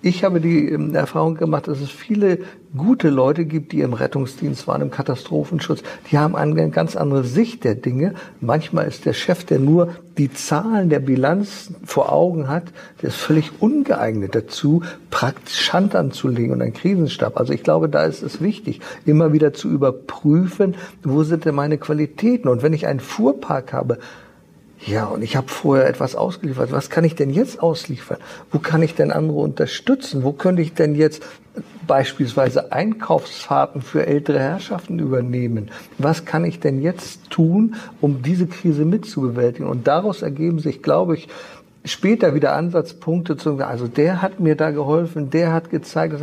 ich 0.08 0.24
habe 0.24 0.40
die 0.40 0.70
ähm, 0.70 0.96
Erfahrung 0.96 1.36
gemacht, 1.36 1.68
dass 1.68 1.82
es 1.82 1.90
viele 1.90 2.40
gute 2.76 3.10
Leute 3.10 3.46
gibt, 3.46 3.72
die 3.72 3.82
im 3.82 3.94
Rettungsdienst 3.94 4.68
waren, 4.68 4.82
im 4.82 4.92
Katastrophenschutz. 4.92 5.84
Die 6.12 6.18
haben 6.18 6.36
eine 6.36 6.70
ganz 6.70 6.96
andere 6.96 7.24
Sicht 7.24 7.64
der 7.64 7.76
Dinge. 7.76 8.14
Manchmal 8.40 8.88
ist 8.88 9.06
der 9.06 9.14
Chef, 9.14 9.44
der 9.44 9.60
nur 9.60 9.96
die 10.18 10.32
Zahlen 10.32 10.90
der 10.90 11.00
Bilanz 11.00 11.74
vor 11.86 12.12
Augen 12.12 12.48
hat, 12.48 12.64
der 13.02 13.10
ist 13.10 13.18
völlig 13.18 13.62
ungeeignet 13.62 14.36
dazu, 14.36 14.82
praktisch 15.12 15.74
Hand 15.74 15.96
anzulegen 15.96 16.52
und 16.52 16.62
einen 16.62 16.74
Krisenstab. 16.74 17.38
Also 17.38 17.54
ich 17.54 17.64
glaube, 17.64 17.90
da 17.90 18.04
ist 18.04 18.24
es 18.24 18.42
wichtig, 18.42 18.80
immer 19.06 19.34
wieder 19.34 19.54
zu 19.54 19.70
überprüfen, 19.70 20.76
wo 21.04 21.24
sind 21.24 21.46
denn 21.46 21.56
meine 21.56 21.78
Qualitäten? 21.78 22.48
Und 22.48 22.64
wenn 22.64 22.74
ich 22.74 22.88
einen 22.88 23.00
Fuhrpark 23.00 23.74
habe, 23.74 24.00
ja, 24.88 25.06
und 25.06 25.22
ich 25.22 25.36
habe 25.36 25.50
vorher 25.50 25.88
etwas 25.88 26.16
ausgeliefert. 26.16 26.72
Was 26.72 26.90
kann 26.90 27.04
ich 27.04 27.14
denn 27.14 27.30
jetzt 27.30 27.62
ausliefern? 27.62 28.18
Wo 28.52 28.60
kann 28.60 28.82
ich 28.82 28.96
denn 28.96 29.12
andere 29.12 29.40
unterstützen? 29.40 30.24
Wo 30.24 30.32
könnte 30.32 30.62
ich 30.62 30.74
denn 30.74 30.96
jetzt 30.96 31.22
beispielsweise 31.86 32.72
Einkaufsfahrten 32.72 33.82
für 33.82 34.08
ältere 34.08 34.40
Herrschaften 34.40 35.00
übernehmen? 35.00 35.72
Was 35.98 36.24
kann 36.24 36.46
ich 36.46 36.62
denn 36.62 36.82
jetzt 36.82 37.30
tun, 37.30 37.76
um 38.00 38.22
diese 38.22 38.48
Krise 38.48 38.86
mitzubewältigen? 38.86 39.68
Und 39.68 39.88
daraus 39.88 40.22
ergeben 40.22 40.60
sich, 40.60 40.82
glaube 40.82 41.16
ich, 41.16 41.28
später 41.86 42.36
wieder 42.36 42.54
Ansatzpunkte 42.54 43.38
zu, 43.38 43.58
also 43.58 43.88
der 43.88 44.22
hat 44.22 44.40
mir 44.40 44.56
da 44.56 44.72
geholfen, 44.72 45.30
der 45.30 45.54
hat 45.54 45.70
gezeigt, 45.70 46.16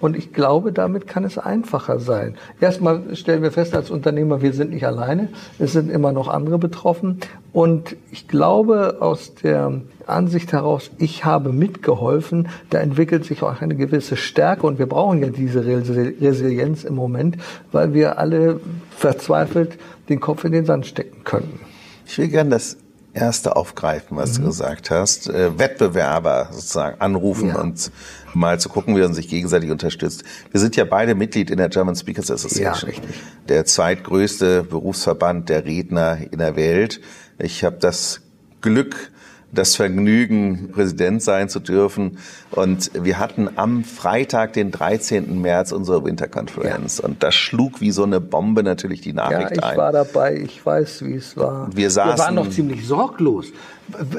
und 0.00 0.16
ich 0.16 0.32
glaube, 0.32 0.72
damit 0.72 1.06
kann 1.06 1.24
es 1.24 1.38
einfacher 1.38 1.98
sein. 1.98 2.36
Erstmal 2.60 3.14
stellen 3.16 3.42
wir 3.42 3.52
fest 3.52 3.74
als 3.74 3.90
Unternehmer, 3.90 4.42
wir 4.42 4.52
sind 4.52 4.70
nicht 4.70 4.86
alleine, 4.86 5.28
es 5.58 5.72
sind 5.72 5.90
immer 5.90 6.12
noch 6.12 6.28
andere 6.28 6.58
betroffen 6.58 7.18
und 7.52 7.96
ich 8.10 8.28
glaube 8.28 8.98
aus 9.00 9.34
der 9.34 9.80
Ansicht 10.06 10.52
heraus, 10.52 10.90
ich 10.98 11.24
habe 11.24 11.52
mitgeholfen, 11.52 12.48
da 12.70 12.78
entwickelt 12.78 13.24
sich 13.24 13.42
auch 13.42 13.60
eine 13.60 13.76
gewisse 13.76 14.16
Stärke 14.16 14.66
und 14.66 14.78
wir 14.78 14.86
brauchen 14.86 15.22
ja 15.22 15.28
diese 15.28 15.64
Resilienz 15.64 16.84
im 16.84 16.94
Moment, 16.94 17.36
weil 17.72 17.94
wir 17.94 18.18
alle 18.18 18.60
verzweifelt 18.96 19.78
den 20.08 20.20
Kopf 20.20 20.44
in 20.44 20.52
den 20.52 20.64
Sand 20.64 20.86
stecken 20.86 21.24
könnten. 21.24 21.60
Ich 22.06 22.18
will 22.18 22.28
gerne 22.28 22.50
das 22.50 22.76
erste 23.12 23.56
aufgreifen, 23.56 24.16
was 24.16 24.38
mhm. 24.38 24.42
du 24.42 24.48
gesagt 24.48 24.90
hast. 24.90 25.28
Äh, 25.28 25.58
Wettbewerber 25.58 26.48
sozusagen 26.52 27.00
anrufen 27.00 27.48
ja. 27.48 27.60
und 27.60 27.90
mal 28.34 28.60
zu 28.60 28.68
gucken, 28.68 28.96
wie 28.96 29.00
man 29.00 29.14
sich 29.14 29.28
gegenseitig 29.28 29.70
unterstützt. 29.70 30.24
Wir 30.50 30.60
sind 30.60 30.76
ja 30.76 30.84
beide 30.84 31.14
Mitglied 31.14 31.50
in 31.50 31.56
der 31.56 31.68
German 31.68 31.96
Speakers 31.96 32.30
Association. 32.30 32.90
Ja, 32.90 32.96
richtig. 32.96 33.20
Der 33.48 33.64
zweitgrößte 33.64 34.62
Berufsverband 34.62 35.48
der 35.48 35.64
Redner 35.64 36.18
in 36.30 36.38
der 36.38 36.56
Welt. 36.56 37.00
Ich 37.38 37.64
habe 37.64 37.76
das 37.78 38.20
Glück, 38.60 39.10
das 39.52 39.74
Vergnügen, 39.74 40.70
Präsident 40.72 41.22
sein 41.22 41.48
zu 41.48 41.60
dürfen. 41.60 42.18
Und 42.50 42.90
wir 42.94 43.18
hatten 43.18 43.48
am 43.56 43.84
Freitag, 43.84 44.52
den 44.52 44.70
13. 44.70 45.40
März, 45.40 45.72
unsere 45.72 46.04
Winterkonferenz. 46.04 46.98
Ja. 46.98 47.04
Und 47.04 47.22
das 47.22 47.34
schlug 47.34 47.80
wie 47.80 47.90
so 47.90 48.04
eine 48.04 48.20
Bombe 48.20 48.62
natürlich 48.62 49.00
die 49.00 49.12
Nachricht 49.12 49.52
ein. 49.52 49.56
Ja, 49.56 49.58
ich 49.58 49.64
ein. 49.64 49.76
war 49.76 49.92
dabei, 49.92 50.36
ich 50.36 50.64
weiß, 50.64 51.04
wie 51.04 51.14
es 51.14 51.36
war. 51.36 51.68
Wir, 51.74 51.90
saßen, 51.90 52.12
wir 52.12 52.18
waren 52.18 52.34
noch 52.34 52.50
ziemlich 52.50 52.86
sorglos. 52.86 53.46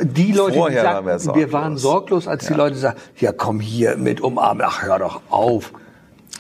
Die 0.04 0.34
Leute, 0.34 0.58
Vorher 0.58 0.82
die 0.82 0.88
sagten, 0.88 1.06
waren 1.06 1.26
wir, 1.26 1.36
wir, 1.36 1.54
waren 1.54 1.78
sorglos, 1.78 2.28
als 2.28 2.44
ja. 2.44 2.50
die 2.50 2.58
Leute 2.58 2.76
sagten, 2.76 3.02
ja 3.18 3.32
komm 3.32 3.62
hier 3.62 3.96
mit 3.96 4.20
umarmen, 4.20 4.64
ach 4.66 4.84
hör 4.84 5.00
doch 5.00 5.22
auf. 5.30 5.72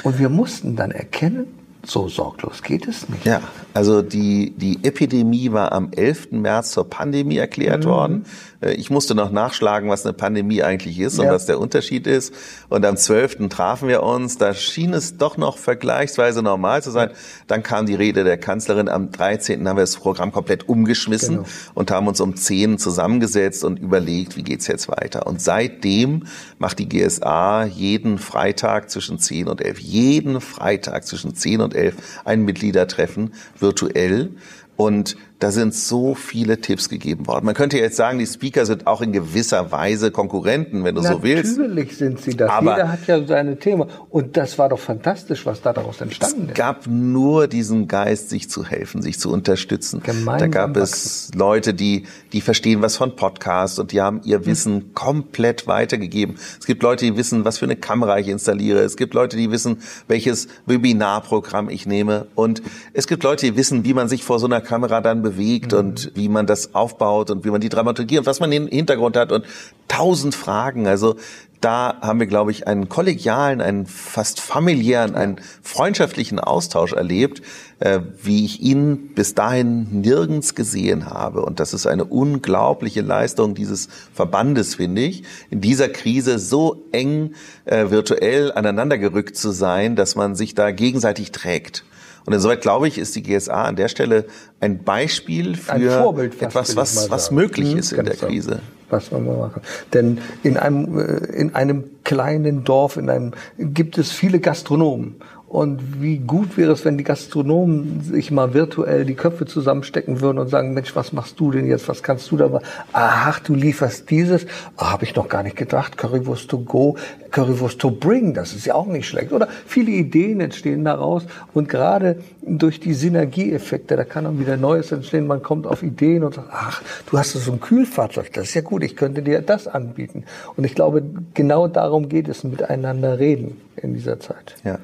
Und 0.04 0.20
wir 0.20 0.30
mussten 0.30 0.76
dann 0.76 0.92
erkennen, 0.92 1.48
so 1.84 2.10
sorglos 2.10 2.62
geht 2.62 2.88
es 2.88 3.10
nicht. 3.10 3.26
Ja, 3.26 3.42
also 3.74 4.02
die, 4.02 4.54
die 4.56 4.84
Epidemie 4.84 5.52
war 5.52 5.72
am 5.72 5.92
11. 5.92 6.32
März 6.32 6.72
zur 6.72 6.90
Pandemie 6.90 7.38
erklärt 7.38 7.86
mhm. 7.86 7.90
worden. 7.90 8.26
Äh, 8.62 8.74
ich 8.74 8.89
musste 8.89 9.15
noch 9.15 9.32
nachschlagen, 9.32 9.89
was 9.89 10.06
eine 10.06 10.13
Pandemie 10.13 10.63
eigentlich 10.63 11.00
ist 11.00 11.17
ja. 11.17 11.24
und 11.24 11.30
was 11.30 11.45
der 11.45 11.60
Unterschied 11.60 12.08
ist. 12.08 12.34
Und 12.69 12.86
am 12.86 12.95
12. 12.95 13.50
trafen 13.50 13.88
wir 13.88 14.04
uns. 14.04 14.38
Da 14.38 14.54
schien 14.54 14.93
es 14.93 15.17
doch 15.17 15.38
noch 15.38 15.58
vergleichsweise 15.58 16.41
normal 16.41 16.82
zu 16.84 16.91
sein. 16.91 17.12
Dann 17.47 17.63
kam 17.63 17.86
die 17.86 17.95
Rede 17.95 18.24
der 18.24 18.38
Kanzlerin. 18.38 18.88
Am 18.88 19.12
13. 19.12 19.67
haben 19.67 19.78
wir 19.78 19.82
das 19.82 19.97
Programm 19.97 20.32
komplett 20.32 20.69
umgeschmissen 20.69 21.38
genau. 21.38 21.47
und 21.74 21.91
haben 21.91 22.08
uns 22.08 22.21
um 22.21 22.36
10 22.36 22.78
zusammengesetzt 22.78 23.63
und 23.63 23.80
überlegt, 23.80 24.38
wie 24.38 24.43
geht's 24.43 24.67
jetzt 24.67 24.88
weiter. 24.88 25.28
Und 25.28 25.41
seitdem 25.41 26.28
macht 26.60 26.80
die 26.80 26.88
GSA 26.88 27.65
jeden 27.65 28.17
Freitag 28.17 28.89
zwischen 28.89 29.19
10 29.19 29.47
und 29.47 29.62
11, 29.62 29.80
jeden 29.80 30.41
Freitag 30.41 31.06
zwischen 31.06 31.36
10 31.36 31.62
und 31.62 31.76
11 31.76 31.95
ein 32.26 32.43
Mitgliedertreffen 32.43 33.34
virtuell. 33.60 34.32
Und 34.78 35.15
da 35.42 35.52
sind 35.52 35.74
so 35.74 36.14
viele 36.14 36.62
Tipps 36.62 36.88
gegeben 36.88 37.26
worden. 37.26 37.48
Man 37.48 37.56
könnte 37.56 37.80
jetzt 37.80 37.96
sagen, 37.96 38.20
die 38.20 38.28
Speaker 38.28 38.68
sind 38.68 38.86
auch 38.86 39.02
in 39.02 39.12
gewisser 39.12 39.72
Weise 39.72 40.12
Konkurrenten, 40.12 40.84
wenn 40.84 40.94
du 40.94 41.02
Natürlich 41.02 41.18
so 41.18 41.24
willst. 41.24 41.58
Natürlich 41.58 41.98
sind 41.98 42.22
sie 42.22 42.38
das. 42.38 42.52
Aber 42.52 42.76
Jeder 42.76 42.92
hat 42.92 43.08
ja 43.08 43.26
seine 43.26 43.58
Thema. 43.58 43.88
Und 44.12 44.38
das 44.38 44.60
war 44.60 44.70
doch 44.70 44.78
fantastisch, 44.78 45.48
was 45.48 45.64
da 45.64 45.74
daraus 45.74 46.00
entstanden 46.00 46.44
ist. 46.44 46.50
Es 46.50 46.54
gab 46.54 46.86
nur 46.86 47.48
diesen 47.48 47.88
Geist, 47.88 48.30
sich 48.30 48.52
zu 48.52 48.66
helfen, 48.66 49.02
sich 49.02 49.20
zu 49.20 49.32
unterstützen. 49.32 50.04
Gemeinsam 50.04 50.38
da 50.38 50.48
gab 50.48 50.78
es 50.78 51.32
Leute, 51.34 51.74
die, 51.74 52.04
die 52.34 52.42
verstehen 52.42 52.84
was 52.84 52.98
von 52.98 53.16
Podcasts 53.16 53.80
und 53.80 53.94
die 53.94 54.00
haben 54.00 54.22
ihr 54.24 54.38
hm. 54.38 54.46
Wissen 54.46 54.76
hm. 54.76 54.94
komplett 54.94 55.66
weitergegeben. 55.66 56.36
Es 56.60 56.68
gibt 56.68 56.84
Leute, 56.84 57.06
die 57.06 57.18
wissen, 57.18 57.46
was 57.46 57.58
für 57.58 57.66
eine 57.66 57.78
Kamera 57.78 58.20
ich 58.20 58.28
installiere. 58.28 58.82
Es 58.82 58.96
gibt 58.96 59.16
Leute, 59.16 59.38
die 59.38 59.50
wissen, 59.50 59.78
welches 60.08 60.50
Webinarprogramm 60.68 61.68
ich 61.70 61.88
nehme. 61.88 62.28
Und 62.36 62.62
es 62.94 63.08
gibt 63.08 63.24
Leute, 63.24 63.48
die 63.48 63.58
wissen, 63.58 63.86
wie 63.86 63.96
man 63.96 64.08
sich 64.08 64.24
vor 64.24 64.38
so 64.38 64.46
einer 64.46 64.62
Kamera 64.62 65.02
dann 65.02 65.24
bewegt 65.24 65.31
bewegt 65.32 65.72
mhm. 65.72 65.80
und 65.80 66.12
wie 66.15 66.30
man 66.30 66.46
das 66.46 66.76
aufbaut 66.76 67.30
und 67.30 67.46
wie 67.46 67.52
man 67.52 67.62
die 67.62 67.70
Dramaturgie 67.70 68.17
und 68.17 68.26
was 68.26 68.39
man 68.39 68.52
im 68.52 68.67
Hintergrund 68.67 69.17
hat 69.17 69.32
und 69.32 69.46
tausend 69.88 70.36
Fragen. 70.36 70.88
Also 70.88 71.15
da 71.62 72.00
haben 72.02 72.20
wir, 72.20 72.26
glaube 72.26 72.50
ich, 72.50 72.67
einen 72.67 72.89
kollegialen, 72.89 73.62
einen 73.62 73.86
fast 73.86 74.39
familiären, 74.39 75.15
einen 75.15 75.39
freundschaftlichen 75.62 76.39
Austausch 76.39 76.94
erlebt, 76.94 77.44
äh, 77.80 78.00
wie 78.24 78.44
ich 78.46 78.62
ihn 78.62 79.13
bis 79.13 79.36
dahin 79.36 80.02
nirgends 80.02 80.56
gesehen 80.56 81.06
habe. 81.06 81.44
Und 81.44 81.60
das 81.60 81.76
ist 81.76 81.86
eine 81.86 82.06
unglaubliche 82.06 83.02
Leistung 83.02 83.54
dieses 83.54 83.89
Verbandes, 84.12 84.76
finde 84.76 85.04
ich, 85.04 85.24
in 85.52 85.62
dieser 85.62 85.88
Krise 85.88 86.39
so 86.39 86.84
eng 86.91 87.36
äh, 87.65 87.91
virtuell 87.91 88.52
aneinandergerückt 88.52 89.38
zu 89.38 89.52
sein, 89.52 89.96
dass 89.96 90.15
man 90.15 90.36
sich 90.36 90.56
da 90.56 90.72
gegenseitig 90.72 91.32
trägt. 91.32 91.84
Und 92.26 92.34
insoweit 92.34 92.62
glaube 92.62 92.88
ich, 92.88 92.98
ist 92.98 93.16
die 93.16 93.24
GSA 93.24 93.64
an 93.64 93.76
der 93.76 93.88
Stelle 93.88 94.26
ein 94.60 94.84
Beispiel 94.84 95.56
für 95.56 95.74
ein 95.74 95.90
Vorbild, 95.90 96.42
etwas, 96.42 96.76
was, 96.76 97.10
was 97.10 97.32
möglich 97.32 97.74
mhm, 97.74 97.80
ist 97.80 97.92
in 97.94 98.06
der 98.06 98.16
Krise. 98.16 98.60
Was 98.90 99.10
man 99.12 99.26
mal 99.26 99.38
machen. 99.38 99.62
Denn 99.94 100.20
in 100.44 100.58
einem, 100.58 101.00
äh, 101.00 101.04
in 101.34 101.56
einem 101.56 101.86
kleinen 102.04 102.64
Dorf, 102.64 102.98
in 102.98 103.10
einem, 103.10 103.32
gibt 103.58 103.98
es 103.98 104.12
viele 104.12 104.40
Gastronomen. 104.40 105.16
Und 105.52 106.02
wie 106.02 106.20
gut 106.20 106.56
wäre 106.56 106.72
es, 106.72 106.86
wenn 106.86 106.98
die 106.98 107.04
Gastronomen 107.04 108.04
sich 108.04 108.32
mal 108.32 108.54
virtuell 108.54 109.04
die 109.04 109.16
Köpfe 109.16 109.46
zusammenstecken 109.46 110.22
würden 110.22 110.38
und 110.38 110.48
sagen, 110.48 110.74
Mensch, 110.74 110.96
was 110.96 111.12
machst 111.12 111.42
du 111.42 111.52
denn 111.52 111.68
jetzt? 111.68 111.90
Was 111.90 112.04
kannst 112.04 112.32
du 112.32 112.38
da? 112.38 112.62
Ach, 112.94 113.38
du 113.42 113.54
lieferst 113.54 114.10
dieses. 114.10 114.46
Ah, 114.78 114.94
habe 114.94 115.04
ich 115.04 115.14
noch 115.14 115.28
gar 115.28 115.44
nicht 115.44 115.58
gedacht. 115.58 115.98
Currywurst 115.98 116.50
to 116.50 116.60
go, 116.60 116.96
Currywurst 117.32 117.80
to 117.80 117.92
bring. 117.92 118.34
Das 118.34 118.54
ist 118.54 118.66
ja 118.66 118.76
auch 118.76 118.86
nicht 118.86 119.06
schlecht. 119.06 119.34
Oder 119.34 119.50
viele 119.66 119.92
Ideen 119.92 120.40
entstehen 120.40 120.86
daraus. 120.86 121.26
Und 121.54 121.68
gerade 121.68 122.22
durch 122.42 122.80
die 122.80 122.94
Synergieeffekte, 122.94 123.98
da 123.98 124.06
kann 124.06 124.24
dann 124.24 124.40
wieder 124.40 124.56
Neues 124.56 124.94
entstehen. 124.94 125.28
Man 125.28 125.44
kommt 125.44 125.68
auf 125.68 125.84
Ideen 125.84 126.24
und 126.24 126.34
sagt, 126.34 126.48
ach, 126.50 126.82
du 127.10 127.18
hast 127.18 127.34
so 127.34 127.52
ein 127.52 127.60
Kühlfahrzeug. 127.60 128.32
Das 128.32 128.46
ist 128.46 128.54
ja 128.54 128.62
gut. 128.62 128.84
Ich 128.84 128.96
könnte 128.96 129.22
dir 129.22 129.42
das 129.42 129.68
anbieten. 129.68 130.24
Und 130.56 130.64
ich 130.64 130.76
glaube, 130.76 131.04
genau 131.34 131.68
darum 131.68 132.08
geht 132.08 132.30
es, 132.30 132.46
miteinander 132.46 133.20
reden 133.20 133.60
in 133.76 133.94
dieser 133.94 134.18
Zeit. 134.22 134.56
Ja. 134.64 134.80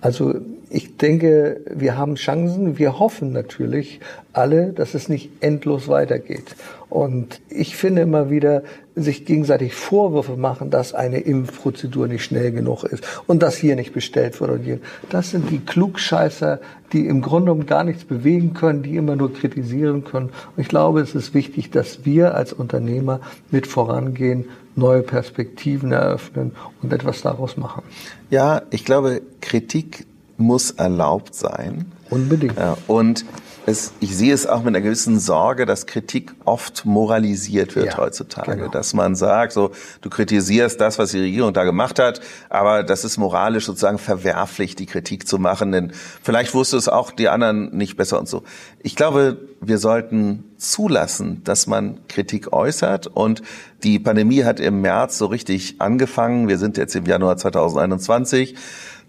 Also 0.00 0.34
ich 0.68 0.96
denke, 0.96 1.60
wir 1.72 1.96
haben 1.96 2.16
Chancen. 2.16 2.78
Wir 2.78 2.98
hoffen 2.98 3.32
natürlich 3.32 4.00
alle, 4.32 4.72
dass 4.72 4.94
es 4.94 5.08
nicht 5.08 5.30
endlos 5.40 5.88
weitergeht. 5.88 6.56
Und 6.88 7.40
ich 7.48 7.76
finde 7.76 8.02
immer 8.02 8.30
wieder, 8.30 8.62
sich 8.96 9.26
gegenseitig 9.26 9.74
Vorwürfe 9.74 10.36
machen, 10.36 10.70
dass 10.70 10.94
eine 10.94 11.18
Impfprozedur 11.18 12.08
nicht 12.08 12.24
schnell 12.24 12.50
genug 12.50 12.84
ist 12.84 13.04
und 13.26 13.42
dass 13.42 13.56
hier 13.56 13.76
nicht 13.76 13.92
bestellt 13.92 14.40
wird 14.40 14.50
und 14.50 14.62
hier. 14.62 14.80
Das 15.10 15.30
sind 15.30 15.50
die 15.50 15.58
Klugscheißer, 15.58 16.60
die 16.92 17.06
im 17.06 17.20
Grunde 17.20 17.50
genommen 17.50 17.66
gar 17.66 17.84
nichts 17.84 18.04
bewegen 18.04 18.54
können, 18.54 18.82
die 18.82 18.96
immer 18.96 19.14
nur 19.14 19.32
kritisieren 19.32 20.04
können. 20.04 20.30
Und 20.56 20.62
ich 20.62 20.68
glaube, 20.68 21.00
es 21.00 21.14
ist 21.14 21.34
wichtig, 21.34 21.70
dass 21.70 22.04
wir 22.04 22.34
als 22.34 22.52
Unternehmer 22.52 23.20
mit 23.50 23.66
vorangehen, 23.66 24.46
neue 24.74 25.02
Perspektiven 25.02 25.92
eröffnen 25.92 26.52
und 26.82 26.92
etwas 26.92 27.22
daraus 27.22 27.56
machen. 27.56 27.82
Ja, 28.30 28.62
ich 28.70 28.84
glaube, 28.84 29.22
Kritik 29.40 30.06
muss 30.36 30.70
erlaubt 30.70 31.34
sein. 31.34 31.92
Unbedingt. 32.10 32.56
Ja, 32.56 32.76
und 32.86 33.24
es, 33.68 33.92
ich 33.98 34.16
sehe 34.16 34.32
es 34.32 34.46
auch 34.46 34.58
mit 34.58 34.68
einer 34.68 34.80
gewissen 34.80 35.18
Sorge, 35.18 35.66
dass 35.66 35.86
Kritik 35.86 36.34
oft 36.44 36.86
moralisiert 36.86 37.74
wird 37.74 37.86
ja, 37.86 37.96
heutzutage. 37.96 38.56
Genau. 38.56 38.70
Dass 38.70 38.94
man 38.94 39.16
sagt, 39.16 39.52
so, 39.52 39.72
du 40.02 40.08
kritisierst 40.08 40.80
das, 40.80 41.00
was 41.00 41.10
die 41.10 41.18
Regierung 41.18 41.52
da 41.52 41.64
gemacht 41.64 41.98
hat, 41.98 42.20
aber 42.48 42.84
das 42.84 43.04
ist 43.04 43.18
moralisch 43.18 43.66
sozusagen 43.66 43.98
verwerflich, 43.98 44.76
die 44.76 44.86
Kritik 44.86 45.26
zu 45.26 45.38
machen, 45.38 45.72
denn 45.72 45.92
vielleicht 46.22 46.54
wusste 46.54 46.76
es 46.76 46.88
auch 46.88 47.10
die 47.10 47.28
anderen 47.28 47.76
nicht 47.76 47.96
besser 47.96 48.20
und 48.20 48.28
so. 48.28 48.44
Ich 48.82 48.94
glaube, 48.94 49.36
wir 49.60 49.78
sollten 49.78 50.44
zulassen, 50.58 51.42
dass 51.42 51.66
man 51.66 52.06
Kritik 52.06 52.52
äußert 52.52 53.08
und 53.08 53.42
die 53.82 53.98
Pandemie 53.98 54.44
hat 54.44 54.60
im 54.60 54.80
März 54.80 55.18
so 55.18 55.26
richtig 55.26 55.80
angefangen. 55.80 56.46
Wir 56.46 56.58
sind 56.58 56.76
jetzt 56.76 56.94
im 56.94 57.04
Januar 57.04 57.36
2021. 57.36 58.54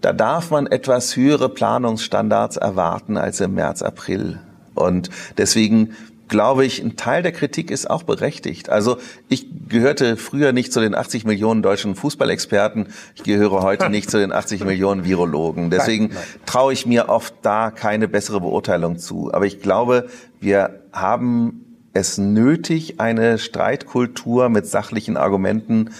Da 0.00 0.12
darf 0.12 0.50
man 0.50 0.66
etwas 0.66 1.16
höhere 1.16 1.48
Planungsstandards 1.48 2.56
erwarten 2.56 3.16
als 3.16 3.40
im 3.40 3.54
März, 3.54 3.82
April. 3.82 4.40
Und 4.74 5.10
deswegen 5.36 5.94
glaube 6.28 6.64
ich, 6.64 6.82
ein 6.82 6.96
Teil 6.96 7.22
der 7.22 7.32
Kritik 7.32 7.70
ist 7.70 7.90
auch 7.90 8.02
berechtigt. 8.02 8.68
Also 8.68 8.98
ich 9.28 9.46
gehörte 9.68 10.16
früher 10.16 10.52
nicht 10.52 10.72
zu 10.72 10.80
den 10.80 10.94
80 10.94 11.24
Millionen 11.24 11.62
deutschen 11.62 11.94
Fußballexperten. 11.94 12.88
Ich 13.14 13.22
gehöre 13.22 13.62
heute 13.62 13.88
nicht 13.90 14.10
zu 14.10 14.18
den 14.18 14.32
80 14.32 14.64
Millionen 14.64 15.04
Virologen. 15.04 15.70
Deswegen 15.70 16.10
traue 16.46 16.72
ich 16.72 16.86
mir 16.86 17.08
oft 17.08 17.34
da 17.42 17.70
keine 17.70 18.08
bessere 18.08 18.40
Beurteilung 18.40 18.98
zu. 18.98 19.32
Aber 19.32 19.46
ich 19.46 19.60
glaube, 19.60 20.08
wir 20.38 20.80
haben 20.92 21.64
es 21.94 22.18
nötig, 22.18 23.00
eine 23.00 23.38
Streitkultur 23.38 24.48
mit 24.50 24.66
sachlichen 24.66 25.16
Argumenten 25.16 25.90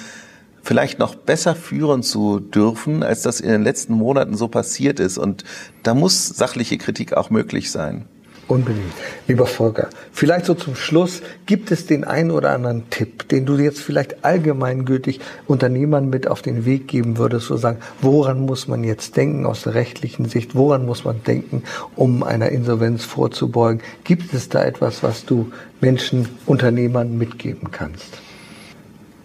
vielleicht 0.68 0.98
noch 0.98 1.14
besser 1.14 1.54
führen 1.54 2.02
zu 2.02 2.40
dürfen, 2.40 3.02
als 3.02 3.22
das 3.22 3.40
in 3.40 3.48
den 3.48 3.62
letzten 3.62 3.94
Monaten 3.94 4.36
so 4.36 4.48
passiert 4.48 5.00
ist. 5.00 5.16
Und 5.16 5.42
da 5.82 5.94
muss 5.94 6.28
sachliche 6.28 6.76
Kritik 6.76 7.14
auch 7.14 7.30
möglich 7.30 7.70
sein. 7.70 8.04
Unbedingt. 8.48 8.92
Lieber 9.26 9.46
Volker, 9.46 9.88
vielleicht 10.12 10.44
so 10.44 10.52
zum 10.52 10.74
Schluss, 10.74 11.22
gibt 11.46 11.70
es 11.70 11.86
den 11.86 12.04
einen 12.04 12.30
oder 12.30 12.50
anderen 12.50 12.90
Tipp, 12.90 13.26
den 13.30 13.46
du 13.46 13.56
jetzt 13.56 13.80
vielleicht 13.80 14.26
allgemeingültig 14.26 15.20
Unternehmern 15.46 16.10
mit 16.10 16.28
auf 16.28 16.42
den 16.42 16.66
Weg 16.66 16.86
geben 16.86 17.16
würdest, 17.16 17.46
so 17.46 17.56
sagen, 17.56 17.78
woran 18.02 18.44
muss 18.44 18.68
man 18.68 18.84
jetzt 18.84 19.16
denken 19.16 19.46
aus 19.46 19.62
der 19.62 19.72
rechtlichen 19.72 20.28
Sicht, 20.28 20.54
woran 20.54 20.84
muss 20.84 21.02
man 21.04 21.22
denken, 21.22 21.62
um 21.96 22.22
einer 22.22 22.50
Insolvenz 22.50 23.06
vorzubeugen? 23.06 23.80
Gibt 24.04 24.34
es 24.34 24.50
da 24.50 24.64
etwas, 24.64 25.02
was 25.02 25.24
du 25.24 25.50
Menschen, 25.80 26.28
Unternehmern 26.44 27.16
mitgeben 27.16 27.70
kannst? 27.70 28.18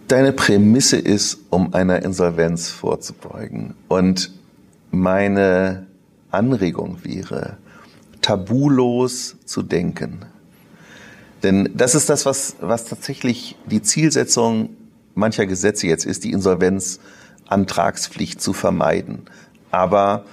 Deine 0.08 0.34
Prämisse 0.34 0.98
ist, 0.98 1.40
um 1.50 1.74
einer 1.74 2.04
Insolvenz 2.04 2.70
vorzubeugen. 2.70 3.74
Und 3.88 4.32
meine 4.92 5.88
Anregung 6.30 6.98
wäre, 7.04 7.58
tabulos 8.22 9.38
zu 9.46 9.62
denken. 9.62 10.26
Denn 11.42 11.70
das 11.74 11.96
ist 11.96 12.10
das, 12.10 12.26
was, 12.26 12.58
was 12.62 12.86
tatsächlich 12.86 13.58
die 13.66 13.82
Zielsetzung 13.82 14.70
mancher 15.16 15.46
Gesetze 15.46 15.88
jetzt 15.88 16.06
ist, 16.06 16.24
die 16.24 16.32
Insolvenzantragspflicht 16.32 18.42
zu 18.42 18.54
vermeiden. 18.54 19.24
Aber 19.72 20.24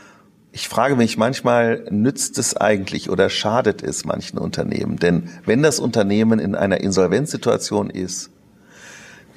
ich 0.53 0.69
frage 0.69 0.95
mich 0.97 1.17
manchmal, 1.17 1.87
nützt 1.91 2.39
es 2.39 2.57
eigentlich 2.57 3.11
oder 3.11 3.29
schadet 3.29 3.83
es 3.83 4.05
manchen 4.05 4.39
Unternehmen? 4.39 4.99
Denn 4.99 5.31
wenn 5.45 5.63
das 5.63 5.81
Unternehmen 5.81 6.39
in 6.39 6.55
einer 6.55 6.81
Insolvenzsituation 6.81 7.91
ist, 7.91 8.31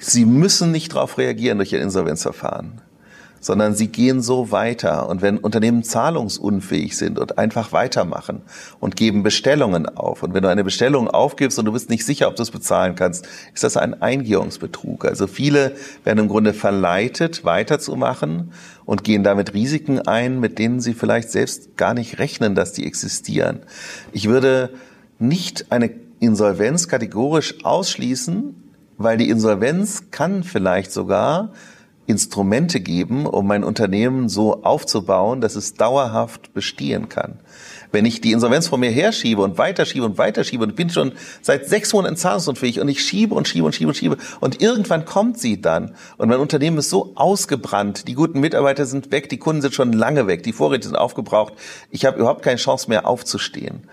Sie 0.06 0.26
müssen 0.26 0.72
nicht 0.72 0.94
darauf 0.94 1.18
reagieren 1.18 1.58
durch 1.58 1.74
ein 1.74 1.82
Insolvenzverfahren 1.82 2.82
sondern 3.44 3.76
sie 3.76 3.88
gehen 3.88 4.22
so 4.22 4.52
weiter. 4.52 5.10
Und 5.10 5.22
wenn 5.22 5.38
Unternehmen 5.38 5.84
zahlungsunfähig 5.84 6.98
sind 6.98 7.20
und 7.20 7.38
einfach 7.38 7.74
weitermachen 7.74 8.42
und 8.80 8.96
geben 8.96 9.22
Bestellungen 9.22 9.86
auf, 9.86 10.24
und 10.24 10.34
wenn 10.34 10.44
du 10.44 10.50
eine 10.50 10.64
Bestellung 10.64 11.10
aufgibst 11.10 11.60
und 11.60 11.66
du 11.66 11.74
bist 11.74 11.90
nicht 11.90 12.06
sicher, 12.06 12.30
ob 12.30 12.38
du 12.38 12.44
es 12.44 12.52
bezahlen 12.52 12.96
kannst, 12.96 13.28
ist 13.54 13.64
das 13.64 13.76
ein 13.78 14.02
Eingehungsbetrug. 14.02 15.06
Also 15.06 15.28
viele 15.28 15.76
werden 16.06 16.20
im 16.20 16.28
Grunde 16.30 16.54
verleitet, 16.54 17.44
weiterzumachen 17.44 18.54
und 18.86 19.04
gehen 19.04 19.24
damit 19.24 19.54
Risiken 19.54 20.00
ein, 20.00 20.40
mit 20.40 20.58
denen 20.58 20.80
sie 20.80 20.94
vielleicht 20.94 21.30
selbst 21.30 21.76
gar 21.76 21.94
nicht 21.94 22.20
rechnen, 22.20 22.56
dass 22.56 22.72
die 22.72 22.86
existieren. 22.86 23.60
Ich 24.14 24.30
würde 24.30 24.70
nicht 25.20 25.66
eine 25.70 25.92
Insolvenz 26.20 26.88
kategorisch 26.88 27.66
ausschließen, 27.66 28.63
weil 28.98 29.18
die 29.18 29.30
Insolvenz 29.30 30.12
kann 30.12 30.44
vielleicht 30.44 30.92
sogar 30.92 31.52
Instrumente 32.06 32.82
geben, 32.82 33.26
um 33.26 33.48
mein 33.48 33.64
Unternehmen 33.64 34.28
so 34.28 34.64
aufzubauen, 34.64 35.40
dass 35.40 35.56
es 35.56 35.76
dauerhaft 35.76 36.54
bestehen 36.54 37.08
kann. 37.08 37.40
Wenn 37.94 38.06
ich 38.06 38.20
die 38.20 38.34
Insolvenz 38.34 38.68
vor 38.68 38.78
mir 38.78 38.90
herschiebe 38.90 39.42
und 39.42 39.58
weiterschiebe 39.58 40.06
und 40.06 40.18
weiterschiebe 40.18 40.64
und 40.64 40.76
bin 40.76 40.90
schon 40.90 41.14
seit 41.42 41.70
sechs 41.70 41.94
Monaten 41.94 42.18
zahlungsunfähig 42.18 42.82
und 42.82 42.90
ich 42.90 43.06
schiebe 43.06 43.36
und 43.36 43.48
schiebe 43.48 43.66
und 43.66 43.74
schiebe 43.74 43.88
und 43.88 43.96
schiebe 43.96 44.18
und 44.42 44.62
irgendwann 44.62 45.06
kommt 45.06 45.40
sie 45.40 45.62
dann 45.62 45.96
und 46.18 46.28
mein 46.28 46.40
Unternehmen 46.40 46.78
ist 46.80 46.90
so 46.90 47.14
ausgebrannt, 47.16 48.08
die 48.08 48.16
guten 48.16 48.42
Mitarbeiter 48.42 48.86
sind 48.86 49.12
weg, 49.12 49.30
die 49.30 49.38
Kunden 49.38 49.62
sind 49.62 49.74
schon 49.74 49.94
lange 49.94 50.28
weg, 50.28 50.44
die 50.44 50.54
Vorräte 50.54 50.88
sind 50.88 50.98
aufgebraucht, 50.98 51.54
ich 51.90 52.06
habe 52.06 52.20
überhaupt 52.20 52.42
keine 52.42 52.58
Chance 52.58 52.90
mehr 52.90 53.08
aufzustehen, 53.08 53.88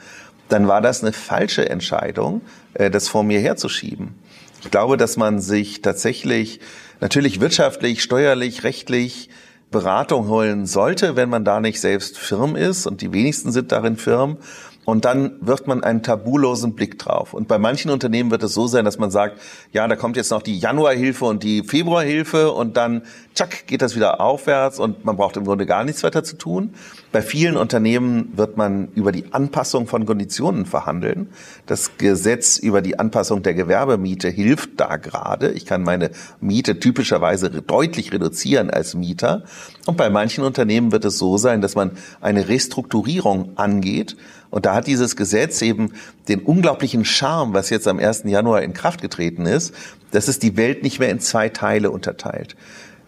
dann 0.49 0.67
war 0.67 0.81
das 0.81 1.03
eine 1.03 1.13
falsche 1.13 1.69
Entscheidung, 1.69 2.41
äh, 2.75 2.91
das 2.91 3.07
vor 3.07 3.23
mir 3.23 3.39
herzuschieben. 3.39 4.15
Ich 4.63 4.71
glaube, 4.71 4.97
dass 4.97 5.17
man 5.17 5.41
sich 5.41 5.83
tatsächlich 5.83 6.61
natürlich 7.01 7.41
wirtschaftlich, 7.41 8.03
steuerlich, 8.03 8.63
rechtlich 8.65 9.31
Beratung 9.71 10.29
holen 10.29 10.67
sollte, 10.67 11.17
wenn 11.17 11.29
man 11.29 11.45
da 11.45 11.61
nicht 11.61 11.81
selbst 11.81 12.19
firm 12.19 12.57
ist. 12.57 12.87
Und 12.87 13.01
die 13.01 13.13
wenigsten 13.13 13.53
sind 13.53 13.73
darin 13.73 13.97
firm. 13.97 14.39
Und 14.87 15.05
dann 15.05 15.33
wirft 15.41 15.67
man 15.67 15.85
einen 15.85 16.03
tabulosen 16.03 16.75
Blick 16.75 16.99
drauf. 16.99 17.35
Und 17.35 17.49
bei 17.49 17.59
manchen 17.59 17.91
Unternehmen 17.91 18.31
wird 18.31 18.43
es 18.43 18.55
so 18.55 18.67
sein, 18.67 18.85
dass 18.85 18.99
man 18.99 19.11
sagt, 19.11 19.39
ja, 19.73 19.87
da 19.87 19.95
kommt 19.95 20.17
jetzt 20.17 20.31
noch 20.31 20.43
die 20.43 20.59
Januarhilfe 20.59 21.27
und 21.27 21.43
die 21.43 21.63
Februarhilfe 21.63 22.51
und 22.51 22.77
dann, 22.77 23.03
tschack, 23.35 23.67
geht 23.67 23.83
das 23.83 23.95
wieder 23.95 24.21
aufwärts 24.21 24.79
und 24.79 25.05
man 25.05 25.17
braucht 25.17 25.37
im 25.37 25.45
Grunde 25.45 25.67
gar 25.67 25.85
nichts 25.85 26.03
weiter 26.03 26.25
zu 26.25 26.37
tun. 26.37 26.75
Bei 27.13 27.21
vielen 27.23 27.57
Unternehmen 27.57 28.33
wird 28.37 28.57
man 28.57 28.89
über 28.95 29.13
die 29.13 29.33
Anpassung 29.33 29.87
von 29.87 30.07
Konditionen 30.07 30.65
verhandeln. 30.65 31.29
Das 31.67 31.99
Gesetz 31.99 32.57
über 32.57 32.81
die 32.81 32.99
Anpassung 32.99 33.43
der 33.43 33.55
Gewerbemiete 33.55 34.29
hilft 34.29 34.81
da 34.81 34.97
gerade. 34.97 35.51
Ich 35.53 35.67
kann 35.67 35.83
meine 35.83 36.11
Miete 36.41 36.81
typischerweise 36.81 37.51
deutlich 37.51 38.13
reduzieren 38.13 38.71
als 38.71 38.95
Mieter. 38.95 39.45
Und 39.87 39.97
bei 39.97 40.09
manchen 40.09 40.45
Unternehmen 40.45 40.93
wird 40.93 41.05
es 41.05 41.19
so 41.19 41.37
sein, 41.37 41.61
dass 41.61 41.75
man 41.75 41.93
eine 42.21 42.49
Restrukturierung 42.49 43.57
angeht. 43.57 44.17
Und 44.51 44.67
da 44.67 44.75
hat 44.75 44.87
dieses 44.87 45.17
Gesetz 45.17 45.63
eben 45.63 45.93
den 46.29 46.41
unglaublichen 46.41 47.05
Charme, 47.05 47.55
was 47.55 47.71
jetzt 47.71 47.87
am 47.87 47.99
1. 47.99 48.25
Januar 48.25 48.63
in 48.63 48.73
Kraft 48.73 49.01
getreten 49.01 49.47
ist, 49.47 49.75
dass 50.11 50.29
es 50.29 50.39
die 50.39 50.57
Welt 50.57 50.83
nicht 50.83 50.99
mehr 50.99 51.11
in 51.11 51.21
zwei 51.21 51.49
Teile 51.49 51.91
unterteilt. 51.91 52.57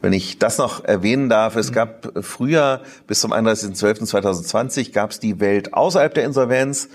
Wenn 0.01 0.12
ich 0.12 0.38
das 0.38 0.59
noch 0.59 0.84
erwähnen 0.84 1.28
darf, 1.28 1.55
es 1.57 1.72
gab 1.72 2.12
früher 2.22 2.82
bis 3.07 3.20
zum 3.20 3.32
31.12.2020 3.32 4.93
gab 4.93 5.11
es 5.11 5.20
die 5.20 5.38
Welt 5.38 5.74
außerhalb 5.74 6.12
der 6.12 6.24
Insolvenz 6.24 6.88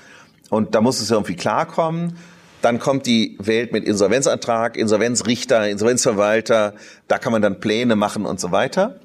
und 0.50 0.76
da 0.76 0.82
muss 0.82 1.00
es 1.00 1.10
irgendwie 1.12 1.36
klarkommen. 1.36 2.18
Dann 2.62 2.80
kommt 2.80 3.06
die 3.06 3.38
Welt 3.40 3.72
mit 3.72 3.86
Insolvenzantrag, 3.86 4.76
Insolvenzrichter, 4.76 5.70
Insolvenzverwalter, 5.70 6.74
da 7.08 7.18
kann 7.18 7.32
man 7.32 7.42
dann 7.42 7.60
Pläne 7.60 7.96
machen 7.96 8.26
und 8.26 8.40
so 8.42 8.52
weiter. 8.52 9.00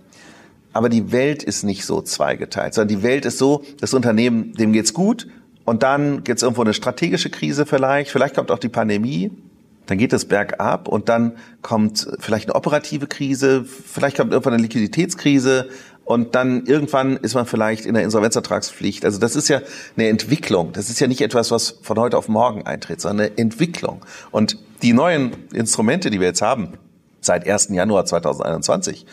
Aber 0.73 0.89
die 0.89 1.13
Welt 1.13 1.43
ist 1.43 1.65
nicht 1.65 1.85
so 1.85 2.01
zweigeteilt, 2.01 2.75
sondern 2.75 2.97
die 2.97 3.03
Welt 3.03 3.25
ist 3.25 3.39
so, 3.39 3.63
das 3.81 3.95
Unternehmen, 3.95 4.53
dem 4.55 4.73
geht's 4.73 4.95
gut 4.95 5.29
und 5.65 5.83
dann 5.83 6.25
gibt's 6.25 6.43
irgendwo 6.43 6.63
eine 6.63 6.75
strategische 6.75 7.31
Krise 7.31 7.67
vielleicht, 7.67 8.11
vielleicht 8.11 8.35
kommt 8.35 8.51
auch 8.51 8.59
die 8.59 8.69
Pandemie 8.69 9.31
dann 9.87 9.99
geht 9.99 10.13
es 10.13 10.25
bergab 10.25 10.89
und 10.89 11.09
dann 11.09 11.33
kommt 11.61 12.09
vielleicht 12.19 12.49
eine 12.49 12.55
operative 12.55 13.07
Krise, 13.07 13.65
vielleicht 13.65 14.17
kommt 14.17 14.33
irgendwann 14.33 14.55
eine 14.55 14.63
Liquiditätskrise 14.63 15.69
und 16.05 16.35
dann 16.35 16.67
irgendwann 16.67 17.17
ist 17.17 17.35
man 17.35 17.47
vielleicht 17.47 17.87
in 17.87 17.95
der 17.95 18.03
Insolvenzertragspflicht. 18.03 19.05
Also 19.05 19.19
das 19.19 19.37
ist 19.37 19.49
ja 19.49 19.61
eine 19.97 20.09
Entwicklung. 20.09 20.73
Das 20.73 20.91
ist 20.91 21.01
ja 21.01 21.07
nicht 21.07 21.21
etwas, 21.21 21.51
was 21.51 21.79
von 21.83 21.99
heute 21.99 22.17
auf 22.17 22.29
morgen 22.29 22.67
eintritt, 22.67 23.01
sondern 23.01 23.27
eine 23.27 23.39
Entwicklung. 23.39 24.05
Und 24.31 24.59
die 24.83 24.93
neuen 24.93 25.33
Instrumente, 25.53 26.11
die 26.11 26.21
wir 26.21 26.29
jetzt 26.29 26.43
haben, 26.43 26.75
seit 27.21 27.49
1. 27.49 27.69
Januar 27.71 28.05
2021, 28.05 29.07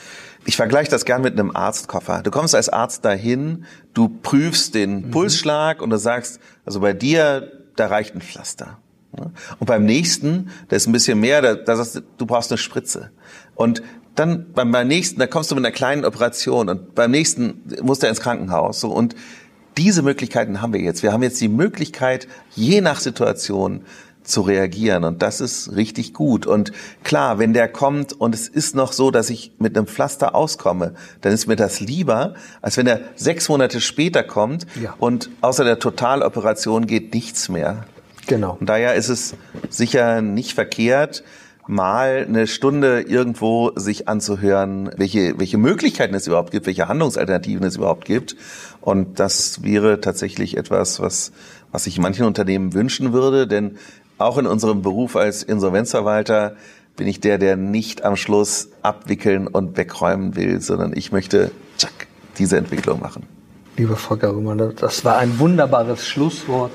ich 0.49 0.55
vergleiche 0.55 0.89
das 0.89 1.05
gern 1.05 1.21
mit 1.21 1.33
einem 1.33 1.55
Arztkoffer. 1.55 2.23
Du 2.23 2.31
kommst 2.31 2.55
als 2.55 2.69
Arzt 2.69 3.05
dahin, 3.05 3.65
du 3.93 4.09
prüfst 4.09 4.73
den 4.73 5.05
mhm. 5.05 5.11
Pulsschlag 5.11 5.79
und 5.79 5.91
du 5.91 5.97
sagst, 5.97 6.39
also 6.65 6.79
bei 6.79 6.93
dir, 6.93 7.51
da 7.75 7.85
reicht 7.85 8.15
ein 8.15 8.21
Pflaster. 8.21 8.79
Und 9.11 9.67
beim 9.67 9.85
nächsten, 9.85 10.49
da 10.69 10.75
ist 10.75 10.87
ein 10.87 10.91
bisschen 10.91 11.19
mehr, 11.19 11.43
da, 11.43 11.53
da 11.53 11.75
sagst 11.75 11.97
du, 11.97 12.01
du 12.17 12.25
brauchst 12.25 12.51
eine 12.51 12.57
Spritze. 12.57 13.11
Und 13.53 13.83
dann 14.15 14.51
beim, 14.51 14.71
beim 14.71 14.87
nächsten, 14.87 15.19
da 15.19 15.27
kommst 15.27 15.51
du 15.51 15.55
mit 15.55 15.63
einer 15.63 15.71
kleinen 15.71 16.03
Operation 16.03 16.67
und 16.67 16.95
beim 16.95 17.11
nächsten 17.11 17.61
musst 17.83 18.01
du 18.01 18.07
ins 18.07 18.19
Krankenhaus. 18.19 18.79
So, 18.79 18.89
und 18.89 19.15
diese 19.77 20.01
Möglichkeiten 20.01 20.63
haben 20.63 20.73
wir 20.73 20.81
jetzt. 20.81 21.03
Wir 21.03 21.13
haben 21.13 21.21
jetzt 21.21 21.39
die 21.41 21.47
Möglichkeit, 21.47 22.27
je 22.55 22.81
nach 22.81 22.99
Situation 23.01 23.85
zu 24.29 24.41
reagieren. 24.41 25.03
Und 25.03 25.21
das 25.21 25.41
ist 25.41 25.75
richtig 25.75 26.13
gut. 26.13 26.45
Und 26.45 26.71
klar, 27.03 27.39
wenn 27.39 27.53
der 27.53 27.67
kommt 27.67 28.13
und 28.13 28.35
es 28.35 28.47
ist 28.47 28.75
noch 28.75 28.93
so, 28.93 29.11
dass 29.11 29.29
ich 29.29 29.51
mit 29.59 29.77
einem 29.77 29.87
Pflaster 29.87 30.35
auskomme, 30.35 30.93
dann 31.21 31.33
ist 31.33 31.47
mir 31.47 31.55
das 31.55 31.79
lieber, 31.79 32.35
als 32.61 32.77
wenn 32.77 32.87
er 32.87 33.01
sechs 33.15 33.49
Monate 33.49 33.81
später 33.81 34.23
kommt 34.23 34.65
ja. 34.81 34.95
und 34.99 35.29
außer 35.41 35.63
der 35.63 35.79
Totaloperation 35.79 36.87
geht 36.87 37.13
nichts 37.13 37.49
mehr. 37.49 37.85
Genau. 38.27 38.57
Und 38.59 38.69
daher 38.69 38.95
ist 38.95 39.09
es 39.09 39.35
sicher 39.69 40.21
nicht 40.21 40.53
verkehrt, 40.53 41.23
mal 41.69 42.25
eine 42.27 42.47
Stunde 42.47 43.01
irgendwo 43.01 43.71
sich 43.75 44.07
anzuhören, 44.07 44.89
welche, 44.97 45.39
welche 45.39 45.59
Möglichkeiten 45.59 46.15
es 46.15 46.25
überhaupt 46.25 46.49
gibt, 46.49 46.65
welche 46.65 46.87
Handlungsalternativen 46.87 47.63
es 47.65 47.75
überhaupt 47.75 48.05
gibt. 48.05 48.35
Und 48.81 49.19
das 49.19 49.61
wäre 49.61 50.01
tatsächlich 50.01 50.57
etwas, 50.57 50.99
was, 50.99 51.31
was 51.71 51.85
ich 51.85 51.99
manchen 51.99 52.25
Unternehmen 52.25 52.73
wünschen 52.73 53.13
würde, 53.13 53.45
denn 53.45 53.77
auch 54.19 54.37
in 54.37 54.45
unserem 54.45 54.81
Beruf 54.81 55.15
als 55.15 55.43
Insolvenzverwalter 55.43 56.55
bin 56.95 57.07
ich 57.07 57.19
der, 57.19 57.37
der 57.37 57.55
nicht 57.55 58.03
am 58.03 58.15
Schluss 58.15 58.69
abwickeln 58.81 59.47
und 59.47 59.77
wegräumen 59.77 60.35
will, 60.35 60.61
sondern 60.61 60.91
ich 60.95 61.11
möchte 61.11 61.51
tschack, 61.77 62.07
diese 62.37 62.57
Entwicklung 62.57 62.99
machen. 62.99 63.23
Lieber 63.77 63.95
Volker 63.95 64.35
Rümmern, 64.35 64.73
das 64.75 65.05
war 65.05 65.17
ein 65.17 65.39
wunderbares 65.39 66.05
Schlusswort 66.05 66.71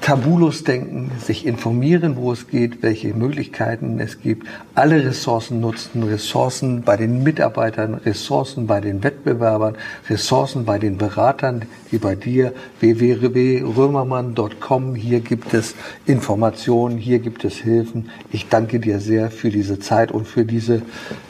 tabulos 0.00 0.64
denken, 0.64 1.12
sich 1.24 1.46
informieren, 1.46 2.16
wo 2.16 2.32
es 2.32 2.48
geht, 2.48 2.82
welche 2.82 3.14
Möglichkeiten 3.14 4.00
es 4.00 4.20
gibt, 4.20 4.48
alle 4.74 5.04
Ressourcen 5.04 5.60
nutzen, 5.60 6.02
Ressourcen 6.02 6.82
bei 6.82 6.96
den 6.96 7.22
Mitarbeitern, 7.22 7.94
Ressourcen 7.94 8.66
bei 8.66 8.80
den 8.80 9.04
Wettbewerbern, 9.04 9.76
Ressourcen 10.08 10.64
bei 10.64 10.78
den 10.78 10.96
Beratern, 10.98 11.66
wie 11.90 11.98
bei 11.98 12.16
dir, 12.16 12.52
www.römermann.com. 12.80 14.94
Hier 14.94 15.20
gibt 15.20 15.54
es 15.54 15.74
Informationen, 16.06 16.98
hier 16.98 17.20
gibt 17.20 17.44
es 17.44 17.56
Hilfen. 17.56 18.10
Ich 18.32 18.48
danke 18.48 18.80
dir 18.80 19.00
sehr 19.00 19.30
für 19.30 19.50
diese 19.50 19.78
Zeit 19.78 20.12
und 20.12 20.26
für 20.26 20.44
diese 20.44 20.82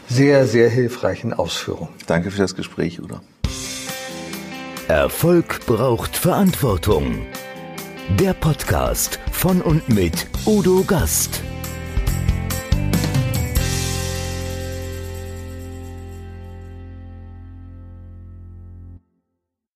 sehr, 0.09 0.47
sehr 0.47 0.69
hilfreichen 0.69 1.33
Ausführungen. 1.33 1.91
Danke 2.07 2.31
für 2.31 2.41
das 2.41 2.55
Gespräch, 2.55 3.01
Udo. 3.01 3.17
Erfolg 4.89 5.65
braucht 5.67 6.17
Verantwortung. 6.17 7.27
Der 8.11 8.35
Podcast 8.35 9.19
von 9.33 9.63
und 9.63 9.89
mit 9.89 10.29
Udo 10.45 10.85
Gast. 10.85 11.43